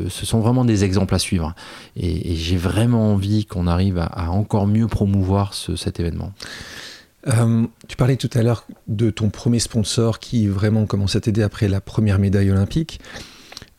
ce 0.09 0.25
sont 0.25 0.39
vraiment 0.39 0.65
des 0.65 0.83
exemples 0.83 1.15
à 1.15 1.19
suivre. 1.19 1.53
Et, 1.95 2.35
j'ai 2.35 2.57
vraiment 2.57 3.13
envie 3.13 3.45
qu'on 3.45 3.67
arrive 3.67 3.99
à, 3.99 4.31
encore 4.31 4.67
mieux 4.67 4.87
promouvoir 4.87 5.53
ce, 5.53 5.75
cet 5.75 5.99
événement. 5.99 6.33
Euh, 7.27 7.65
tu 7.87 7.97
parlais 7.97 8.15
tout 8.15 8.29
à 8.33 8.41
l'heure 8.43 8.65
de 8.87 9.09
ton 9.09 9.29
premier 9.29 9.59
sponsor 9.59 10.19
qui 10.19 10.47
vraiment 10.47 10.85
commence 10.85 11.15
à 11.15 11.21
t'aider 11.21 11.41
après 11.41 11.67
la 11.67 11.81
première 11.81 12.19
médaille 12.19 12.51
olympique. 12.51 12.99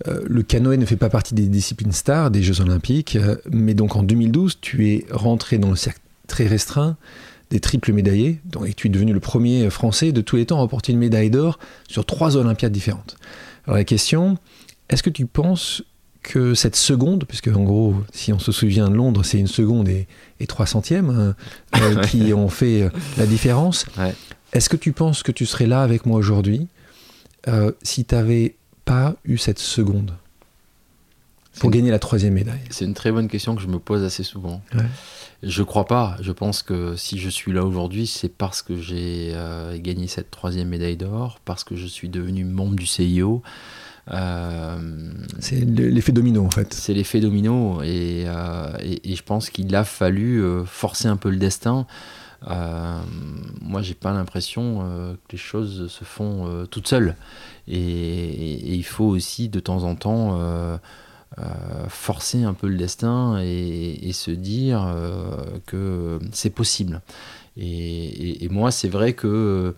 Euh, 0.09 0.23
le 0.27 0.43
canoë 0.43 0.77
ne 0.77 0.87
fait 0.87 0.97
pas 0.97 1.11
partie 1.11 1.35
des 1.35 1.47
disciplines 1.47 1.93
stars 1.93 2.31
des 2.31 2.43
Jeux 2.43 2.61
olympiques, 2.61 3.17
euh, 3.17 3.37
mais 3.51 3.75
donc 3.75 3.97
en 3.97 4.03
2012, 4.03 4.59
tu 4.61 4.89
es 4.89 5.07
rentré 5.11 5.59
dans 5.59 5.71
le 5.71 5.77
cercle 5.77 6.01
très 6.27 6.47
restreint 6.47 6.97
des 7.51 7.61
triples 7.61 7.93
médaillés, 7.93 8.41
et 8.65 8.75
tu 8.75 8.87
es 8.87 8.91
devenu 8.91 9.13
le 9.13 9.19
premier 9.19 9.69
Français 9.71 10.13
de 10.13 10.21
tous 10.21 10.37
les 10.37 10.47
temps 10.47 10.59
à 10.59 10.61
remporter 10.61 10.93
une 10.93 11.01
médaille 11.01 11.31
d'or 11.31 11.59
sur 11.89 12.07
trois 12.07 12.37
Olympiades 12.37 12.71
différentes. 12.71 13.17
Alors 13.67 13.77
la 13.77 13.83
question, 13.83 14.39
est-ce 14.89 15.03
que 15.03 15.11
tu 15.11 15.27
penses 15.27 15.83
que 16.23 16.55
cette 16.55 16.77
seconde, 16.77 17.25
puisque 17.25 17.49
en 17.49 17.63
gros, 17.63 17.95
si 18.13 18.33
on 18.33 18.39
se 18.39 18.53
souvient 18.53 18.89
de 18.89 18.95
Londres, 18.95 19.25
c'est 19.25 19.39
une 19.39 19.47
seconde 19.47 19.89
et, 19.89 20.07
trois 20.49 20.67
centièmes 20.67 21.11
hein, 21.11 21.81
euh, 21.81 22.03
qui 22.07 22.33
ont 22.33 22.49
fait 22.49 22.83
euh, 22.83 22.91
la 23.17 23.27
différence, 23.27 23.87
est-ce 24.53 24.69
que 24.69 24.77
tu 24.77 24.93
penses 24.93 25.23
que 25.23 25.33
tu 25.33 25.47
serais 25.47 25.67
là 25.67 25.83
avec 25.83 26.07
moi 26.07 26.19
aujourd'hui 26.19 26.69
euh, 27.49 27.73
si 27.83 28.05
tu 28.05 28.15
n'avais 28.15 28.57
pas 28.85 29.15
eu 29.25 29.39
cette 29.39 29.59
seconde 29.59 30.13
pour 31.59 31.71
gagner 31.71 31.91
la 31.91 31.99
troisième 31.99 32.35
médaille? 32.35 32.61
C'est 32.71 32.85
une 32.85 32.95
très 32.95 33.13
bonne 33.13 33.29
question 33.29 33.55
que 33.55 33.63
je 33.63 33.69
me 33.69 33.79
pose 33.79 34.03
assez 34.03 34.23
souvent. 34.23 34.63
Je 35.43 35.63
crois 35.63 35.87
pas. 35.87 36.17
Je 36.21 36.33
pense 36.33 36.63
que 36.63 36.97
si 36.97 37.19
je 37.19 37.29
suis 37.29 37.53
là 37.53 37.65
aujourd'hui, 37.65 38.07
c'est 38.07 38.29
parce 38.29 38.63
que 38.63 38.79
j'ai 38.79 39.35
gagné 39.77 40.07
cette 40.07 40.31
troisième 40.31 40.69
médaille 40.69 40.97
d'or, 40.97 41.39
parce 41.45 41.65
que 41.65 41.77
je 41.77 41.87
suis 41.87 42.09
devenu 42.09 42.45
membre 42.45 42.77
du 42.77 42.87
CIO. 42.87 43.43
Euh, 44.13 44.79
c'est 45.39 45.61
l'effet 45.61 46.13
domino 46.13 46.45
en 46.45 46.51
fait. 46.51 46.75
C'est 46.75 46.95
l'effet 46.95 47.21
domino 47.21 47.83
et, 47.83 48.27
et, 48.81 49.17
je 49.17 49.23
pense 49.23 49.51
qu'il 49.51 49.75
a 49.77 49.85
fallu 49.85 50.43
forcer 50.67 51.09
un 51.09 51.17
peu 51.17 51.31
le 51.31 51.37
destin 51.37 51.87
euh, 52.49 53.01
moi, 53.61 53.83
j'ai 53.83 53.95
pas 53.95 54.13
l'impression 54.13 54.81
euh, 54.83 55.15
que 55.15 55.33
les 55.33 55.39
choses 55.39 55.89
se 55.89 56.05
font 56.05 56.47
euh, 56.47 56.67
toutes 56.67 56.89
seules. 56.89 57.17
Et, 57.69 58.75
il 58.75 58.85
faut 58.85 59.05
aussi 59.05 59.49
de 59.49 59.61
temps 59.61 59.85
en 59.85 59.95
temps 59.95 60.39
forcer 61.89 62.43
un 62.43 62.55
peu 62.55 62.69
le 62.69 62.77
destin 62.77 63.41
et, 63.43 64.13
se 64.13 64.31
dire 64.31 64.95
que 65.67 66.19
c'est 66.33 66.51
possible. 66.51 67.01
Et, 67.57 68.49
moi, 68.51 68.71
c'est 68.71 68.89
vrai 68.89 69.13
que 69.13 69.75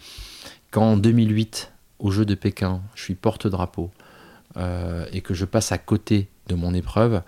quand 0.70 0.92
en 0.92 0.96
2008, 0.96 1.72
au 1.98 2.10
Jeu 2.10 2.24
de 2.24 2.34
Pékin, 2.34 2.80
je 2.94 3.02
suis 3.02 3.14
porte-drapeau 3.14 3.90
et 4.56 5.20
que 5.20 5.34
je 5.34 5.44
passe 5.44 5.72
à 5.72 5.78
côté 5.78 6.28
de 6.48 6.54
mon 6.54 6.74
épreuve, 6.74 7.22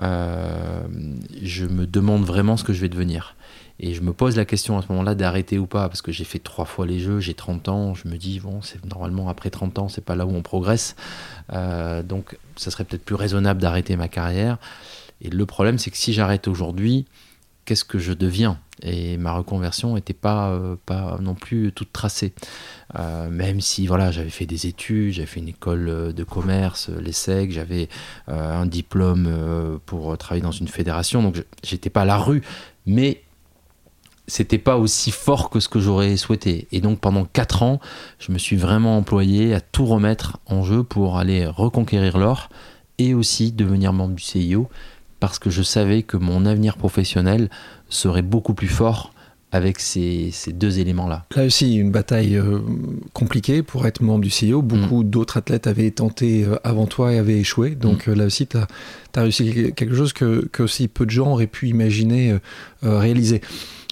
je 0.00 1.66
me 1.66 1.86
demande 1.86 2.24
vraiment 2.24 2.56
ce 2.56 2.64
que 2.64 2.72
je 2.72 2.80
vais 2.80 2.88
devenir. 2.88 3.36
Et 3.80 3.92
je 3.92 4.02
me 4.02 4.12
pose 4.12 4.36
la 4.36 4.44
question 4.44 4.78
à 4.78 4.82
ce 4.82 4.88
moment-là 4.90 5.14
d'arrêter 5.14 5.58
ou 5.58 5.66
pas, 5.66 5.88
parce 5.88 6.00
que 6.00 6.12
j'ai 6.12 6.24
fait 6.24 6.38
trois 6.38 6.64
fois 6.64 6.86
les 6.86 7.00
jeux, 7.00 7.18
j'ai 7.18 7.34
30 7.34 7.68
ans, 7.68 7.94
je 7.94 8.06
me 8.08 8.16
dis, 8.16 8.38
bon, 8.38 8.62
c'est 8.62 8.84
normalement 8.86 9.28
après 9.28 9.50
30 9.50 9.78
ans, 9.80 9.88
c'est 9.88 10.04
pas 10.04 10.14
là 10.14 10.26
où 10.26 10.30
on 10.30 10.42
progresse. 10.42 10.94
Euh, 11.52 12.02
donc, 12.02 12.38
ça 12.56 12.70
serait 12.70 12.84
peut-être 12.84 13.04
plus 13.04 13.16
raisonnable 13.16 13.60
d'arrêter 13.60 13.96
ma 13.96 14.06
carrière. 14.06 14.58
Et 15.20 15.28
le 15.28 15.46
problème, 15.46 15.78
c'est 15.78 15.90
que 15.90 15.96
si 15.96 16.12
j'arrête 16.12 16.46
aujourd'hui, 16.46 17.04
qu'est-ce 17.64 17.84
que 17.84 17.98
je 17.98 18.12
deviens 18.12 18.58
Et 18.82 19.16
ma 19.16 19.32
reconversion 19.32 19.94
n'était 19.94 20.12
pas, 20.12 20.50
euh, 20.50 20.76
pas 20.86 21.18
non 21.20 21.34
plus 21.34 21.72
toute 21.72 21.92
tracée. 21.92 22.32
Euh, 22.98 23.30
même 23.30 23.60
si 23.60 23.86
voilà, 23.86 24.10
j'avais 24.10 24.30
fait 24.30 24.46
des 24.46 24.66
études, 24.66 25.12
j'avais 25.12 25.26
fait 25.26 25.40
une 25.40 25.48
école 25.48 26.12
de 26.12 26.24
commerce, 26.24 26.88
l'ESSEC, 26.88 27.50
j'avais 27.50 27.88
un 28.28 28.66
diplôme 28.66 29.80
pour 29.86 30.16
travailler 30.18 30.42
dans 30.42 30.50
une 30.50 30.68
fédération, 30.68 31.22
donc 31.22 31.42
j'étais 31.62 31.90
pas 31.90 32.02
à 32.02 32.06
la 32.06 32.18
rue. 32.18 32.42
Mais 32.86 33.24
c'était 34.26 34.58
pas 34.58 34.76
aussi 34.76 35.10
fort 35.10 35.50
que 35.50 35.60
ce 35.60 35.68
que 35.68 35.80
j'aurais 35.80 36.16
souhaité. 36.16 36.66
Et 36.72 36.80
donc 36.80 37.00
pendant 37.00 37.24
4 37.24 37.62
ans, 37.62 37.80
je 38.18 38.32
me 38.32 38.38
suis 38.38 38.56
vraiment 38.56 38.96
employé 38.96 39.54
à 39.54 39.60
tout 39.60 39.84
remettre 39.84 40.38
en 40.46 40.62
jeu 40.62 40.82
pour 40.82 41.18
aller 41.18 41.46
reconquérir 41.46 42.18
l'or 42.18 42.48
et 42.98 43.14
aussi 43.14 43.52
devenir 43.52 43.92
membre 43.92 44.14
du 44.14 44.22
CIO 44.22 44.68
parce 45.24 45.38
que 45.38 45.48
je 45.48 45.62
savais 45.62 46.02
que 46.02 46.18
mon 46.18 46.44
avenir 46.44 46.76
professionnel 46.76 47.48
serait 47.88 48.20
beaucoup 48.20 48.52
plus 48.52 48.68
fort 48.68 49.14
avec 49.52 49.78
ces, 49.78 50.32
deux 50.48 50.80
éléments-là. 50.80 51.24
Là 51.34 51.46
aussi, 51.46 51.76
une 51.76 51.90
bataille 51.90 52.36
euh, 52.36 52.58
compliquée 53.14 53.62
pour 53.62 53.86
être 53.86 54.02
membre 54.02 54.20
du 54.20 54.28
CIO. 54.28 54.60
Beaucoup 54.60 55.02
mm. 55.02 55.08
d'autres 55.08 55.38
athlètes 55.38 55.66
avaient 55.66 55.90
tenté 55.92 56.44
euh, 56.44 56.56
avant 56.62 56.86
toi 56.86 57.14
et 57.14 57.16
avaient 57.16 57.38
échoué. 57.38 57.70
Donc 57.70 58.06
mm. 58.06 58.10
euh, 58.10 58.14
là 58.16 58.24
aussi, 58.26 58.46
tu 58.46 58.58
as, 58.58 58.66
réussi 59.16 59.72
quelque 59.74 59.94
chose 59.94 60.12
que, 60.12 60.46
que, 60.52 60.62
aussi 60.62 60.88
peu 60.88 61.06
de 61.06 61.10
gens 61.10 61.30
auraient 61.30 61.46
pu 61.46 61.68
imaginer 61.68 62.36
réaliser. 62.82 63.40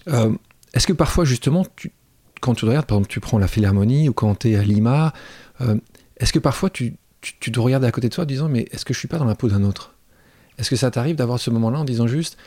Euh, 0.09 0.35
est-ce 0.75 0.87
que 0.87 0.93
parfois, 0.93 1.25
justement, 1.25 1.65
quand 2.43 2.53
tu 2.55 2.67
regardes, 2.67 2.85
par 2.85 2.99
exemple, 2.99 3.11
tu 3.11 3.21
prends 3.21 3.39
la 3.39 3.49
Philharmonie 3.49 4.11
ou 4.11 4.13
quand 4.13 4.41
tu 4.41 4.51
es 4.51 4.57
à 4.57 4.63
Lima, 4.63 5.15
est-ce 6.19 6.35
que 6.35 6.41
parfois 6.41 6.69
tu, 6.69 6.99
te 7.23 7.59
regardes 7.59 7.85
à 7.85 7.91
côté 7.91 8.11
de 8.11 8.15
toi 8.15 8.25
en 8.25 8.27
disant 8.27 8.51
Mais 8.51 8.67
est-ce 8.71 8.85
que 8.85 8.93
je 8.93 8.99
suis 8.99 9.09
pas 9.09 9.17
dans 9.17 9.25
la 9.25 9.35
peau 9.35 9.49
d'un 9.49 9.65
autre? 9.65 9.92
Est-ce 10.63 10.71
que 10.71 10.77
ça 10.77 10.93
t'arrive 10.93 11.17
d'avoir 11.17 11.41
ce 11.41 11.51
moment-là 11.51 11.81
en 11.81 11.85
disant 11.85 12.07
juste 12.07 12.39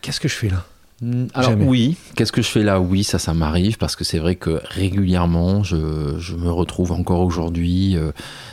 Qu'est-ce 0.00 0.20
que 0.20 0.28
je 0.28 0.34
fais 0.36 0.48
là? 0.48 0.64
Mm, 1.02 1.26
alors 1.34 1.52
oui, 1.58 1.96
qu'est-ce 2.14 2.32
que 2.32 2.40
je 2.40 2.48
fais 2.48 2.62
là? 2.62 2.80
Oui, 2.80 3.04
ça, 3.04 3.18
ça 3.18 3.34
m'arrive 3.34 3.76
parce 3.76 3.96
que 3.96 4.04
c'est 4.04 4.18
vrai 4.18 4.34
que 4.34 4.62
régulièrement, 4.64 5.62
je, 5.62 5.76
me 5.76 6.50
retrouve 6.50 6.92
encore 6.92 7.20
aujourd'hui 7.20 7.96
euh, 7.96 8.12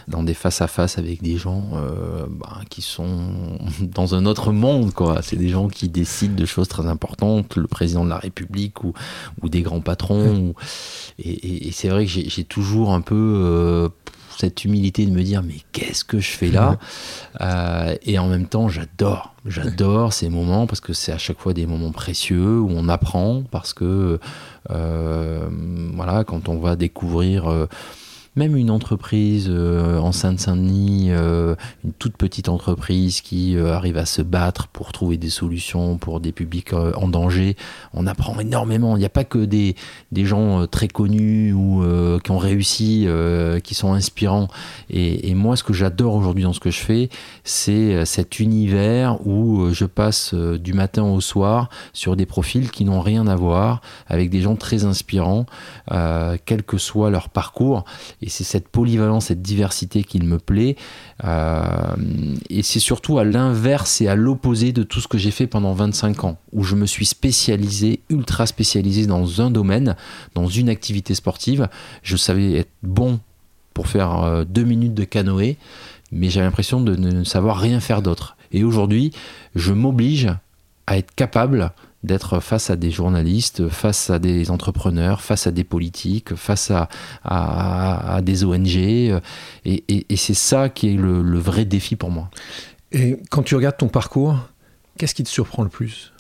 dans 0.10 0.24
des 0.24 0.34
face 0.34 0.62
à 0.62 0.68
face 0.68 0.98
avec 0.98 1.22
des 1.22 1.38
gens 1.38 1.64
euh, 1.76 2.26
bah, 2.30 2.60
qui 2.70 2.82
sont 2.82 3.58
dans 3.80 4.16
un 4.16 4.26
autre 4.26 4.52
monde. 4.52 4.94
quoi. 4.94 5.22
C'est 5.22 5.38
des 5.38 5.48
gens 5.48 5.70
qui 5.70 5.88
décident 5.88 6.36
de 6.36 6.46
choses 6.46 6.68
très 6.68 6.88
importantes, 6.88 7.56
le 7.56 7.68
président 7.68 8.04
de 8.04 8.10
la 8.10 8.18
République 8.18 8.84
ou, 8.84 8.94
ou 9.42 9.48
des 9.48 9.62
grands 9.62 9.82
patrons. 9.82 10.54
et, 11.20 11.72
c'est 11.72 11.88
vrai 11.88 12.06
que 12.06 12.12
j'ai 12.12 12.44
toujours 12.44 12.94
un 12.94 13.02
peu 13.02 13.16
euh, 13.16 13.90
cette 14.38 14.66
humilité 14.66 15.06
de 15.06 15.12
me 15.12 15.24
dire 15.24 15.44
mais 15.44 15.58
qu'est-ce 15.72 16.04
que 16.04 16.20
je 16.20 16.30
fais 16.30 16.52
là? 16.52 16.78
Et 18.06 18.20
en 18.20 18.28
même 18.28 18.48
temps, 18.48 18.68
j'adore, 18.68 19.33
j'adore 19.46 20.14
ces 20.14 20.30
moments 20.30 20.68
parce 20.68 20.80
que 20.80 20.94
c'est 20.94 21.12
à 21.12 21.18
chaque 21.18 21.40
fois 21.40 21.54
des 21.54 21.66
moments 21.66 21.92
précieux 21.92 22.60
où 22.60 22.70
on 22.70 22.88
apprend 22.88 23.44
parce 23.52 23.74
que 23.74 24.20
euh, 24.70 25.48
voilà, 25.94 26.24
quand 26.24 26.50
on 26.50 26.60
va 26.60 26.76
découvrir 26.76 27.48
euh, 27.48 27.68
même 28.36 28.56
une 28.56 28.72
entreprise 28.72 29.48
euh, 29.50 30.00
en 30.00 30.12
Seine-Saint-Denis, 30.12 31.08
euh, 31.12 31.56
une 31.84 31.94
toute 31.94 32.18
petite 32.18 32.50
entreprise 32.50 33.22
qui 33.22 33.56
euh, 33.56 33.74
arrive 33.74 33.98
à 33.98 34.06
se 34.06 34.22
battre 34.22 34.68
pour 34.68 34.92
trouver 34.92 35.18
des 35.18 35.30
solutions 35.30 35.98
pour 35.98 36.20
des 36.20 36.32
publics 36.32 36.74
en 36.74 37.08
danger, 37.08 37.56
on 37.94 38.08
apprend 38.08 38.40
énormément. 38.40 38.96
Il 38.98 39.00
n'y 39.00 39.06
a 39.06 39.10
pas 39.10 39.24
que 39.24 39.38
des, 39.38 39.76
des 40.12 40.26
gens 40.26 40.66
très 40.68 40.88
connus 40.88 41.54
ou 41.54 41.84
qui 42.24 42.32
ont 42.32 42.38
réussi, 42.38 43.08
qui 43.64 43.76
sont 43.76 43.94
inspirants. 43.94 44.48
Et, 44.90 45.30
et 45.30 45.36
moi, 45.36 45.56
ce 45.56 45.64
que 45.64 45.74
j'adore 45.74 46.16
aujourd'hui 46.16 46.44
dans 46.44 46.54
ce 46.54 46.60
que 46.60 46.72
je 46.72 46.80
fais, 46.80 47.10
c'est 47.44 48.06
cet 48.06 48.40
univers 48.40 49.26
où 49.28 49.70
je 49.72 49.86
passe 49.86 50.34
du 50.34 50.74
matin 50.74 51.04
au 51.04 51.22
soir 51.22 51.70
sur 51.94 52.16
des 52.16 52.26
profils 52.26 52.72
qui 52.72 52.86
n'ont 52.86 53.02
rien 53.02 53.28
à 53.28 53.36
voir, 53.36 53.82
avec 54.08 54.30
des 54.30 54.42
gens 54.42 54.56
très 54.56 54.86
inspirants, 54.86 55.46
quel 56.46 56.64
que 56.64 56.78
soit 56.78 57.10
leur 57.10 57.30
parcours. 57.30 57.86
Et 58.24 58.30
c'est 58.30 58.46
cette 58.46 58.70
polyvalence, 58.70 59.26
cette 59.26 59.42
diversité 59.42 60.04
qui 60.04 60.20
me 60.20 60.40
plaît. 60.40 60.78
Euh, 61.26 61.62
et 62.50 62.64
c'est 62.64 62.80
surtout 62.80 63.20
à 63.20 63.26
l'inverse 63.26 64.00
et 64.00 64.08
à 64.08 64.16
l'opposé 64.16 64.72
de 64.72 64.84
tout 64.84 65.02
ce 65.02 65.10
que 65.10 65.18
j'ai 65.18 65.32
fait 65.32 65.46
pendant 65.46 65.74
25 65.74 66.24
ans, 66.24 66.38
où 66.54 66.64
je 66.64 66.76
me 66.76 66.86
suis 66.86 67.06
spécialisé, 67.06 68.00
ultra 68.10 68.46
spécialisé 68.46 69.08
dans 69.08 69.42
un 69.42 69.52
domaine, 69.52 69.98
dans 70.36 70.48
une 70.48 70.70
activité 70.70 71.16
sportive. 71.16 71.68
Je 72.02 72.16
savais 72.16 72.54
être 72.54 72.72
bon 72.82 73.20
pour 73.74 73.88
faire 73.88 74.24
euh, 74.24 74.46
deux 74.46 74.64
minutes 74.64 74.94
de 74.94 75.04
canoë, 75.04 75.58
mais 76.14 76.30
j'avais 76.30 76.46
l'impression 76.46 76.80
de 76.80 76.96
ne 76.96 77.26
savoir 77.26 77.58
rien 77.58 77.82
faire 77.82 78.02
d'autre. 78.02 78.38
Et 78.54 78.64
aujourd'hui, 78.64 79.12
je 79.54 79.74
m'oblige 79.74 80.30
à 80.88 80.98
être 80.98 81.14
capable 81.14 81.74
d'être 82.04 82.40
face 82.40 82.70
à 82.70 82.76
des 82.76 82.92
journalistes, 82.92 83.70
face 83.70 84.10
à 84.10 84.20
des 84.20 84.52
entrepreneurs, 84.52 85.22
face 85.22 85.48
à 85.48 85.52
des 85.52 85.64
politiques, 85.64 86.36
face 86.36 86.72
à, 86.72 86.90
à, 87.24 88.22
des 88.22 88.44
ONG. 88.44 88.76
Et, 88.76 89.22
et, 89.66 90.18
c'est 90.18 90.34
ça 90.34 90.70
qui 90.70 90.90
est 90.90 90.98
le, 90.98 91.22
le, 91.22 91.40
vrai 91.40 91.66
défi 91.66 91.96
pour 91.96 92.12
moi. 92.12 92.30
Et 92.92 93.18
quand 93.30 93.44
tu 93.44 93.56
regardes 93.56 93.78
ton 93.78 93.88
parcours, 93.88 94.38
qu'est-ce 94.98 95.16
qui 95.16 95.24
te 95.24 95.30
surprend 95.30 95.64
le 95.64 95.70
plus? 95.70 96.14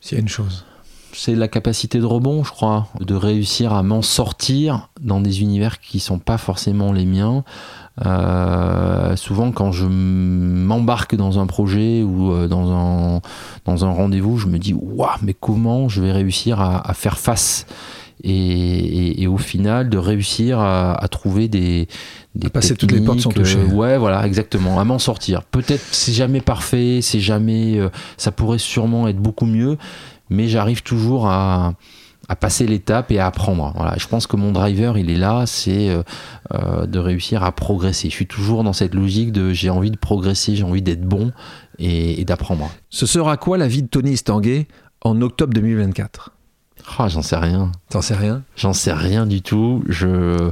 S'il 0.00 0.16
y 0.16 0.20
a 0.20 0.22
une 0.22 0.28
chose. 0.28 0.64
C'est 1.12 1.34
la 1.34 1.48
capacité 1.48 1.98
de 1.98 2.04
rebond, 2.04 2.44
je 2.44 2.50
crois, 2.50 2.88
de 3.00 3.14
réussir 3.14 3.72
à 3.72 3.82
m'en 3.82 4.02
sortir 4.02 4.90
dans 5.00 5.20
des 5.20 5.40
univers 5.40 5.80
qui 5.80 5.96
ne 5.96 6.02
sont 6.02 6.18
pas 6.18 6.38
forcément 6.38 6.92
les 6.92 7.06
miens, 7.06 7.44
euh, 8.06 9.16
souvent, 9.16 9.50
quand 9.52 9.72
je 9.72 9.86
m'embarque 9.86 11.16
dans 11.16 11.38
un 11.38 11.46
projet 11.46 12.02
ou 12.02 12.32
euh, 12.32 12.46
dans 12.46 12.70
un, 12.72 13.20
dans 13.64 13.84
un 13.84 13.90
rendez-vous, 13.90 14.38
je 14.38 14.46
me 14.46 14.58
dis 14.58 14.74
Waouh, 14.74 15.10
mais 15.22 15.34
comment 15.34 15.88
je 15.88 16.02
vais 16.02 16.12
réussir 16.12 16.60
à, 16.60 16.94
faire 16.94 17.18
face 17.18 17.66
et, 18.24 19.26
au 19.28 19.38
final, 19.38 19.88
de 19.90 19.98
réussir 19.98 20.58
à, 20.60 21.06
trouver 21.10 21.48
des. 21.48 21.88
des 22.34 22.48
passer 22.48 22.74
toutes 22.74 22.92
les 22.92 23.00
portes 23.00 23.20
sont 23.20 23.30
touchées. 23.30 23.58
Euh, 23.58 23.74
ouais, 23.74 23.96
voilà, 23.96 24.26
exactement, 24.26 24.80
à 24.80 24.84
m'en 24.84 24.98
sortir. 24.98 25.42
Peut-être 25.44 25.84
c'est 25.92 26.12
jamais 26.12 26.40
parfait, 26.40 27.00
c'est 27.02 27.20
jamais. 27.20 27.80
ça 28.16 28.32
pourrait 28.32 28.58
sûrement 28.58 29.08
être 29.08 29.18
beaucoup 29.18 29.46
mieux, 29.46 29.76
mais 30.30 30.48
j'arrive 30.48 30.82
toujours 30.82 31.28
à 31.28 31.74
à 32.28 32.36
passer 32.36 32.66
l'étape 32.66 33.10
et 33.10 33.18
à 33.18 33.26
apprendre. 33.26 33.72
Voilà. 33.74 33.94
Je 33.96 34.06
pense 34.06 34.26
que 34.26 34.36
mon 34.36 34.52
driver, 34.52 34.98
il 34.98 35.10
est 35.10 35.16
là, 35.16 35.44
c'est 35.46 35.88
euh, 35.88 36.02
euh, 36.52 36.86
de 36.86 36.98
réussir 36.98 37.42
à 37.42 37.52
progresser. 37.52 38.10
Je 38.10 38.14
suis 38.14 38.26
toujours 38.26 38.64
dans 38.64 38.74
cette 38.74 38.94
logique 38.94 39.32
de 39.32 39.52
j'ai 39.52 39.70
envie 39.70 39.90
de 39.90 39.96
progresser, 39.96 40.54
j'ai 40.54 40.64
envie 40.64 40.82
d'être 40.82 41.02
bon 41.04 41.32
et, 41.78 42.24
d'apprendre. 42.24 42.70
Ce 42.90 43.06
sera 43.06 43.36
quoi 43.38 43.56
la 43.56 43.66
vie 43.66 43.82
de 43.82 43.88
Tony 43.88 44.12
Estanguet 44.12 44.66
en 45.02 45.22
octobre 45.22 45.54
2024 45.54 46.32
Ah, 46.98 47.08
j'en 47.08 47.22
sais 47.22 47.36
rien. 47.36 47.72
T'en 47.88 48.02
sais 48.02 48.14
rien? 48.14 48.42
J'en 48.56 48.74
sais 48.74 48.92
rien 48.92 49.24
du 49.26 49.40
tout. 49.40 49.82
Je 49.88 50.50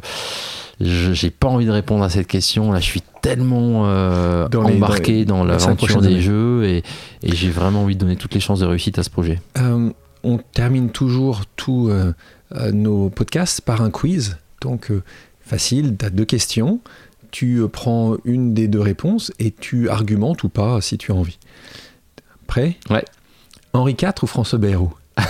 j'ai 0.81 1.31
pas 1.31 1.49
envie 1.49 1.64
de 1.64 1.70
répondre 1.70 2.05
à 2.05 2.11
cette 2.11 2.27
question. 2.27 2.70
Là, 2.70 2.81
je 2.81 2.85
suis 2.85 3.03
tellement 3.22 3.85
euh, 3.87 4.47
Dans 4.49 4.62
les- 4.68 4.77
embarqué 4.77 5.24
dans 5.24 5.39
dans, 5.39 5.45
l'aventure 5.45 6.01
des 6.03 6.09
années. 6.09 6.20
jeux 6.20 6.64
et, 6.64 6.83
et 7.22 7.35
j'ai 7.35 7.49
vraiment 7.51 7.83
envie 7.83 7.95
de 7.95 8.01
donner 8.01 8.16
toutes 8.16 8.35
les 8.35 8.41
chances 8.41 8.61
de 8.61 8.66
réussite 8.66 8.99
à 8.99 9.03
ce 9.03 9.09
projet. 9.09 9.41
Euh, 9.59 9.91
On 10.29 10.39
termine 10.39 10.91
toujours 10.91 11.47
tous 11.55 11.89
euh, 11.89 12.12
euh, 12.51 12.72
nos 12.72 13.11
podcasts 13.11 13.61
par 13.61 13.81
un 13.81 13.91
quiz. 13.91 14.39
Donc, 14.61 14.91
euh, 14.91 15.05
facile, 15.41 15.97
tu 15.97 16.05
as 16.05 16.11
deux 16.11 16.24
questions. 16.24 16.81
Tu 17.31 17.62
prends 17.72 18.16
une 18.24 18.53
des 18.53 18.66
deux 18.66 18.81
réponses 18.81 19.33
et 19.39 19.53
tu 19.53 19.89
argumentes 19.89 20.43
ou 20.43 20.49
pas 20.49 20.81
si 20.81 20.99
tu 20.99 21.12
as 21.12 21.14
envie. 21.14 21.39
Prêt? 22.49 22.77
Ouais. 22.91 23.05
Henri 23.72 23.93
IV 23.93 24.14
ou 24.22 24.27
François 24.27 24.59
Bayrou? 24.59 24.93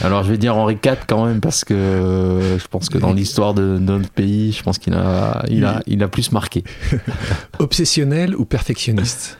Alors, 0.00 0.24
je 0.24 0.30
vais 0.30 0.38
dire 0.38 0.56
Henri 0.56 0.78
IV 0.82 1.00
quand 1.06 1.26
même 1.26 1.40
parce 1.40 1.64
que 1.64 1.74
euh, 1.74 2.58
je 2.58 2.66
pense 2.68 2.88
que 2.88 2.96
dans 2.96 3.12
l'histoire 3.12 3.52
de 3.52 3.78
notre 3.78 4.08
pays, 4.08 4.52
je 4.52 4.62
pense 4.62 4.78
qu'il 4.78 4.94
a, 4.94 5.44
il 5.50 5.66
a, 5.66 5.82
il 5.86 6.02
a 6.02 6.08
plus 6.08 6.32
marqué. 6.32 6.64
Obsessionnel 7.58 8.34
ou 8.34 8.46
perfectionniste? 8.46 9.38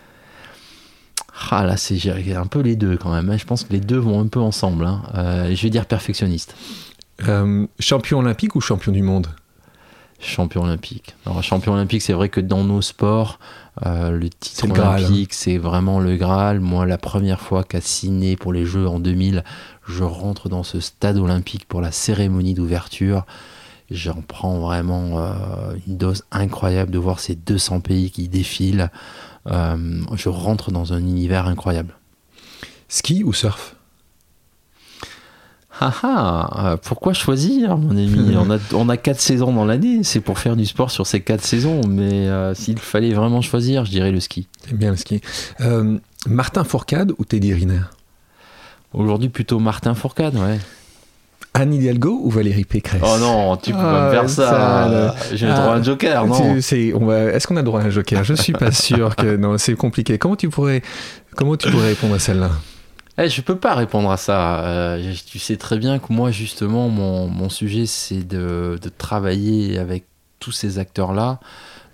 Ah 1.51 1.65
là, 1.65 1.77
c'est 1.77 1.99
un 2.35 2.47
peu 2.47 2.61
les 2.61 2.77
deux 2.77 2.97
quand 2.97 3.13
même. 3.13 3.31
hein. 3.31 3.37
Je 3.37 3.45
pense 3.45 3.65
que 3.65 3.73
les 3.73 3.81
deux 3.81 3.99
vont 3.99 4.21
un 4.21 4.27
peu 4.27 4.41
ensemble. 4.41 4.85
hein. 4.85 5.03
Euh, 5.15 5.55
je 5.55 5.63
vais 5.63 5.71
dire 5.71 5.87
perfectionniste. 5.87 6.55
Euh, 7.29 7.67
Champion 7.79 8.19
olympique 8.19 8.55
ou 8.55 8.61
champion 8.61 8.93
du 8.93 9.03
monde? 9.03 9.29
Champion 10.21 10.63
olympique. 10.65 11.15
Alors, 11.27 11.43
champion 11.45 11.75
olympique, 11.75 12.03
c'est 12.03 12.13
vrai 12.13 12.29
que 12.29 12.41
dans 12.41 12.65
nos 12.65 12.83
sports, 12.83 13.39
euh, 13.87 14.11
le 14.11 14.29
titre 14.29 14.67
le 14.67 14.81
hein. 14.81 14.97
olympique, 14.97 15.33
c'est 15.33 15.59
vraiment 15.59 16.01
le 16.01 16.17
Graal. 16.17 16.59
Moi, 16.59 16.87
la 16.87 16.99
première 16.99 17.41
fois 17.41 17.63
qu'à 17.63 17.81
Sydney 17.81 18.35
pour 18.35 18.53
les 18.53 18.65
Jeux 18.67 18.89
en 18.89 18.99
2000, 18.99 19.45
je 19.87 20.03
rentre 20.03 20.49
dans 20.49 20.65
ce 20.65 20.81
stade 20.81 21.19
olympique 21.19 21.67
pour 21.69 21.81
la 21.81 21.93
cérémonie 21.93 22.55
d'ouverture. 22.55 23.25
J'en 23.93 24.21
prends 24.27 24.59
vraiment 24.59 25.19
euh, 25.21 25.31
une 25.87 25.97
dose 25.97 26.25
incroyable 26.33 26.91
de 26.91 26.99
voir 26.99 27.21
ces 27.21 27.37
200 27.37 27.81
pays 27.81 28.11
qui 28.11 28.29
défilent. 28.29 28.91
Euh, 29.49 29.77
je 30.15 30.29
rentre 30.29 30.71
dans 30.71 30.93
un 30.93 30.99
univers 30.99 31.47
incroyable. 31.47 31.95
Ski 32.89 33.25
ou 33.25 33.33
surf? 33.33 33.77
Ah 35.81 35.95
ah, 36.03 36.73
euh, 36.73 36.77
pourquoi 36.77 37.13
choisir, 37.13 37.77
mon 37.77 37.91
ami 37.91 38.37
on 38.37 38.51
a, 38.51 38.59
on 38.75 38.89
a 38.89 38.97
quatre 38.97 39.21
saisons 39.21 39.53
dans 39.53 39.65
l'année, 39.65 40.03
c'est 40.03 40.21
pour 40.21 40.39
faire 40.39 40.57
du 40.57 40.67
sport 40.67 40.91
sur 40.91 41.07
ces 41.07 41.21
quatre 41.21 41.45
saisons, 41.45 41.83
mais 41.87 42.27
euh, 42.27 42.53
s'il 42.55 42.79
fallait 42.79 43.13
vraiment 43.13 43.43
choisir, 43.43 43.85
je 43.85 43.91
dirais 43.91 44.11
le 44.11 44.19
ski. 44.19 44.49
Bien 44.73 44.91
le 44.91 44.97
ski. 44.97 45.21
Euh, 45.61 45.99
Martin 46.27 46.65
Fourcade 46.65 47.13
ou 47.19 47.25
Teddy 47.25 47.55
Riner? 47.55 47.83
Aujourd'hui, 48.93 49.29
plutôt 49.29 49.61
Martin 49.61 49.95
Fourcade, 49.95 50.35
ouais. 50.35 50.59
Anne 51.55 51.75
Hidalgo 51.75 52.21
ou 52.23 52.31
Valérie 52.31 52.65
Pécresse 52.65 53.03
Oh 53.05 53.17
non, 53.19 53.57
tu 53.57 53.73
peux 53.73 53.79
Ah, 53.81 53.83
pas 53.83 54.07
me 54.07 54.11
faire 54.11 54.31
ça. 54.31 55.15
J'ai 55.33 55.47
le 55.47 55.53
droit 55.55 55.65
à 55.65 55.71
Ah, 55.73 55.77
un 55.79 55.83
joker, 55.83 56.27
non 56.27 56.57
Est-ce 56.57 57.47
qu'on 57.47 57.57
a 57.57 57.61
le 57.61 57.65
droit 57.65 57.81
à 57.81 57.85
un 57.85 57.91
joker? 57.91 58.23
Je 58.25 58.35
suis 58.35 58.53
pas 58.53 58.71
sûr 58.73 59.17
que 59.17 59.37
non, 59.37 59.59
c'est 59.59 59.75
compliqué. 59.75 60.19
Comment 60.19 60.37
tu 60.37 60.49
pourrais, 60.49 60.83
comment 61.37 61.57
tu 61.57 61.71
pourrais 61.71 61.89
répondre 61.89 62.15
à 62.15 62.19
celle-là? 62.19 62.51
Eh, 63.21 63.29
Je 63.29 63.41
peux 63.41 63.57
pas 63.57 63.75
répondre 63.75 64.11
à 64.11 64.17
ça. 64.17 64.61
Euh, 64.61 65.13
je- 65.13 65.25
tu 65.25 65.39
sais 65.41 65.57
très 65.57 65.79
bien 65.79 65.99
que 65.99 66.13
moi, 66.13 66.31
justement, 66.31 66.89
mon, 66.89 67.27
mon 67.27 67.49
sujet, 67.49 67.87
c'est 67.87 68.23
de, 68.27 68.79
de 68.81 68.89
travailler 68.89 69.79
avec 69.79 70.05
tous 70.39 70.53
ces 70.53 70.79
acteurs-là, 70.79 71.41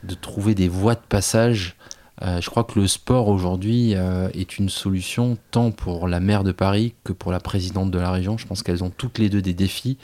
de 0.02 0.14
trouver 0.14 0.54
des 0.54 0.68
voies 0.68 0.94
de 0.94 1.00
passage. 1.08 1.76
Euh, 2.22 2.40
je 2.40 2.48
crois 2.48 2.64
que 2.64 2.78
le 2.78 2.86
sport 2.86 3.28
aujourd'hui 3.28 3.94
euh, 3.94 4.28
est 4.34 4.58
une 4.58 4.68
solution 4.68 5.36
tant 5.50 5.72
pour 5.72 6.06
la 6.06 6.20
maire 6.20 6.44
de 6.44 6.52
Paris 6.52 6.94
que 7.02 7.12
pour 7.12 7.32
la 7.32 7.40
présidente 7.40 7.90
de 7.90 7.98
la 7.98 8.12
région. 8.12 8.38
Je 8.38 8.46
pense 8.46 8.62
qu'elles 8.62 8.84
ont 8.84 8.90
toutes 8.90 9.18
les 9.18 9.28
deux 9.28 9.42
des 9.42 9.54
défis 9.54 9.98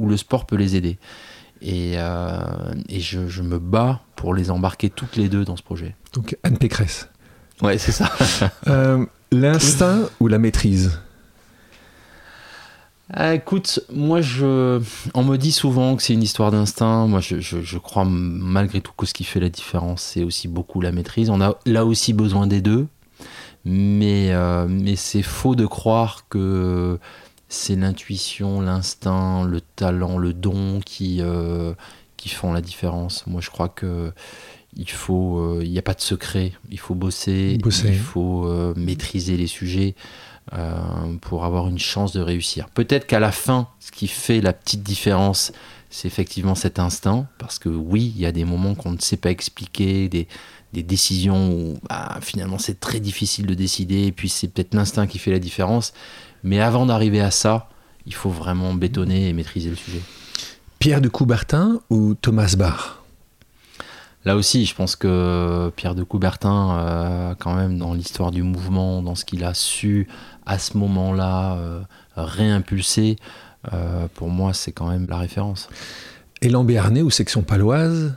où 0.00 0.08
le 0.08 0.16
sport 0.16 0.44
peut 0.46 0.56
les 0.56 0.74
aider. 0.74 0.98
Et, 1.60 1.92
euh, 1.96 2.40
et 2.88 2.98
je, 2.98 3.28
je 3.28 3.42
me 3.42 3.60
bats 3.60 4.00
pour 4.16 4.34
les 4.34 4.50
embarquer 4.50 4.90
toutes 4.90 5.16
les 5.16 5.28
deux 5.28 5.44
dans 5.44 5.56
ce 5.56 5.62
projet. 5.62 5.94
Donc 6.12 6.36
Anne 6.42 6.58
Pécresse. 6.58 7.08
Ouais, 7.62 7.78
c'est 7.78 7.92
ça. 7.92 8.10
Euh, 8.66 9.06
L'instinct 9.30 10.00
ou 10.18 10.26
la 10.26 10.38
maîtrise? 10.38 10.98
Ah, 13.14 13.34
écoute, 13.34 13.80
moi, 13.92 14.22
je, 14.22 14.80
on 15.12 15.22
me 15.22 15.36
dit 15.36 15.52
souvent 15.52 15.96
que 15.96 16.02
c'est 16.02 16.14
une 16.14 16.22
histoire 16.22 16.50
d'instinct. 16.50 17.06
Moi, 17.06 17.20
je, 17.20 17.40
je- 17.40 17.60
je 17.60 17.78
crois 17.78 18.04
malgré 18.06 18.80
tout 18.80 18.92
que 18.96 19.04
ce 19.04 19.12
qui 19.12 19.24
fait 19.24 19.40
la 19.40 19.50
différence, 19.50 20.00
c'est 20.02 20.24
aussi 20.24 20.48
beaucoup 20.48 20.80
la 20.80 20.92
maîtrise. 20.92 21.28
On 21.28 21.40
a 21.42 21.58
là 21.66 21.84
aussi 21.84 22.14
besoin 22.14 22.46
des 22.46 22.62
deux, 22.62 22.86
mais, 23.66 24.32
euh, 24.32 24.66
mais 24.68 24.96
c'est 24.96 25.22
faux 25.22 25.54
de 25.54 25.66
croire 25.66 26.26
que 26.30 26.98
c'est 27.50 27.76
l'intuition, 27.76 28.62
l'instinct, 28.62 29.44
le 29.44 29.60
talent, 29.60 30.16
le 30.16 30.32
don 30.32 30.80
qui, 30.84 31.18
euh, 31.20 31.74
qui 32.16 32.30
font 32.30 32.54
la 32.54 32.62
différence. 32.62 33.26
Moi, 33.26 33.42
je 33.42 33.50
crois 33.50 33.68
que 33.68 34.10
il 34.74 34.88
faut, 34.88 35.38
euh, 35.38 35.60
il 35.62 35.70
n'y 35.70 35.78
a 35.78 35.82
pas 35.82 35.92
de 35.92 36.00
secret. 36.00 36.52
Il 36.70 36.78
faut 36.78 36.94
bosser, 36.94 37.58
Bosser. 37.58 37.88
il 37.88 37.94
faut 37.98 38.46
maîtriser 38.74 39.36
les 39.36 39.46
sujets 39.48 39.94
pour 41.20 41.44
avoir 41.44 41.68
une 41.68 41.78
chance 41.78 42.12
de 42.12 42.20
réussir. 42.20 42.68
Peut-être 42.70 43.06
qu'à 43.06 43.20
la 43.20 43.32
fin, 43.32 43.68
ce 43.80 43.90
qui 43.90 44.08
fait 44.08 44.40
la 44.40 44.52
petite 44.52 44.82
différence, 44.82 45.52
c'est 45.88 46.08
effectivement 46.08 46.54
cet 46.54 46.78
instinct, 46.78 47.26
parce 47.38 47.58
que 47.58 47.68
oui, 47.68 48.12
il 48.16 48.20
y 48.20 48.26
a 48.26 48.32
des 48.32 48.44
moments 48.44 48.74
qu'on 48.74 48.92
ne 48.92 48.98
sait 48.98 49.16
pas 49.16 49.30
expliquer, 49.30 50.08
des, 50.08 50.26
des 50.72 50.82
décisions 50.82 51.52
où 51.52 51.78
bah, 51.88 52.18
finalement 52.22 52.58
c'est 52.58 52.80
très 52.80 52.98
difficile 52.98 53.46
de 53.46 53.54
décider, 53.54 54.06
et 54.06 54.12
puis 54.12 54.28
c'est 54.28 54.48
peut-être 54.48 54.74
l'instinct 54.74 55.06
qui 55.06 55.18
fait 55.18 55.30
la 55.30 55.38
différence. 55.38 55.92
Mais 56.42 56.60
avant 56.60 56.86
d'arriver 56.86 57.20
à 57.20 57.30
ça, 57.30 57.68
il 58.06 58.14
faut 58.14 58.30
vraiment 58.30 58.74
bétonner 58.74 59.28
et 59.28 59.32
maîtriser 59.32 59.70
le 59.70 59.76
sujet. 59.76 60.00
Pierre 60.78 61.00
de 61.00 61.08
Coubertin 61.08 61.80
ou 61.90 62.14
Thomas 62.14 62.54
Barr 62.56 63.02
Là 64.24 64.36
aussi, 64.36 64.66
je 64.66 64.74
pense 64.74 64.94
que 64.94 65.72
Pierre 65.74 65.96
de 65.96 66.04
Coubertin, 66.04 66.78
euh, 66.78 67.34
quand 67.38 67.54
même, 67.54 67.76
dans 67.76 67.92
l'histoire 67.92 68.30
du 68.30 68.44
mouvement, 68.44 69.02
dans 69.02 69.16
ce 69.16 69.24
qu'il 69.24 69.42
a 69.42 69.52
su 69.52 70.06
à 70.46 70.58
ce 70.58 70.76
moment-là 70.78 71.54
euh, 71.56 71.80
réimpulser, 72.16 73.16
euh, 73.72 74.06
pour 74.14 74.28
moi, 74.28 74.52
c'est 74.52 74.72
quand 74.72 74.88
même 74.88 75.06
la 75.08 75.18
référence. 75.18 75.68
Élan 76.40 76.64
Béarnais 76.64 77.02
ou 77.02 77.10
section 77.10 77.42
paloise 77.42 78.14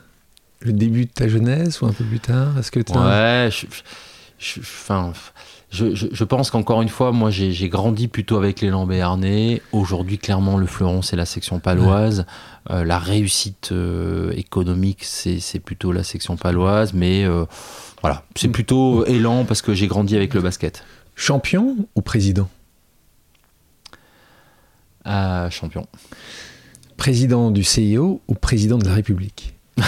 Le 0.60 0.72
début 0.72 1.04
de 1.06 1.10
ta 1.10 1.28
jeunesse 1.28 1.80
ou 1.80 1.86
un 1.86 1.92
peu 1.92 2.04
plus 2.04 2.18
tard 2.20 2.58
Est-ce 2.58 2.70
que 2.72 2.80
Ouais, 2.80 3.48
je, 3.52 3.66
je- 3.70 3.82
je- 4.38 4.60
enfin, 4.60 5.12
je, 5.70 5.94
je- 5.94 6.24
pense 6.24 6.50
qu'encore 6.50 6.82
une 6.82 6.88
fois, 6.88 7.12
moi, 7.12 7.30
j'ai 7.30 7.68
grandi 7.68 8.08
plutôt 8.08 8.36
avec 8.36 8.60
l'élan 8.60 8.86
béarnais. 8.86 9.62
Aujourd'hui, 9.72 10.18
clairement, 10.18 10.56
le 10.58 10.66
fleuron, 10.66 11.02
c'est 11.02 11.16
la 11.16 11.26
section 11.26 11.60
paloise. 11.60 12.26
Euh, 12.70 12.84
la 12.84 12.98
réussite 12.98 13.70
euh, 13.72 14.32
économique, 14.36 15.04
c'est 15.04 15.38
c'est 15.38 15.60
plutôt 15.60 15.92
la 15.92 16.02
section 16.02 16.36
paloise. 16.36 16.92
Mais 16.94 17.24
euh, 17.24 17.44
voilà, 18.02 18.24
c'est 18.34 18.48
plutôt 18.48 19.04
élan 19.06 19.44
parce 19.44 19.62
que 19.62 19.72
j'ai 19.74 19.86
grandi 19.86 20.16
avec 20.16 20.34
le 20.34 20.40
basket. 20.40 20.84
Champion 21.16 21.76
ou 21.96 22.02
président 22.02 22.48
Ah, 25.04 25.48
champion. 25.50 25.86
Président 26.96 27.50
du 27.50 27.64
CIO 27.64 28.20
ou 28.28 28.34
président 28.34 28.76
de 28.78 28.84
la 28.86 28.94
République? 28.94 29.54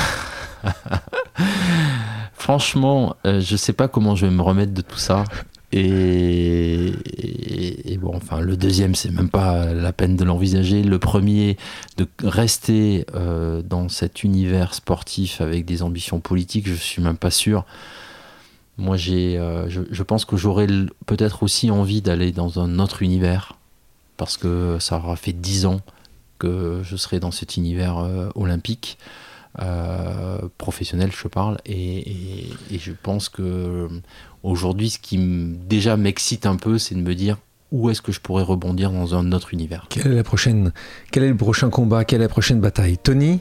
Franchement, 2.33 3.17
euh, 3.27 3.41
je 3.41 3.57
sais 3.57 3.73
pas 3.73 3.89
comment 3.89 4.15
je 4.17 4.27
vais 4.27 4.33
me 4.33 4.43
remettre 4.43 4.73
de 4.73 4.81
tout 4.81 4.97
ça. 4.99 5.25
Et, 5.71 6.87
et- 7.17 7.93
et 7.93 7.99
bon, 7.99 8.15
enfin, 8.17 8.41
le 8.41 8.57
deuxième, 8.57 8.95
c'est 8.95 9.11
même 9.11 9.29
pas 9.29 9.67
la 9.75 9.93
peine 9.93 10.17
de 10.17 10.25
l'envisager. 10.25 10.83
Le 10.83 10.99
premier, 10.99 11.59
de 11.99 12.07
rester 12.25 13.05
euh, 13.15 13.61
dans 13.63 13.89
cet 13.91 14.25
univers 14.25 14.73
sportif 14.73 15.41
avec 15.43 15.67
des 15.67 15.83
ambitions 15.83 16.21
politiques, 16.21 16.69
je 16.69 16.75
suis 16.75 17.03
même 17.03 17.19
pas 17.19 17.31
sûr. 17.31 17.67
Moi, 18.79 18.97
j'ai, 18.97 19.37
euh, 19.37 19.69
je, 19.69 20.03
pense 20.05 20.25
que 20.25 20.37
j'aurais 20.37 20.69
peut-être 21.07 21.43
aussi 21.43 21.71
envie 21.71 22.01
d'aller 22.01 22.31
dans 22.31 22.61
un 22.61 22.79
autre 22.79 23.03
univers 23.03 23.59
parce 24.17 24.37
que 24.37 24.79
ça 24.79 24.97
aura 24.99 25.17
fait 25.17 25.33
dix 25.33 25.67
ans 25.67 25.81
que 26.39 26.81
je 26.85 26.97
serai 26.97 27.19
dans 27.19 27.33
cet 27.33 27.57
univers 27.57 27.99
euh, 27.99 28.29
olympique 28.37 28.99
euh, 29.61 30.39
professionnel, 30.59 31.11
je 31.11 31.27
parle, 31.27 31.59
et, 31.67 32.47
je 32.71 32.93
pense 32.93 33.29
que 33.29 33.89
aujourd'hui, 34.45 34.91
ce 34.91 35.01
qui 35.01 35.19
déjà 35.19 35.97
m'excite 35.97 36.47
un 36.47 36.55
peu, 36.55 36.79
c'est 36.79 36.95
de 36.95 37.01
me 37.01 37.15
dire 37.17 37.39
où 37.73 37.91
est-ce 37.91 38.01
que 38.01 38.13
je 38.13 38.21
pourrais 38.21 38.45
rebondir 38.45 38.93
dans 38.93 39.17
un 39.17 39.33
autre 39.33 39.53
univers? 39.53 39.87
Quel 41.11 41.25
est 41.25 41.29
le 41.29 41.37
prochain 41.37 41.71
combat? 41.71 42.05
Quelle 42.05 42.21
est 42.21 42.25
la 42.25 42.29
prochaine 42.29 42.61
bataille? 42.61 42.99
Tony, 42.99 43.41